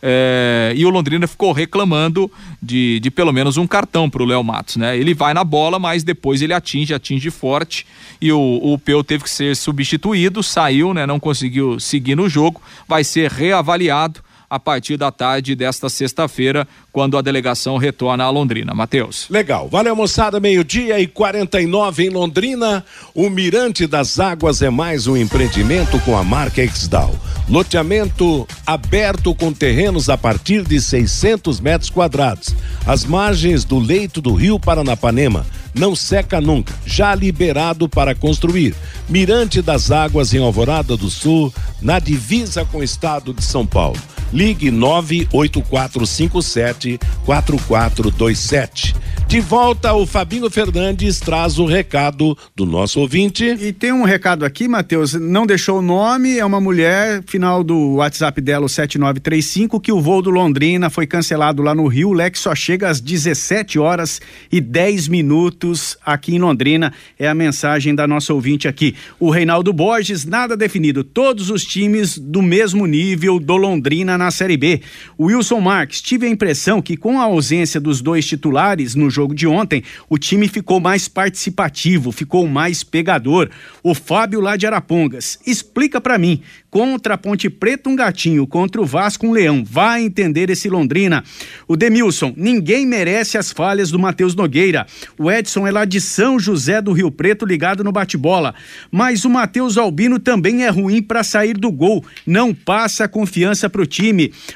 É, 0.00 0.72
e 0.76 0.86
o 0.86 0.90
Londrina 0.90 1.26
ficou 1.26 1.50
reclamando 1.50 2.30
de, 2.62 3.00
de 3.00 3.10
pelo 3.10 3.32
menos 3.32 3.56
um 3.56 3.66
cartão 3.66 4.08
para 4.08 4.22
o 4.22 4.26
Léo 4.26 4.44
Matos, 4.44 4.76
né? 4.76 4.96
Ele 4.96 5.12
vai 5.12 5.34
na 5.34 5.42
bola, 5.42 5.78
mas 5.78 6.04
depois 6.04 6.40
ele 6.40 6.52
atinge, 6.52 6.94
atinge 6.94 7.30
forte 7.30 7.84
e 8.20 8.30
o, 8.30 8.60
o 8.62 8.78
Peu 8.78 9.02
teve 9.02 9.24
que 9.24 9.30
ser 9.30 9.56
substituído, 9.56 10.42
saiu, 10.42 10.94
né? 10.94 11.04
Não 11.04 11.18
conseguiu 11.18 11.80
seguir 11.80 12.14
no 12.14 12.28
jogo, 12.28 12.62
vai 12.86 13.02
ser 13.02 13.30
reavaliado 13.30 14.20
a 14.50 14.58
partir 14.58 14.96
da 14.96 15.10
tarde 15.10 15.54
desta 15.54 15.88
sexta-feira, 15.88 16.66
quando 16.92 17.18
a 17.18 17.22
delegação 17.22 17.76
retorna 17.76 18.24
a 18.24 18.30
Londrina. 18.30 18.74
Matheus. 18.74 19.26
Legal. 19.28 19.68
Valeu, 19.68 19.94
moçada. 19.94 20.40
Meio-dia 20.40 20.98
e 20.98 21.06
49 21.06 22.04
em 22.06 22.10
Londrina. 22.10 22.84
O 23.14 23.28
Mirante 23.28 23.86
das 23.86 24.18
Águas 24.18 24.62
é 24.62 24.70
mais 24.70 25.06
um 25.06 25.16
empreendimento 25.16 25.98
com 26.00 26.16
a 26.16 26.24
marca 26.24 26.62
Exdal. 26.62 27.14
Loteamento 27.48 28.46
aberto 28.66 29.34
com 29.34 29.52
terrenos 29.52 30.08
a 30.08 30.18
partir 30.18 30.62
de 30.62 30.80
600 30.80 31.60
metros 31.60 31.90
quadrados. 31.90 32.54
As 32.86 33.04
margens 33.04 33.64
do 33.64 33.78
leito 33.78 34.20
do 34.20 34.34
rio 34.34 34.58
Paranapanema 34.58 35.46
não 35.74 35.94
seca 35.94 36.40
nunca, 36.40 36.74
já 36.84 37.14
liberado 37.14 37.88
para 37.88 38.14
construir. 38.14 38.74
Mirante 39.08 39.62
das 39.62 39.90
Águas 39.90 40.34
em 40.34 40.42
Alvorada 40.42 40.96
do 40.96 41.08
Sul, 41.08 41.52
na 41.80 41.98
divisa 41.98 42.64
com 42.64 42.78
o 42.78 42.82
estado 42.82 43.32
de 43.32 43.44
São 43.44 43.66
Paulo. 43.66 43.98
Ligue 44.32 44.70
98457 44.70 47.00
4427. 47.24 48.94
De 49.28 49.40
volta, 49.40 49.92
o 49.92 50.06
Fabinho 50.06 50.48
Fernandes 50.48 51.20
traz 51.20 51.58
o 51.58 51.66
recado 51.66 52.34
do 52.56 52.64
nosso 52.64 52.98
ouvinte. 52.98 53.44
E 53.44 53.74
tem 53.74 53.92
um 53.92 54.04
recado 54.04 54.42
aqui, 54.42 54.66
Matheus, 54.66 55.12
não 55.12 55.46
deixou 55.46 55.80
o 55.80 55.82
nome, 55.82 56.38
é 56.38 56.46
uma 56.46 56.58
mulher, 56.58 57.22
final 57.26 57.62
do 57.62 57.96
WhatsApp 57.96 58.40
dela, 58.40 58.64
o 58.64 58.70
7935, 58.70 59.80
que 59.80 59.92
o 59.92 60.00
voo 60.00 60.22
do 60.22 60.30
Londrina 60.30 60.88
foi 60.88 61.06
cancelado 61.06 61.62
lá 61.62 61.74
no 61.74 61.86
Rio. 61.88 62.08
O 62.08 62.14
Lex 62.14 62.40
só 62.40 62.54
chega 62.54 62.88
às 62.88 63.02
17 63.02 63.78
horas 63.78 64.18
e 64.50 64.62
10 64.62 65.08
minutos 65.08 65.98
aqui 66.02 66.34
em 66.34 66.38
Londrina. 66.38 66.94
É 67.18 67.28
a 67.28 67.34
mensagem 67.34 67.94
da 67.94 68.06
nossa 68.06 68.32
ouvinte 68.32 68.66
aqui. 68.66 68.94
O 69.20 69.28
Reinaldo 69.28 69.74
Borges, 69.74 70.24
nada 70.24 70.56
definido. 70.56 71.04
Todos 71.04 71.50
os 71.50 71.64
times 71.64 72.16
do 72.16 72.40
mesmo 72.40 72.86
nível 72.86 73.38
do 73.38 73.58
Londrina 73.58 74.16
na 74.18 74.30
Série 74.30 74.56
B. 74.56 74.82
Wilson 75.18 75.60
Marques, 75.60 76.02
tive 76.02 76.26
a 76.26 76.28
impressão 76.28 76.82
que 76.82 76.96
com 76.96 77.18
a 77.20 77.24
ausência 77.24 77.80
dos 77.80 78.02
dois 78.02 78.26
titulares 78.26 78.94
no 78.94 79.08
jogo 79.08 79.34
de 79.34 79.46
ontem, 79.46 79.82
o 80.10 80.18
time 80.18 80.48
ficou 80.48 80.80
mais 80.80 81.08
participativo, 81.08 82.12
ficou 82.12 82.46
mais 82.46 82.82
pegador. 82.82 83.48
O 83.82 83.94
Fábio 83.94 84.40
lá 84.40 84.56
de 84.56 84.66
Arapongas, 84.66 85.38
explica 85.46 86.00
para 86.00 86.18
mim, 86.18 86.42
contra 86.70 87.14
a 87.14 87.18
Ponte 87.18 87.48
Preta 87.48 87.88
um 87.88 87.96
gatinho, 87.96 88.46
contra 88.46 88.80
o 88.80 88.84
Vasco 88.84 89.26
um 89.26 89.32
leão, 89.32 89.64
vai 89.64 90.02
entender 90.02 90.50
esse 90.50 90.68
Londrina. 90.68 91.24
O 91.66 91.76
Demilson, 91.76 92.34
ninguém 92.36 92.86
merece 92.86 93.38
as 93.38 93.52
falhas 93.52 93.90
do 93.90 93.98
Matheus 93.98 94.34
Nogueira. 94.34 94.86
O 95.18 95.30
Edson 95.30 95.66
é 95.66 95.70
lá 95.70 95.84
de 95.84 96.00
São 96.00 96.38
José 96.38 96.82
do 96.82 96.92
Rio 96.92 97.10
Preto 97.10 97.46
ligado 97.46 97.84
no 97.84 97.92
bate-bola, 97.92 98.54
mas 98.90 99.24
o 99.24 99.30
Matheus 99.30 99.76
Albino 99.78 100.18
também 100.18 100.64
é 100.64 100.68
ruim 100.68 101.02
para 101.02 101.22
sair 101.22 101.54
do 101.54 101.70
gol, 101.70 102.04
não 102.26 102.52
passa 102.52 103.08
confiança 103.08 103.70
pro 103.70 103.86
time. 103.86 104.07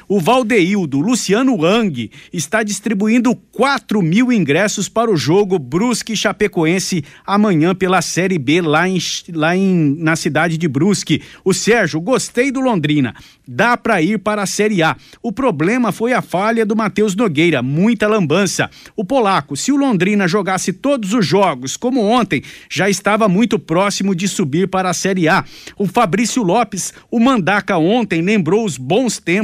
O 0.07 0.19
Valdeildo, 0.19 0.99
Luciano 0.99 1.55
Wang, 1.61 2.09
está 2.31 2.63
distribuindo 2.63 3.35
4 3.51 4.01
mil 4.01 4.31
ingressos 4.31 4.89
para 4.89 5.11
o 5.11 5.17
jogo 5.17 5.59
Brusque 5.59 6.15
Chapecoense 6.15 7.03
amanhã 7.25 7.75
pela 7.75 8.01
Série 8.01 8.37
B 8.37 8.61
lá, 8.61 8.87
em, 8.87 8.97
lá 9.33 9.55
em, 9.55 9.95
na 9.99 10.15
cidade 10.15 10.57
de 10.57 10.67
Brusque. 10.67 11.21
O 11.43 11.53
Sérgio, 11.53 12.01
gostei 12.01 12.51
do 12.51 12.59
Londrina. 12.59 13.13
Dá 13.47 13.75
para 13.75 14.01
ir 14.01 14.19
para 14.19 14.43
a 14.43 14.45
Série 14.45 14.81
A. 14.81 14.95
O 15.21 15.31
problema 15.31 15.91
foi 15.91 16.13
a 16.13 16.21
falha 16.21 16.65
do 16.65 16.75
Matheus 16.75 17.15
Nogueira, 17.15 17.61
muita 17.61 18.07
lambança. 18.07 18.69
O 18.95 19.03
polaco, 19.03 19.55
se 19.55 19.71
o 19.71 19.75
Londrina 19.75 20.27
jogasse 20.27 20.71
todos 20.71 21.13
os 21.13 21.25
jogos 21.25 21.75
como 21.75 22.01
ontem, 22.01 22.41
já 22.69 22.89
estava 22.89 23.27
muito 23.27 23.59
próximo 23.59 24.15
de 24.15 24.27
subir 24.27 24.67
para 24.67 24.89
a 24.89 24.93
Série 24.93 25.27
A. 25.27 25.43
O 25.77 25.85
Fabrício 25.85 26.41
Lopes, 26.41 26.93
o 27.11 27.19
Mandaca 27.19 27.77
ontem 27.77 28.21
lembrou 28.21 28.65
os 28.65 28.77
bons 28.77 29.19
tempos 29.19 29.42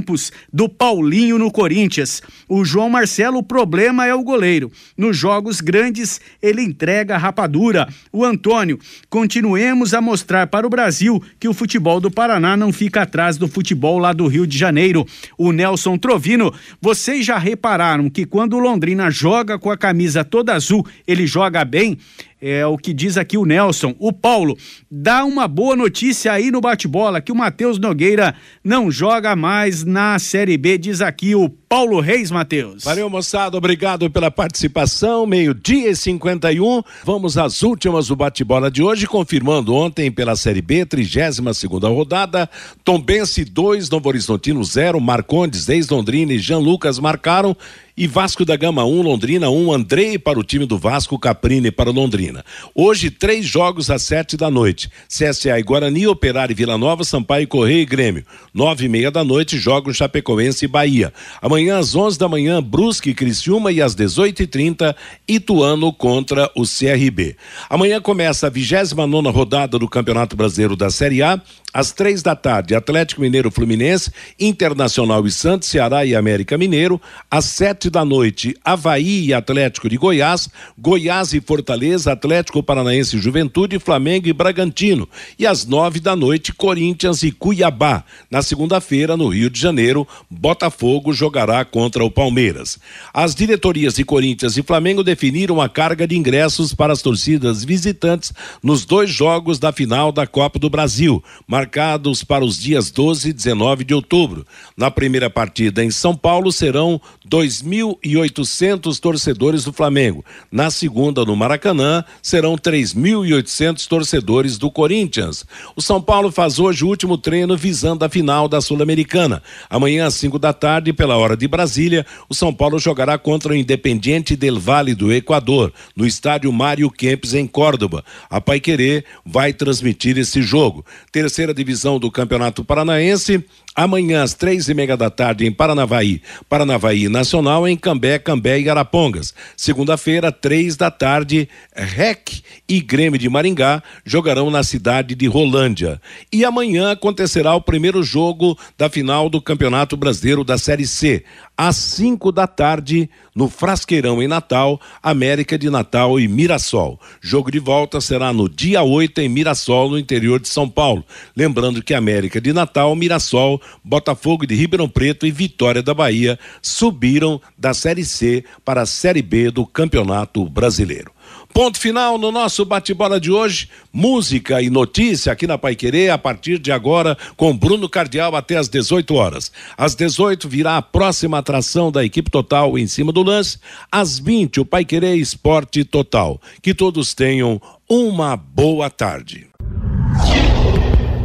do 0.51 0.67
Paulinho 0.67 1.37
no 1.37 1.51
Corinthians. 1.51 2.21
O 2.47 2.63
João 2.63 2.89
Marcelo, 2.89 3.39
o 3.39 3.43
problema 3.43 4.05
é 4.05 4.13
o 4.13 4.23
goleiro. 4.23 4.71
Nos 4.97 5.17
jogos 5.17 5.61
grandes, 5.61 6.19
ele 6.41 6.61
entrega 6.61 7.17
rapadura. 7.17 7.87
O 8.11 8.23
Antônio, 8.25 8.79
continuemos 9.09 9.93
a 9.93 10.01
mostrar 10.01 10.47
para 10.47 10.65
o 10.65 10.69
Brasil 10.69 11.21
que 11.39 11.47
o 11.47 11.53
futebol 11.53 11.99
do 11.99 12.11
Paraná 12.11 12.55
não 12.55 12.71
fica 12.71 13.01
atrás 13.01 13.37
do 13.37 13.47
futebol 13.47 13.97
lá 13.97 14.13
do 14.13 14.27
Rio 14.27 14.47
de 14.47 14.57
Janeiro. 14.57 15.05
O 15.37 15.51
Nelson 15.51 15.97
Trovino, 15.97 16.53
vocês 16.81 17.25
já 17.25 17.37
repararam 17.37 18.09
que 18.09 18.25
quando 18.25 18.53
o 18.53 18.59
Londrina 18.59 19.09
joga 19.09 19.59
com 19.59 19.71
a 19.71 19.77
camisa 19.77 20.23
toda 20.23 20.53
azul, 20.53 20.85
ele 21.07 21.25
joga 21.25 21.63
bem? 21.65 21.97
É 22.41 22.65
o 22.65 22.77
que 22.77 22.93
diz 22.93 23.17
aqui 23.17 23.37
o 23.37 23.45
Nelson. 23.45 23.93
O 23.99 24.13
Paulo, 24.13 24.57
dá 24.89 25.25
uma 25.25 25.47
boa 25.47 25.75
notícia 25.75 26.31
aí 26.31 26.51
no 26.51 26.61
bate-bola 26.61 27.19
que 27.19 27.31
o 27.31 27.35
Matheus 27.35 27.77
Nogueira 27.77 28.33
não 28.63 28.89
joga 28.89 29.35
mais 29.35 29.83
na 29.83 30.17
Série 30.19 30.57
B, 30.57 30.77
diz 30.77 31.01
aqui 31.01 31.35
o 31.35 31.49
Paulo 31.49 31.99
Reis, 31.99 32.31
Matheus. 32.31 32.83
Valeu, 32.83 33.09
moçada, 33.09 33.55
obrigado 33.55 34.09
pela 34.09 34.31
participação. 34.31 35.27
Meio-dia 35.27 35.91
e 35.91 35.95
51. 35.95 36.81
Vamos 37.03 37.37
às 37.37 37.61
últimas 37.61 38.07
do 38.07 38.15
bate-bola 38.15 38.71
de 38.71 38.81
hoje, 38.81 39.05
confirmando 39.05 39.75
ontem 39.75 40.09
pela 40.09 40.35
Série 40.35 40.63
B, 40.63 40.85
32 40.85 41.55
segunda 41.55 41.87
rodada. 41.87 42.49
Tombense 42.83 43.45
2, 43.45 43.89
Novo 43.89 44.09
Horizontino 44.09 44.63
0, 44.63 44.99
Marcondes, 44.99 45.69
ex-Londrina 45.69 46.33
e 46.33 46.39
Jean 46.39 46.57
Lucas 46.57 46.97
marcaram 46.97 47.55
e 47.99 48.07
Vasco 48.07 48.45
da 48.45 48.55
Gama 48.55 48.85
1, 48.85 48.97
um, 48.97 49.01
Londrina 49.01 49.49
1, 49.49 49.67
um, 49.67 49.73
Andrei 49.73 50.17
para 50.17 50.39
o 50.39 50.43
time 50.43 50.65
do 50.65 50.77
Vasco, 50.77 51.19
Caprini 51.19 51.69
para 51.69 51.91
Londrina. 51.91 52.45
Hoje, 52.73 53.11
três 53.11 53.45
jogos 53.45 53.91
às 53.91 54.03
sete 54.03 54.37
da 54.37 54.49
noite. 54.49 54.89
CSA 55.09 55.59
e 55.59 55.63
Guarani, 55.63 56.07
Operário 56.07 56.53
e 56.53 56.55
Vila 56.55 56.77
Nova, 56.77 57.03
Sampaio, 57.03 57.45
Correia 57.45 57.81
e 57.81 57.85
Grêmio. 57.85 58.23
Nove 58.53 58.85
e 58.85 58.87
meia 58.87 59.11
da 59.11 59.21
noite, 59.21 59.57
jogos 59.57 59.97
Chapecoense 59.97 60.63
e 60.63 60.67
Bahia. 60.69 61.11
Amanhã, 61.41 61.77
às 61.77 61.93
onze 61.93 62.17
da 62.17 62.29
manhã, 62.29 62.63
Brusque 62.63 63.09
e 63.09 63.13
Criciúma 63.13 63.69
e 63.69 63.81
às 63.81 63.93
dezoito 63.93 64.41
e 64.41 64.47
trinta, 64.47 64.95
Ituano 65.27 65.91
contra 65.91 66.49
o 66.55 66.63
CRB. 66.63 67.35
Amanhã 67.69 67.99
começa 67.99 68.47
a 68.47 68.49
vigésima 68.49 69.05
nona 69.05 69.29
rodada 69.29 69.77
do 69.77 69.89
Campeonato 69.89 70.37
Brasileiro 70.37 70.77
da 70.77 70.89
Série 70.89 71.21
A. 71.21 71.41
Às 71.71 71.91
três 71.91 72.23
da 72.23 72.35
tarde, 72.35 72.73
Atlético 72.73 73.21
Mineiro 73.21 73.51
Fluminense, 73.51 74.11
Internacional 74.39 75.27
e 75.27 75.31
Santos, 75.31 75.69
Ceará 75.69 76.03
e 76.03 76.15
América 76.15 76.57
Mineiro. 76.57 76.99
Às 77.29 77.45
sete 77.45 77.91
da 77.91 78.03
noite, 78.03 78.55
Havaí 78.65 79.27
e 79.27 79.33
Atlético 79.35 79.87
de 79.87 79.95
Goiás, 79.95 80.49
Goiás 80.75 81.31
e 81.31 81.39
Fortaleza, 81.39 82.11
Atlético 82.11 82.63
Paranaense 82.63 83.17
e 83.17 83.21
Juventude, 83.21 83.77
Flamengo 83.77 84.27
e 84.27 84.33
Bragantino. 84.33 85.07
E 85.37 85.45
às 85.45 85.63
nove 85.63 85.99
da 85.99 86.15
noite, 86.15 86.51
Corinthians 86.53 87.21
e 87.21 87.31
Cuiabá. 87.31 88.03
Na 88.31 88.41
segunda-feira, 88.41 89.15
no 89.15 89.27
Rio 89.27 89.49
de 89.51 89.59
Janeiro, 89.59 90.07
Botafogo 90.27 91.13
jogará 91.13 91.63
contra 91.63 92.03
o 92.03 92.09
Palmeiras. 92.09 92.79
As 93.13 93.35
diretorias 93.35 93.93
de 93.93 94.03
Corinthians 94.03 94.57
e 94.57 94.63
Flamengo 94.63 95.03
definiram 95.03 95.61
a 95.61 95.69
carga 95.69 96.07
de 96.07 96.17
ingressos 96.17 96.73
para 96.73 96.93
as 96.93 97.03
torcidas 97.03 97.63
visitantes 97.63 98.33
nos 98.63 98.85
dois 98.85 99.11
jogos 99.11 99.59
da 99.59 99.71
final 99.71 100.11
da 100.11 100.25
Copa 100.25 100.57
do 100.57 100.67
Brasil 100.67 101.23
marcados 101.59 102.23
para 102.23 102.45
os 102.45 102.57
dias 102.57 102.89
12 102.89 103.29
e 103.29 103.33
19 103.33 103.83
de 103.83 103.93
outubro. 103.93 104.47
Na 104.77 104.89
primeira 104.89 105.29
partida 105.29 105.83
em 105.83 105.91
São 105.91 106.15
Paulo 106.15 106.53
serão 106.53 107.01
2.800 107.29 108.97
torcedores 108.97 109.65
do 109.65 109.73
Flamengo. 109.73 110.23
Na 110.49 110.71
segunda, 110.71 111.25
no 111.25 111.35
Maracanã, 111.35 112.05
serão 112.21 112.55
3.800 112.55 113.85
torcedores 113.87 114.57
do 114.57 114.71
Corinthians. 114.71 115.45
O 115.75 115.81
São 115.81 116.01
Paulo 116.01 116.31
faz 116.31 116.59
hoje 116.59 116.85
o 116.85 116.87
último 116.87 117.17
treino 117.17 117.57
visando 117.57 118.05
a 118.05 118.09
final 118.09 118.47
da 118.47 118.61
Sul-Americana. 118.61 119.43
Amanhã, 119.69 120.05
às 120.05 120.13
5 120.13 120.39
da 120.39 120.53
tarde, 120.53 120.93
pela 120.93 121.17
hora 121.17 121.35
de 121.35 121.45
Brasília, 121.45 122.05
o 122.29 122.33
São 122.33 122.53
Paulo 122.53 122.79
jogará 122.79 123.17
contra 123.17 123.51
o 123.51 123.55
Independiente 123.55 124.37
del 124.37 124.57
Vale 124.57 124.95
do 124.95 125.11
Equador, 125.11 125.73
no 125.93 126.07
estádio 126.07 126.53
Mário 126.53 126.89
Kempes, 126.89 127.33
em 127.33 127.45
Córdoba. 127.45 128.05
A 128.29 128.39
Paiquerê 128.39 129.03
vai 129.25 129.51
transmitir 129.51 130.17
esse 130.17 130.41
jogo. 130.41 130.85
Terceira 131.11 131.48
divisão 131.53 131.99
do 131.99 132.11
Campeonato 132.11 132.63
Paranaense, 132.63 133.43
Amanhã, 133.75 134.23
às 134.23 134.33
três 134.33 134.67
e 134.67 134.73
meia 134.73 134.97
da 134.97 135.09
tarde, 135.09 135.45
em 135.45 135.51
Paranavaí, 135.51 136.21
Paranavaí 136.49 137.07
Nacional, 137.07 137.67
em 137.67 137.77
Cambé, 137.77 138.19
Cambé 138.19 138.59
e 138.59 138.69
Arapongas. 138.69 139.33
Segunda-feira, 139.55 140.31
três 140.31 140.75
da 140.75 140.91
tarde, 140.91 141.47
REC 141.73 142.43
e 142.67 142.81
Grêmio 142.81 143.17
de 143.17 143.29
Maringá 143.29 143.81
jogarão 144.03 144.49
na 144.49 144.63
cidade 144.63 145.15
de 145.15 145.27
Rolândia. 145.27 146.01
E 146.31 146.43
amanhã 146.43 146.91
acontecerá 146.91 147.55
o 147.55 147.61
primeiro 147.61 148.03
jogo 148.03 148.57
da 148.77 148.89
final 148.89 149.29
do 149.29 149.41
Campeonato 149.41 149.95
Brasileiro 149.95 150.43
da 150.43 150.57
Série 150.57 150.85
C. 150.85 151.23
Às 151.57 151.75
cinco 151.75 152.31
da 152.31 152.47
tarde, 152.47 153.09
no 153.35 153.49
Frasqueirão, 153.49 154.21
em 154.21 154.27
Natal, 154.27 154.79
América 155.03 155.57
de 155.57 155.69
Natal 155.69 156.19
e 156.19 156.27
Mirassol. 156.27 156.99
Jogo 157.21 157.51
de 157.51 157.59
volta 157.59 157.99
será 157.99 158.31
no 158.31 158.47
dia 158.47 158.81
8 158.81 159.19
em 159.21 159.29
Mirassol, 159.29 159.89
no 159.89 159.99
interior 159.99 160.39
de 160.39 160.47
São 160.47 160.69
Paulo. 160.69 161.03
Lembrando 161.35 161.83
que 161.83 161.93
América 161.93 162.39
de 162.39 162.53
Natal, 162.53 162.95
Mirassol 162.95 163.58
Botafogo 163.83 164.45
de 164.45 164.55
Ribeirão 164.55 164.89
Preto 164.89 165.25
e 165.25 165.31
Vitória 165.31 165.81
da 165.81 165.93
Bahia 165.93 166.37
subiram 166.61 167.41
da 167.57 167.73
Série 167.73 168.05
C 168.05 168.43
para 168.63 168.81
a 168.81 168.85
Série 168.85 169.21
B 169.21 169.51
do 169.51 169.65
Campeonato 169.65 170.47
Brasileiro. 170.49 171.11
Ponto 171.53 171.79
final 171.79 172.17
no 172.17 172.31
nosso 172.31 172.63
bate-bola 172.63 173.19
de 173.19 173.31
hoje. 173.31 173.69
Música 173.91 174.61
e 174.61 174.69
notícia 174.69 175.31
aqui 175.31 175.47
na 175.47 175.57
Pai 175.57 175.75
Querer 175.75 176.11
a 176.11 176.17
partir 176.17 176.59
de 176.59 176.71
agora 176.71 177.17
com 177.35 177.57
Bruno 177.57 177.89
Cardial 177.89 178.35
até 178.35 178.55
às 178.55 178.69
18 178.69 179.13
horas. 179.15 179.51
Às 179.75 179.95
18 179.95 180.47
virá 180.47 180.77
a 180.77 180.81
próxima 180.81 181.39
atração 181.39 181.91
da 181.91 182.05
equipe 182.05 182.29
total 182.29 182.77
em 182.77 182.87
cima 182.87 183.11
do 183.11 183.23
lance. 183.23 183.57
Às 183.91 184.19
20 184.19 184.61
o 184.61 184.65
Pai 184.65 184.85
Querer 184.85 185.15
Esporte 185.15 185.83
Total. 185.83 186.39
Que 186.61 186.73
todos 186.73 187.13
tenham 187.13 187.59
uma 187.89 188.37
boa 188.37 188.89
tarde 188.89 189.47